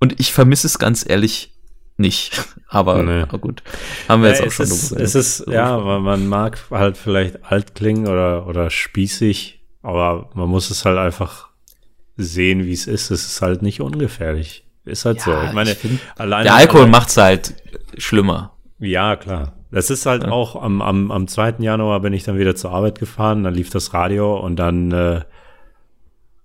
Und 0.00 0.20
ich 0.20 0.32
vermisse 0.32 0.66
es 0.66 0.78
ganz 0.78 1.04
ehrlich 1.08 1.54
nicht. 1.96 2.44
Aber, 2.70 3.02
Nee. 3.02 3.22
aber 3.22 3.38
gut, 3.38 3.62
haben 4.10 4.20
wir 4.22 4.28
jetzt 4.28 4.40
Ja, 4.40 4.44
auch 4.44 4.48
es 4.50 4.54
schon 4.56 4.66
ist, 4.66 4.92
es 4.92 5.14
ist, 5.14 5.46
ja, 5.48 5.78
man, 5.78 6.02
man 6.02 6.26
mag 6.28 6.58
halt 6.70 6.98
vielleicht 6.98 7.42
alt 7.50 7.74
klingen 7.74 8.06
oder, 8.06 8.46
oder 8.46 8.68
spießig, 8.68 9.62
aber 9.82 10.28
man 10.34 10.50
muss 10.50 10.68
es 10.68 10.84
halt 10.84 10.98
einfach 10.98 11.48
sehen, 12.18 12.66
wie 12.66 12.74
es 12.74 12.86
ist. 12.86 13.10
Es 13.10 13.24
ist 13.24 13.40
halt 13.40 13.62
nicht 13.62 13.80
ungefährlich. 13.80 14.66
Ist 14.84 15.06
halt 15.06 15.22
so. 15.22 15.32
Ich 15.46 15.52
meine, 15.54 15.74
find, 15.74 15.98
allein 16.18 16.44
der 16.44 16.56
Alkohol 16.56 16.88
macht's 16.88 17.16
halt 17.16 17.54
schlimmer. 17.96 18.52
Ja, 18.78 19.16
klar. 19.16 19.54
Das 19.70 19.88
ist 19.88 20.04
halt 20.04 20.26
auch 20.26 20.60
am, 20.60 20.82
am, 20.82 21.10
am 21.10 21.26
2. 21.26 21.54
Januar 21.60 22.00
bin 22.00 22.12
ich 22.12 22.24
dann 22.24 22.38
wieder 22.38 22.54
zur 22.54 22.72
Arbeit 22.72 22.98
gefahren, 22.98 23.44
dann 23.44 23.54
lief 23.54 23.70
das 23.70 23.94
Radio 23.94 24.38
und 24.38 24.56
dann 24.56 24.92
äh, 24.92 25.20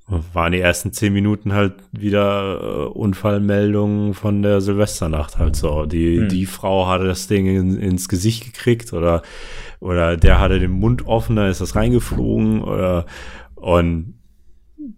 waren 0.08 0.52
die 0.52 0.60
ersten 0.60 0.92
zehn 0.92 1.14
Minuten 1.14 1.54
halt 1.54 1.74
wieder 1.92 2.60
äh, 2.62 2.86
Unfallmeldungen 2.90 4.14
von 4.14 4.42
der 4.42 4.60
Silvesternacht 4.62 5.38
halt 5.38 5.56
so. 5.56 5.86
Die, 5.86 6.20
Hm. 6.22 6.30
die 6.30 6.46
Frau 6.46 6.88
hatte 6.88 7.06
das 7.06 7.28
Ding 7.28 7.46
in, 7.48 7.78
ins 7.80 8.10
Gesicht 8.10 8.46
gekriegt 8.46 8.92
oder, 8.94 9.22
oder 9.80 10.18
der 10.18 10.40
hatte 10.40 10.60
den 10.60 10.72
Mund 10.72 11.06
offen, 11.08 11.36
da 11.36 11.48
ist 11.48 11.62
das 11.62 11.76
reingeflogen 11.76 12.62
oder 12.64 13.06
und 13.56 14.16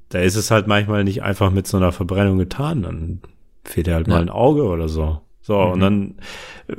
da 0.09 0.19
ist 0.19 0.35
es 0.35 0.49
halt 0.49 0.65
manchmal 0.67 1.03
nicht 1.03 1.21
einfach 1.23 1.51
mit 1.51 1.67
so 1.67 1.77
einer 1.77 1.91
Verbrennung 1.91 2.37
getan, 2.39 2.81
dann 2.81 3.21
fehlt 3.63 3.87
halt 3.87 4.07
mal 4.07 4.15
Ja. 4.15 4.21
ein 4.21 4.29
Auge 4.29 4.63
oder 4.63 4.89
so. 4.89 5.21
So, 5.41 5.59
und 5.59 5.79
dann 5.79 6.15
äh, 6.67 6.73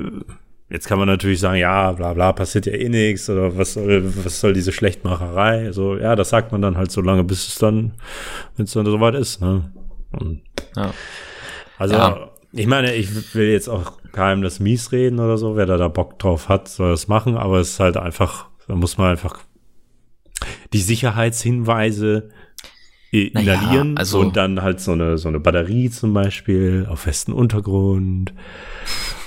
Jetzt 0.69 0.87
kann 0.87 0.99
man 0.99 1.07
natürlich 1.07 1.39
sagen, 1.39 1.59
ja, 1.59 1.93
bla 1.93 2.13
bla, 2.13 2.33
passiert 2.33 2.65
ja 2.65 2.73
eh 2.73 2.89
nichts 2.89 3.29
oder 3.29 3.57
was 3.57 3.73
soll, 3.73 4.03
was 4.25 4.39
soll 4.41 4.51
diese 4.53 4.73
Schlechtmacherei? 4.73 5.71
So, 5.71 5.95
ja, 5.97 6.15
das 6.17 6.29
sagt 6.29 6.51
man 6.51 6.61
dann 6.61 6.75
halt 6.75 6.91
so 6.91 6.99
lange, 7.01 7.23
bis 7.23 7.47
es 7.47 7.55
dann, 7.55 7.93
wenn 8.57 8.65
es 8.65 8.73
dann 8.73 8.85
soweit 8.85 9.15
ist. 9.15 9.39
Ne? 9.41 9.71
Und 10.11 10.41
Ja. 10.75 10.93
also, 11.77 11.95
Ja. 11.95 12.29
ich 12.51 12.67
meine, 12.67 12.93
ich 12.95 13.33
will 13.33 13.49
jetzt 13.49 13.69
auch 13.69 13.93
keinem 14.11 14.41
das 14.41 14.59
mies 14.59 14.91
reden 14.91 15.19
oder 15.19 15.37
so. 15.37 15.55
Wer 15.55 15.67
da, 15.67 15.77
da 15.77 15.87
Bock 15.87 16.19
drauf 16.19 16.49
hat, 16.49 16.67
soll 16.67 16.91
das 16.91 17.07
machen, 17.07 17.37
aber 17.37 17.59
es 17.59 17.69
ist 17.71 17.79
halt 17.79 17.95
einfach, 17.95 18.47
da 18.67 18.75
muss 18.75 18.97
man 18.97 19.11
einfach 19.11 19.39
die 20.73 20.79
Sicherheitshinweise 20.81 22.29
i- 23.13 23.31
Naja, 23.33 23.53
inhalieren 23.53 23.97
also- 23.97 24.19
und 24.19 24.35
dann 24.35 24.61
halt 24.61 24.81
so 24.81 24.91
eine, 24.91 25.17
so 25.17 25.29
eine 25.29 25.39
Batterie 25.39 25.89
zum 25.89 26.13
Beispiel 26.13 26.85
auf 26.89 26.99
festem 26.99 27.33
Untergrund 27.33 28.33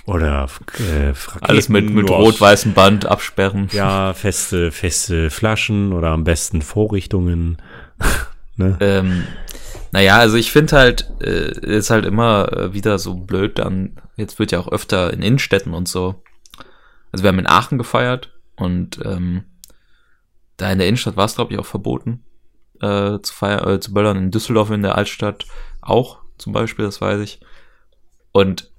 oder 0.07 0.49
äh, 0.79 1.09
Raketen 1.09 1.39
Alles 1.41 1.69
mit, 1.69 1.91
mit 1.91 2.09
rot-weißem 2.09 2.73
Band 2.75 3.07
absperren. 3.07 3.69
Ja, 3.73 4.15
feste, 4.15 4.71
feste 4.71 5.31
Flaschen 5.31 5.93
oder 5.93 6.09
am 6.11 6.25
besten 6.25 6.63
Vorrichtungen. 6.63 7.59
ne? 8.57 8.77
Ähm, 8.81 9.25
naja, 9.93 10.19
also 10.19 10.37
ich 10.37 10.53
finde 10.53 10.77
halt, 10.77 11.11
äh, 11.21 11.51
ist 11.61 11.91
halt 11.91 12.07
immer 12.07 12.53
äh, 12.53 12.75
wieder 12.75 12.99
so 12.99 13.15
blöd 13.15 13.59
dann, 13.59 14.01
jetzt 14.17 14.39
wird 14.39 14.53
ja 14.53 14.61
auch 14.61 14.69
öfter 14.69 15.13
in 15.13 15.23
Innenstädten 15.23 15.75
und 15.75 15.89
so. 15.89 16.23
Also 17.13 17.25
wir 17.25 17.29
haben 17.29 17.39
in 17.39 17.49
Aachen 17.49 17.79
gefeiert 17.79 18.33
und 18.57 19.01
ähm, 19.05 19.45
da 20.57 20.71
in 20.71 20.79
der 20.79 20.87
Innenstadt 20.87 21.17
war 21.17 21.25
es, 21.25 21.35
glaube 21.35 21.53
ich, 21.53 21.59
auch 21.59 21.67
verboten 21.67 22.25
äh, 22.81 23.19
zu 23.21 23.35
feiern, 23.35 23.69
äh, 23.69 23.81
zu 23.81 23.93
böllern. 23.93 24.17
In 24.17 24.31
Düsseldorf 24.31 24.71
in 24.71 24.83
der 24.83 24.97
Altstadt 24.97 25.47
auch 25.81 26.19
zum 26.39 26.53
Beispiel, 26.53 26.85
das 26.85 27.01
weiß 27.01 27.21
ich. 27.21 27.41
Und 28.33 28.70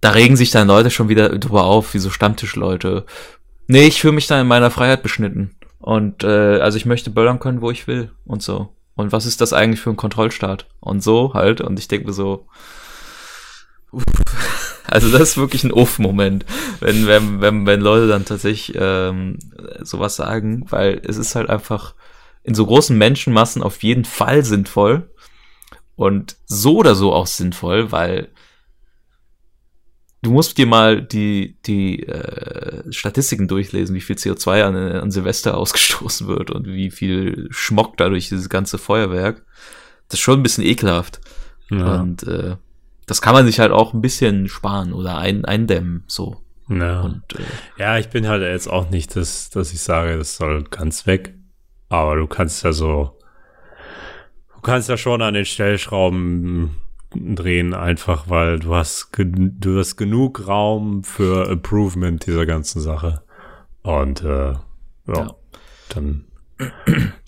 da 0.00 0.10
regen 0.10 0.36
sich 0.36 0.50
dann 0.50 0.68
Leute 0.68 0.90
schon 0.90 1.08
wieder 1.08 1.30
drüber 1.38 1.64
auf, 1.64 1.94
wie 1.94 1.98
so 1.98 2.10
Stammtischleute. 2.10 3.04
Nee, 3.66 3.86
ich 3.86 4.00
fühle 4.00 4.14
mich 4.14 4.26
da 4.26 4.40
in 4.40 4.46
meiner 4.46 4.70
Freiheit 4.70 5.02
beschnitten. 5.02 5.54
Und 5.78 6.24
äh, 6.24 6.58
also 6.58 6.76
ich 6.76 6.86
möchte 6.86 7.10
böllern 7.10 7.38
können, 7.38 7.60
wo 7.60 7.70
ich 7.70 7.86
will 7.86 8.10
und 8.24 8.42
so. 8.42 8.68
Und 8.94 9.12
was 9.12 9.26
ist 9.26 9.40
das 9.40 9.52
eigentlich 9.52 9.80
für 9.80 9.90
ein 9.90 9.96
Kontrollstaat? 9.96 10.66
Und 10.80 11.02
so 11.02 11.34
halt. 11.34 11.60
Und 11.60 11.78
ich 11.78 11.88
denke 11.88 12.06
mir 12.06 12.12
so, 12.12 12.46
uff. 13.92 14.04
also 14.88 15.10
das 15.10 15.30
ist 15.30 15.36
wirklich 15.36 15.64
ein 15.64 15.72
Uff-Moment, 15.72 16.46
wenn, 16.80 17.06
wenn, 17.06 17.40
wenn, 17.40 17.66
wenn 17.66 17.80
Leute 17.80 18.08
dann 18.08 18.24
tatsächlich 18.24 18.76
ähm, 18.80 19.38
sowas 19.82 20.16
sagen, 20.16 20.64
weil 20.70 21.00
es 21.04 21.16
ist 21.16 21.34
halt 21.34 21.50
einfach 21.50 21.94
in 22.42 22.54
so 22.54 22.64
großen 22.66 22.96
Menschenmassen 22.96 23.62
auf 23.62 23.82
jeden 23.82 24.04
Fall 24.04 24.44
sinnvoll 24.44 25.10
und 25.96 26.36
so 26.46 26.76
oder 26.78 26.94
so 26.94 27.12
auch 27.12 27.26
sinnvoll, 27.26 27.92
weil 27.92 28.28
du 30.22 30.30
musst 30.30 30.58
dir 30.58 30.66
mal 30.66 31.02
die, 31.02 31.56
die 31.66 32.06
äh, 32.06 32.92
Statistiken 32.92 33.48
durchlesen, 33.48 33.94
wie 33.94 34.00
viel 34.00 34.16
CO2 34.16 34.62
an, 34.64 34.76
an 34.76 35.10
Silvester 35.10 35.56
ausgestoßen 35.58 36.26
wird 36.26 36.50
und 36.50 36.66
wie 36.66 36.90
viel 36.90 37.48
Schmock 37.50 37.96
dadurch 37.96 38.28
dieses 38.28 38.48
ganze 38.48 38.78
Feuerwerk. 38.78 39.44
Das 40.08 40.18
ist 40.18 40.24
schon 40.24 40.40
ein 40.40 40.42
bisschen 40.42 40.64
ekelhaft. 40.64 41.20
Ja. 41.70 42.00
Und 42.00 42.22
äh, 42.24 42.56
das 43.06 43.22
kann 43.22 43.34
man 43.34 43.46
sich 43.46 43.60
halt 43.60 43.72
auch 43.72 43.94
ein 43.94 44.00
bisschen 44.00 44.48
sparen 44.48 44.92
oder 44.92 45.18
ein, 45.18 45.44
eindämmen, 45.44 46.04
so. 46.06 46.42
ja. 46.68 47.00
Und 47.02 47.22
äh, 47.34 47.42
ja, 47.78 47.98
ich 47.98 48.08
bin 48.08 48.26
halt 48.26 48.42
jetzt 48.42 48.68
auch 48.68 48.90
nicht, 48.90 49.16
dass, 49.16 49.50
dass 49.50 49.72
ich 49.72 49.80
sage, 49.80 50.18
das 50.18 50.36
soll 50.36 50.64
ganz 50.64 51.06
weg. 51.06 51.34
Aber 51.90 52.16
du 52.16 52.26
kannst 52.26 52.64
ja 52.64 52.72
so, 52.72 53.18
du 54.54 54.60
kannst 54.60 54.90
ja 54.90 54.98
schon 54.98 55.22
an 55.22 55.34
den 55.34 55.46
Stellschrauben 55.46 56.76
drehen, 57.14 57.74
einfach 57.74 58.28
weil 58.28 58.58
du 58.58 58.74
hast, 58.74 59.10
du 59.16 59.78
hast 59.78 59.96
genug 59.96 60.46
Raum 60.46 61.04
für 61.04 61.48
Improvement 61.50 62.26
dieser 62.26 62.46
ganzen 62.46 62.80
Sache. 62.80 63.22
Und 63.82 64.22
äh, 64.22 64.52
ja, 64.52 64.58
Ja. 65.06 65.34
dann, 65.88 66.24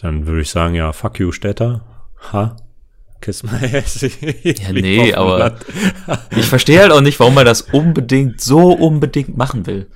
dann 0.01 0.27
würde 0.27 0.43
ich 0.43 0.51
sagen, 0.51 0.75
ja, 0.75 0.93
fuck 0.93 1.19
you, 1.19 1.33
Städter. 1.33 1.85
Ha? 2.33 2.57
Kiss 3.21 3.43
my 3.43 3.51
ass. 3.77 4.01
Ja, 4.43 4.73
nee, 4.73 5.15
aber 5.15 5.57
ich 6.37 6.47
verstehe 6.47 6.81
halt 6.81 6.93
auch 6.93 7.01
nicht, 7.01 7.21
warum 7.21 7.35
man 7.35 7.47
das 7.47 7.63
unbedingt, 7.63 8.41
so 8.41 8.73
unbedingt 8.73 9.37
machen 9.37 9.67
will. 9.67 9.89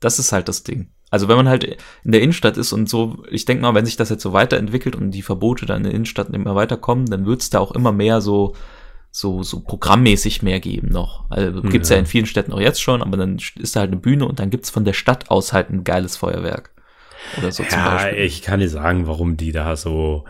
Das 0.00 0.18
ist 0.18 0.32
halt 0.32 0.48
das 0.48 0.62
Ding. 0.62 0.88
Also 1.10 1.28
wenn 1.28 1.36
man 1.36 1.48
halt 1.48 1.64
in 2.04 2.12
der 2.12 2.22
Innenstadt 2.22 2.56
ist 2.56 2.72
und 2.72 2.88
so, 2.88 3.22
ich 3.30 3.44
denke 3.44 3.62
mal, 3.62 3.74
wenn 3.74 3.84
sich 3.84 3.96
das 3.96 4.08
jetzt 4.08 4.22
so 4.22 4.32
weiterentwickelt 4.32 4.96
und 4.96 5.10
die 5.10 5.22
Verbote 5.22 5.66
dann 5.66 5.78
in 5.78 5.82
der 5.84 5.92
Innenstadt 5.94 6.30
immer 6.30 6.54
weiterkommen, 6.54 7.06
dann 7.06 7.26
wird 7.26 7.42
es 7.42 7.50
da 7.50 7.58
auch 7.58 7.72
immer 7.72 7.92
mehr 7.92 8.20
so, 8.20 8.54
so, 9.14 9.42
so 9.42 9.60
programmmäßig 9.60 10.42
mehr 10.42 10.58
geben 10.58 10.88
noch. 10.88 11.30
Also 11.30 11.60
gibt's 11.60 11.90
ja. 11.90 11.96
Ja. 11.96 12.00
in 12.00 12.06
vielen 12.06 12.24
Städten 12.26 12.52
auch 12.52 12.60
jetzt 12.60 12.80
schon, 12.82 13.02
aber 13.02 13.18
dann 13.18 13.38
ist 13.58 13.76
da 13.76 13.80
halt 13.80 13.92
eine 13.92 14.00
Bühne 14.00 14.26
und 14.26 14.40
dann 14.40 14.48
gibt's 14.48 14.70
von 14.70 14.86
der 14.86 14.94
Stadt 14.94 15.30
aus 15.30 15.52
halt 15.52 15.68
ein 15.70 15.84
geiles 15.84 16.16
Feuerwerk. 16.16 16.70
Oder 17.38 17.52
so 17.52 17.62
zum 17.62 17.78
Ja, 17.78 17.96
Beispiel. 17.96 18.24
ich 18.24 18.40
kann 18.40 18.60
dir 18.60 18.70
sagen, 18.70 19.06
warum 19.06 19.36
die 19.36 19.52
da 19.52 19.76
so, 19.76 20.24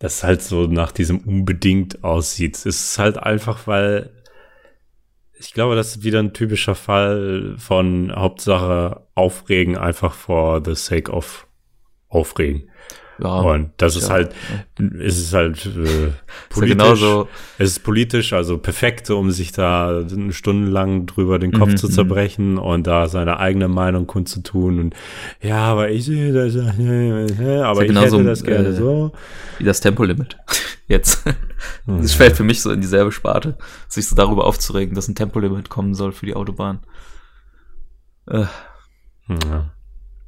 das 0.00 0.24
halt 0.24 0.42
so 0.42 0.66
nach 0.66 0.90
diesem 0.90 1.20
unbedingt 1.20 2.02
aussieht. 2.02 2.56
Es 2.56 2.66
ist 2.66 2.98
halt 2.98 3.18
einfach, 3.18 3.68
weil 3.68 4.10
ich 5.38 5.52
glaube, 5.54 5.76
das 5.76 5.96
ist 5.96 6.02
wieder 6.04 6.18
ein 6.18 6.32
typischer 6.34 6.74
Fall 6.74 7.54
von 7.56 8.12
Hauptsache 8.14 9.06
aufregen, 9.14 9.76
einfach 9.78 10.12
for 10.12 10.60
the 10.64 10.74
sake 10.74 11.10
of 11.10 11.46
aufregen. 12.08 12.68
Ja, 13.22 13.28
Und 13.28 13.70
das 13.76 13.96
ist 13.96 14.08
ja. 14.08 14.14
halt, 14.14 14.34
es 15.00 15.18
ist 15.18 15.32
halt 15.34 15.64
äh, 15.66 15.68
ist 16.50 16.60
ja 16.60 16.66
politisch. 16.66 16.72
genauso, 16.76 17.28
Es 17.58 17.70
ist 17.70 17.84
politisch, 17.84 18.32
also 18.32 18.58
perfekt, 18.58 19.08
um 19.10 19.30
sich 19.30 19.52
da 19.52 20.02
stundenlang 20.30 21.06
drüber 21.06 21.38
den 21.38 21.52
Kopf 21.52 21.74
Mhm, 21.74 21.76
zu 21.76 21.86
mhm. 21.88 21.92
zerbrechen 21.92 22.58
und 22.58 22.86
da 22.86 23.08
seine 23.08 23.38
eigene 23.38 23.68
Meinung 23.68 24.06
kundzutun 24.06 24.80
und 24.80 24.94
ja, 25.40 25.58
aber 25.58 25.90
ich 25.90 26.04
sehe 26.06 26.32
das, 26.32 26.54
äh, 26.56 27.60
aber 27.60 27.84
ja 27.84 27.92
ich 27.92 27.94
hätte 27.94 28.24
das 28.24 28.42
gerne 28.42 28.68
äh, 28.68 28.72
so. 28.72 29.12
wie 29.58 29.64
das 29.64 29.80
Tempolimit. 29.80 30.36
Jetzt. 30.88 31.22
Das 31.86 32.12
ja. 32.12 32.16
fällt 32.18 32.36
für 32.36 32.44
mich 32.44 32.60
so 32.60 32.70
in 32.70 32.80
dieselbe 32.80 33.10
Sparte, 33.12 33.56
sich 33.88 34.06
so 34.06 34.14
darüber 34.16 34.44
aufzuregen, 34.44 34.94
dass 34.94 35.08
ein 35.08 35.14
Tempolimit 35.14 35.70
kommen 35.70 35.94
soll 35.94 36.12
für 36.12 36.26
die 36.26 36.34
Autobahn. 36.34 36.80
Äh, 38.26 38.44
Ja, 39.28 39.72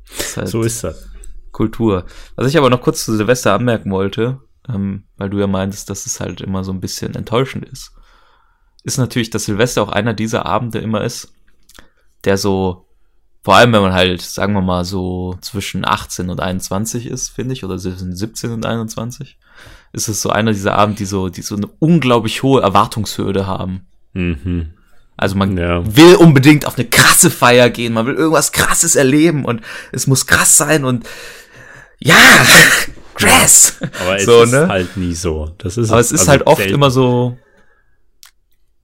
ist 0.09 0.37
halt 0.37 0.49
so 0.49 0.63
ist 0.63 0.83
das. 0.85 1.09
Kultur. 1.57 2.05
Was 2.37 2.49
ich 2.49 2.59
aber 2.59 2.69
noch 2.69 2.83
kurz 2.83 3.03
zu 3.03 3.17
Silvester 3.17 3.55
anmerken 3.55 3.91
wollte, 3.91 4.41
ähm, 4.69 5.05
weil 5.17 5.31
du 5.31 5.39
ja 5.39 5.47
meintest, 5.47 5.89
dass 5.89 6.05
es 6.05 6.21
halt 6.21 6.43
immer 6.43 6.65
so 6.65 6.73
ein 6.73 6.81
bisschen 6.81 7.15
enttäuschend 7.15 7.65
ist, 7.65 7.93
ist 8.85 8.99
natürlich, 8.99 9.31
dass 9.31 9.47
Silvester 9.47 9.83
auch 9.83 9.89
einer 9.89 10.13
dieser 10.13 10.45
Abende 10.45 10.81
immer 10.81 11.03
ist, 11.03 11.33
der 12.25 12.37
so, 12.37 12.87
vor 13.43 13.57
allem 13.57 13.73
wenn 13.73 13.81
man 13.81 13.95
halt, 13.95 14.21
sagen 14.21 14.53
wir 14.53 14.61
mal, 14.61 14.85
so 14.85 15.39
zwischen 15.41 15.87
18 15.87 16.29
und 16.29 16.41
21 16.41 17.07
ist, 17.07 17.31
finde 17.31 17.55
ich, 17.55 17.65
oder 17.65 17.79
zwischen 17.79 18.15
17 18.15 18.51
und 18.53 18.67
21, 18.67 19.39
ist 19.95 20.09
es 20.09 20.21
so 20.21 20.29
einer 20.29 20.53
dieser 20.53 20.75
Abende, 20.77 20.99
die 20.99 21.07
so, 21.07 21.31
die 21.31 21.41
so 21.43 21.57
eine 21.57 21.69
unglaublich 21.79 22.43
hohe 22.43 22.61
Erwartungshürde 22.61 23.47
haben. 23.47 23.87
Mhm. 24.13 24.75
Also 25.17 25.37
man 25.37 25.57
Ja. 25.57 25.83
will 25.97 26.17
unbedingt 26.17 26.67
auf 26.67 26.77
eine 26.77 26.87
krasse 26.87 27.31
Feier 27.31 27.71
gehen, 27.71 27.95
man 27.95 28.05
will 28.05 28.15
irgendwas 28.17 28.53
krasses 28.53 28.95
erleben 28.97 29.47
und 29.47 29.63
es 29.91 30.07
muss 30.07 30.27
krass 30.27 30.59
sein 30.59 30.85
und 30.85 31.07
ja, 31.99 32.17
krass. 33.15 33.79
Aber 34.01 34.17
es 34.17 34.25
So, 34.25 34.43
ist 34.43 34.53
ne? 34.53 34.69
halt 34.69 34.97
nie 34.97 35.15
so. 35.15 35.55
Das 35.59 35.77
ist 35.77 35.91
Aber 35.91 36.01
es 36.01 36.13
ist 36.13 36.21
also 36.21 36.31
halt 36.33 36.47
oft 36.47 36.59
selten, 36.59 36.75
immer 36.75 36.91
so 36.91 37.37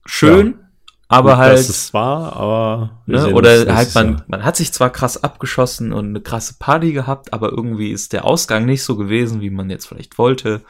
schön, 0.05 0.47
Ja. 0.59 0.69
aber 1.07 1.31
gut, 1.31 1.37
halt 1.39 1.57
dass 1.59 1.69
es 1.69 1.93
war, 1.93 2.33
aber 2.35 3.01
ne, 3.05 3.29
oder 3.33 3.61
uns 3.61 3.69
halt 3.71 3.95
man 3.95 4.11
Jahr. 4.13 4.25
man 4.27 4.43
hat 4.43 4.55
sich 4.57 4.73
zwar 4.73 4.89
krass 4.89 5.23
abgeschossen 5.23 5.93
und 5.93 6.07
eine 6.09 6.21
krasse 6.21 6.55
Party 6.59 6.91
gehabt, 6.93 7.33
aber 7.33 7.49
irgendwie 7.51 7.91
ist 7.91 8.13
der 8.13 8.25
Ausgang 8.25 8.65
nicht 8.65 8.83
so 8.83 8.95
gewesen, 8.97 9.41
wie 9.41 9.49
man 9.49 9.69
jetzt 9.69 9.87
vielleicht 9.87 10.17
wollte 10.17 10.61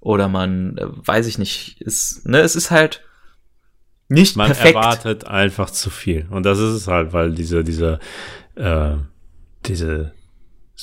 oder 0.00 0.28
man 0.28 0.76
äh, 0.78 0.86
weiß 0.88 1.26
ich 1.26 1.38
nicht, 1.38 1.80
ist 1.80 2.26
ne, 2.26 2.40
es 2.40 2.56
ist 2.56 2.70
halt 2.70 3.02
nicht 4.08 4.36
man 4.36 4.48
perfekt. 4.48 4.74
erwartet 4.74 5.26
einfach 5.26 5.70
zu 5.70 5.88
viel. 5.88 6.26
Und 6.30 6.44
das 6.44 6.58
ist 6.58 6.72
es 6.74 6.86
halt, 6.88 7.12
weil 7.14 7.32
diese, 7.32 7.64
diese, 7.64 7.98
äh, 8.56 8.96
diese 9.66 10.12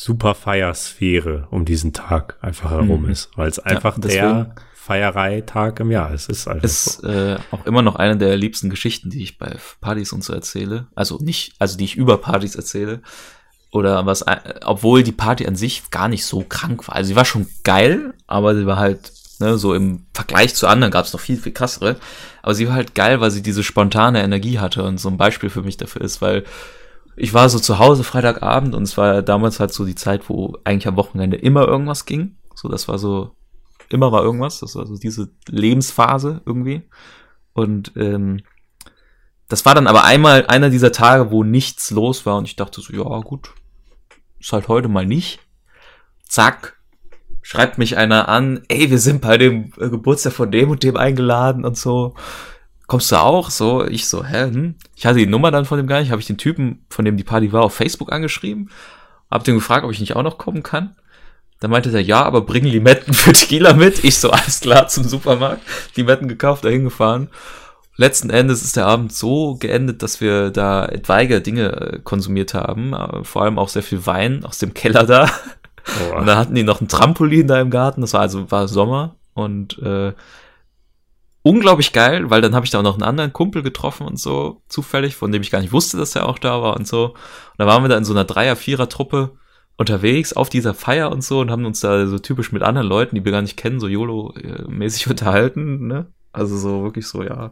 super 0.01 0.33
Feiersphäre 0.35 1.47
um 1.51 1.65
diesen 1.65 1.91
Tag 1.93 2.37
einfach 2.41 2.71
herum 2.71 3.03
Mhm. 3.03 3.09
ist. 3.09 3.29
Weil 3.35 3.49
es 3.49 3.59
einfach 3.59 3.97
deswegen- 3.99 4.21
der 4.21 4.55
Feiereitag 4.73 5.79
im 5.81 5.91
Jahr 5.91 6.13
ist. 6.13 6.29
Es 6.29 6.39
ist 6.39 6.47
einfach 6.47 6.63
ist 6.63 6.85
so. 7.01 7.07
äh, 7.07 7.37
auch 7.51 7.65
immer 7.65 7.81
noch 7.81 7.95
eine 7.95 8.17
der 8.17 8.35
liebsten 8.37 8.69
Geschichten, 8.69 9.09
die 9.09 9.21
ich 9.21 9.37
bei 9.37 9.55
Partys 9.81 10.13
und 10.13 10.23
so 10.23 10.33
erzähle. 10.33 10.87
Also 10.95 11.17
nicht, 11.21 11.53
also 11.59 11.77
die 11.77 11.83
ich 11.85 11.95
über 11.95 12.17
Partys 12.17 12.55
erzähle. 12.55 13.01
Oder 13.71 14.05
was, 14.05 14.23
äh, 14.23 14.37
obwohl 14.65 15.03
die 15.03 15.11
Party 15.11 15.45
an 15.45 15.55
sich 15.55 15.91
gar 15.91 16.07
nicht 16.07 16.25
so 16.25 16.43
krank 16.47 16.87
war. 16.87 16.95
Also 16.95 17.09
sie 17.09 17.15
war 17.15 17.25
schon 17.25 17.47
geil, 17.63 18.13
aber 18.25 18.55
sie 18.55 18.65
war 18.65 18.77
halt, 18.77 19.11
ne, 19.39 19.57
so 19.59 19.75
im 19.75 20.05
Vergleich 20.13 20.55
zu 20.55 20.65
anderen 20.67 20.91
gab 20.91 21.05
es 21.05 21.13
noch 21.13 21.19
viel, 21.19 21.37
viel 21.37 21.51
krassere. 21.51 21.97
Aber 22.41 22.55
sie 22.55 22.67
war 22.67 22.73
halt 22.73 22.95
geil, 22.95 23.21
weil 23.21 23.29
sie 23.31 23.43
diese 23.43 23.63
spontane 23.63 24.23
Energie 24.23 24.57
hatte 24.59 24.83
und 24.83 24.97
so 24.97 25.09
ein 25.09 25.17
Beispiel 25.17 25.49
für 25.51 25.61
mich 25.61 25.77
dafür 25.77 26.01
ist, 26.01 26.19
weil 26.21 26.45
ich 27.15 27.33
war 27.33 27.49
so 27.49 27.59
zu 27.59 27.79
Hause 27.79 28.03
Freitagabend 28.03 28.75
und 28.75 28.83
es 28.83 28.97
war 28.97 29.21
damals 29.21 29.59
halt 29.59 29.73
so 29.73 29.85
die 29.85 29.95
Zeit, 29.95 30.29
wo 30.29 30.57
eigentlich 30.63 30.87
am 30.87 30.95
Wochenende 30.95 31.37
immer 31.37 31.67
irgendwas 31.67 32.05
ging. 32.05 32.37
So, 32.55 32.69
das 32.69 32.87
war 32.87 32.97
so, 32.97 33.31
immer 33.89 34.11
war 34.11 34.23
irgendwas. 34.23 34.59
Das 34.59 34.75
war 34.75 34.85
so 34.85 34.97
diese 34.97 35.29
Lebensphase 35.47 36.41
irgendwie. 36.45 36.83
Und 37.53 37.91
ähm, 37.95 38.41
das 39.49 39.65
war 39.65 39.75
dann 39.75 39.87
aber 39.87 40.05
einmal 40.05 40.45
einer 40.45 40.69
dieser 40.69 40.91
Tage, 40.91 41.31
wo 41.31 41.43
nichts 41.43 41.91
los 41.91 42.25
war 42.25 42.37
und 42.37 42.45
ich 42.45 42.55
dachte 42.55 42.81
so, 42.81 42.93
ja 42.93 43.19
gut, 43.21 43.49
ist 44.39 44.53
halt 44.53 44.67
heute 44.67 44.87
mal 44.87 45.05
nicht. 45.05 45.39
Zack, 46.23 46.79
schreibt 47.41 47.79
mich 47.79 47.97
einer 47.97 48.29
an, 48.29 48.61
ey, 48.67 48.91
wir 48.91 48.99
sind 48.99 49.21
bei 49.21 49.37
dem 49.37 49.73
äh, 49.79 49.89
Geburtstag 49.89 50.33
von 50.33 50.51
dem 50.51 50.69
und 50.69 50.83
dem 50.83 50.95
eingeladen 50.95 51.65
und 51.65 51.77
so. 51.77 52.13
Kommst 52.89 53.11
du 53.11 53.17
auch? 53.17 53.51
So, 53.51 53.85
ich 53.85 54.07
so, 54.07 54.25
hä? 54.25 54.45
Hm? 54.45 54.73
Ich 54.95 55.05
hatte 55.05 55.19
die 55.19 55.27
Nummer 55.27 55.51
dann 55.51 55.65
von 55.65 55.77
dem 55.77 55.85
gar 55.85 55.99
nicht, 55.99 56.09
habe 56.09 56.21
ich 56.21 56.25
den 56.27 56.39
Typen, 56.39 56.83
von 56.89 57.05
dem 57.05 57.17
die 57.17 57.23
Party 57.23 57.53
war, 57.53 57.61
auf 57.61 57.75
Facebook 57.75 58.11
angeschrieben, 58.11 58.71
hab 59.29 59.43
den 59.43 59.53
gefragt, 59.53 59.85
ob 59.85 59.91
ich 59.91 59.99
nicht 59.99 60.15
auch 60.15 60.23
noch 60.23 60.39
kommen 60.39 60.63
kann. 60.63 60.95
Dann 61.59 61.69
meinte 61.69 61.91
er, 61.91 62.01
ja, 62.01 62.23
aber 62.23 62.41
bring 62.41 62.65
Limetten 62.65 63.13
für 63.13 63.31
Tequila 63.31 63.73
mit. 63.73 64.03
Ich 64.03 64.17
so, 64.17 64.31
alles 64.31 64.61
klar, 64.61 64.87
zum 64.87 65.03
Supermarkt. 65.03 65.61
Limetten 65.95 66.27
gekauft, 66.27 66.65
dahin 66.65 66.83
gefahren. 66.83 67.29
Letzten 67.95 68.31
Endes 68.31 68.63
ist 68.63 68.75
der 68.75 68.87
Abend 68.87 69.13
so 69.13 69.53
geendet, 69.59 70.01
dass 70.01 70.19
wir 70.19 70.49
da 70.49 70.87
etwaige 70.87 71.41
Dinge 71.41 71.71
äh, 71.73 71.99
konsumiert 71.99 72.55
haben. 72.55 72.93
äh, 72.93 73.23
Vor 73.23 73.43
allem 73.43 73.59
auch 73.59 73.69
sehr 73.69 73.83
viel 73.83 74.07
Wein 74.07 74.43
aus 74.43 74.57
dem 74.57 74.73
Keller 74.73 75.03
da. 75.03 75.29
Oh, 76.11 76.17
Und 76.17 76.25
dann 76.25 76.39
hatten 76.39 76.55
die 76.55 76.63
noch 76.63 76.81
ein 76.81 76.87
Trampolin 76.87 77.45
da 77.45 77.61
im 77.61 77.69
Garten. 77.69 78.01
Das 78.01 78.13
war 78.13 78.21
also 78.21 78.49
war 78.49 78.67
Sommer 78.67 79.15
und 79.35 79.77
äh, 79.77 80.13
unglaublich 81.49 81.93
geil, 81.93 82.29
weil 82.29 82.41
dann 82.41 82.53
habe 82.53 82.65
ich 82.65 82.71
da 82.71 82.77
auch 82.79 82.83
noch 82.83 82.93
einen 82.93 83.03
anderen 83.03 83.33
Kumpel 83.33 83.63
getroffen 83.63 84.05
und 84.05 84.19
so 84.19 84.61
zufällig, 84.69 85.15
von 85.15 85.31
dem 85.31 85.41
ich 85.41 85.49
gar 85.49 85.61
nicht 85.61 85.73
wusste, 85.73 85.97
dass 85.97 86.15
er 86.15 86.29
auch 86.29 86.37
da 86.37 86.61
war 86.61 86.75
und 86.75 86.87
so. 86.87 87.05
Und 87.07 87.15
da 87.57 87.65
waren 87.65 87.83
wir 87.83 87.89
da 87.89 87.97
in 87.97 88.05
so 88.05 88.13
einer 88.13 88.23
Dreier, 88.23 88.55
Vierer 88.55 88.87
Truppe 88.87 89.31
unterwegs 89.75 90.33
auf 90.33 90.49
dieser 90.49 90.75
Feier 90.75 91.11
und 91.11 91.23
so 91.23 91.39
und 91.39 91.49
haben 91.49 91.65
uns 91.65 91.79
da 91.79 92.05
so 92.05 92.19
typisch 92.19 92.51
mit 92.51 92.61
anderen 92.61 92.87
Leuten, 92.87 93.15
die 93.15 93.25
wir 93.25 93.31
gar 93.31 93.41
nicht 93.41 93.57
kennen, 93.57 93.79
so 93.79 93.87
YOLO-mäßig 93.87 95.07
unterhalten, 95.09 95.87
ne? 95.87 96.07
Also 96.31 96.55
so 96.55 96.83
wirklich 96.83 97.07
so, 97.07 97.23
ja, 97.23 97.49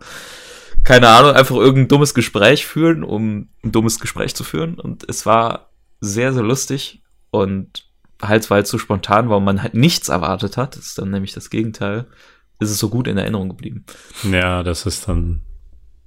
keine 0.84 1.10
Ahnung, 1.10 1.32
einfach 1.32 1.56
irgendein 1.56 1.88
dummes 1.88 2.14
Gespräch 2.14 2.68
führen, 2.68 3.04
um 3.04 3.50
ein 3.64 3.72
dummes 3.72 4.00
Gespräch 4.00 4.36
zu 4.36 4.44
führen. 4.44 4.76
Und 4.76 5.10
es 5.10 5.26
war 5.26 5.72
sehr, 6.02 6.34
sehr 6.34 6.44
lustig 6.44 7.02
und 7.32 7.88
halt, 8.22 8.48
weil 8.52 8.62
es 8.62 8.70
so 8.70 8.78
spontan 8.78 9.30
war 9.30 9.38
und 9.38 9.44
man 9.44 9.64
halt 9.64 9.74
nichts 9.74 10.10
erwartet 10.10 10.56
hat, 10.56 10.76
das 10.76 10.86
ist 10.86 11.00
dann 11.00 11.10
nämlich 11.10 11.34
das 11.34 11.50
Gegenteil, 11.50 12.06
ist 12.60 12.72
es 12.72 12.80
so 12.80 12.90
gut 12.90 13.08
in 13.08 13.18
Erinnerung 13.18 13.50
geblieben. 13.50 13.86
Ja, 14.24 14.64
das 14.64 14.86
ist 14.86 15.08
dann, 15.08 15.42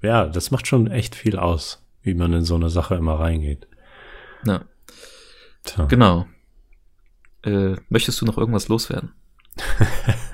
ja, 0.03 0.27
das 0.27 0.51
macht 0.51 0.67
schon 0.67 0.91
echt 0.91 1.15
viel 1.15 1.39
aus, 1.39 1.85
wie 2.03 2.15
man 2.15 2.33
in 2.33 2.45
so 2.45 2.55
eine 2.57 2.71
Sache 2.71 2.95
immer 2.95 3.19
reingeht. 3.21 3.67
Ja, 4.45 4.65
Tja. 5.65 5.85
genau. 5.87 6.27
Äh, 7.43 7.77
möchtest 7.89 8.21
du 8.21 8.27
noch 8.27 8.39
irgendwas 8.39 8.69
loswerden? 8.69 9.13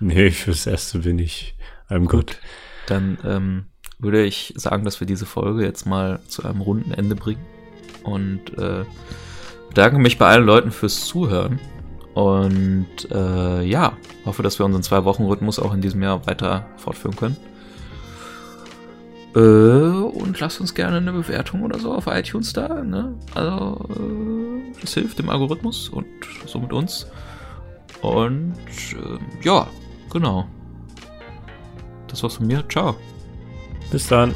Nee, 0.00 0.30
fürs 0.30 0.66
Erste 0.66 1.00
bin 1.00 1.18
ich 1.18 1.54
einem 1.88 2.06
gut. 2.06 2.38
Dann 2.86 3.18
ähm, 3.22 3.66
würde 3.98 4.24
ich 4.24 4.54
sagen, 4.56 4.84
dass 4.84 4.98
wir 5.00 5.06
diese 5.06 5.26
Folge 5.26 5.62
jetzt 5.62 5.84
mal 5.84 6.20
zu 6.26 6.42
einem 6.42 6.62
runden 6.62 6.92
Ende 6.92 7.14
bringen. 7.14 7.44
Und 8.02 8.56
äh, 8.56 8.84
bedanke 9.68 9.98
mich 9.98 10.16
bei 10.16 10.26
allen 10.26 10.46
Leuten 10.46 10.70
fürs 10.70 11.04
Zuhören. 11.04 11.60
Und 12.14 13.10
äh, 13.10 13.62
ja, 13.62 13.92
hoffe, 14.24 14.42
dass 14.42 14.58
wir 14.58 14.66
unseren 14.66 14.82
Zwei-Wochen-Rhythmus 14.82 15.58
auch 15.58 15.72
in 15.72 15.80
diesem 15.80 16.02
Jahr 16.02 16.26
weiter 16.26 16.66
fortführen 16.76 17.16
können. 17.16 17.36
Äh, 19.34 19.38
und 19.38 20.40
lasst 20.40 20.60
uns 20.60 20.74
gerne 20.74 20.96
eine 20.96 21.12
Bewertung 21.12 21.62
oder 21.62 21.78
so 21.78 21.92
auf 21.94 22.06
iTunes 22.08 22.52
da. 22.52 22.82
Ne? 22.82 23.14
Also, 23.34 23.78
äh, 23.90 24.80
das 24.80 24.94
hilft 24.94 25.18
dem 25.18 25.30
Algorithmus 25.30 25.88
und 25.88 26.06
somit 26.46 26.72
uns. 26.72 27.06
Und 28.02 28.56
äh, 28.92 29.44
ja, 29.44 29.66
genau. 30.12 30.46
das 32.08 32.22
war's 32.22 32.36
von 32.36 32.46
mir. 32.46 32.64
Ciao. 32.68 32.96
Bis 33.90 34.08
dann. 34.08 34.34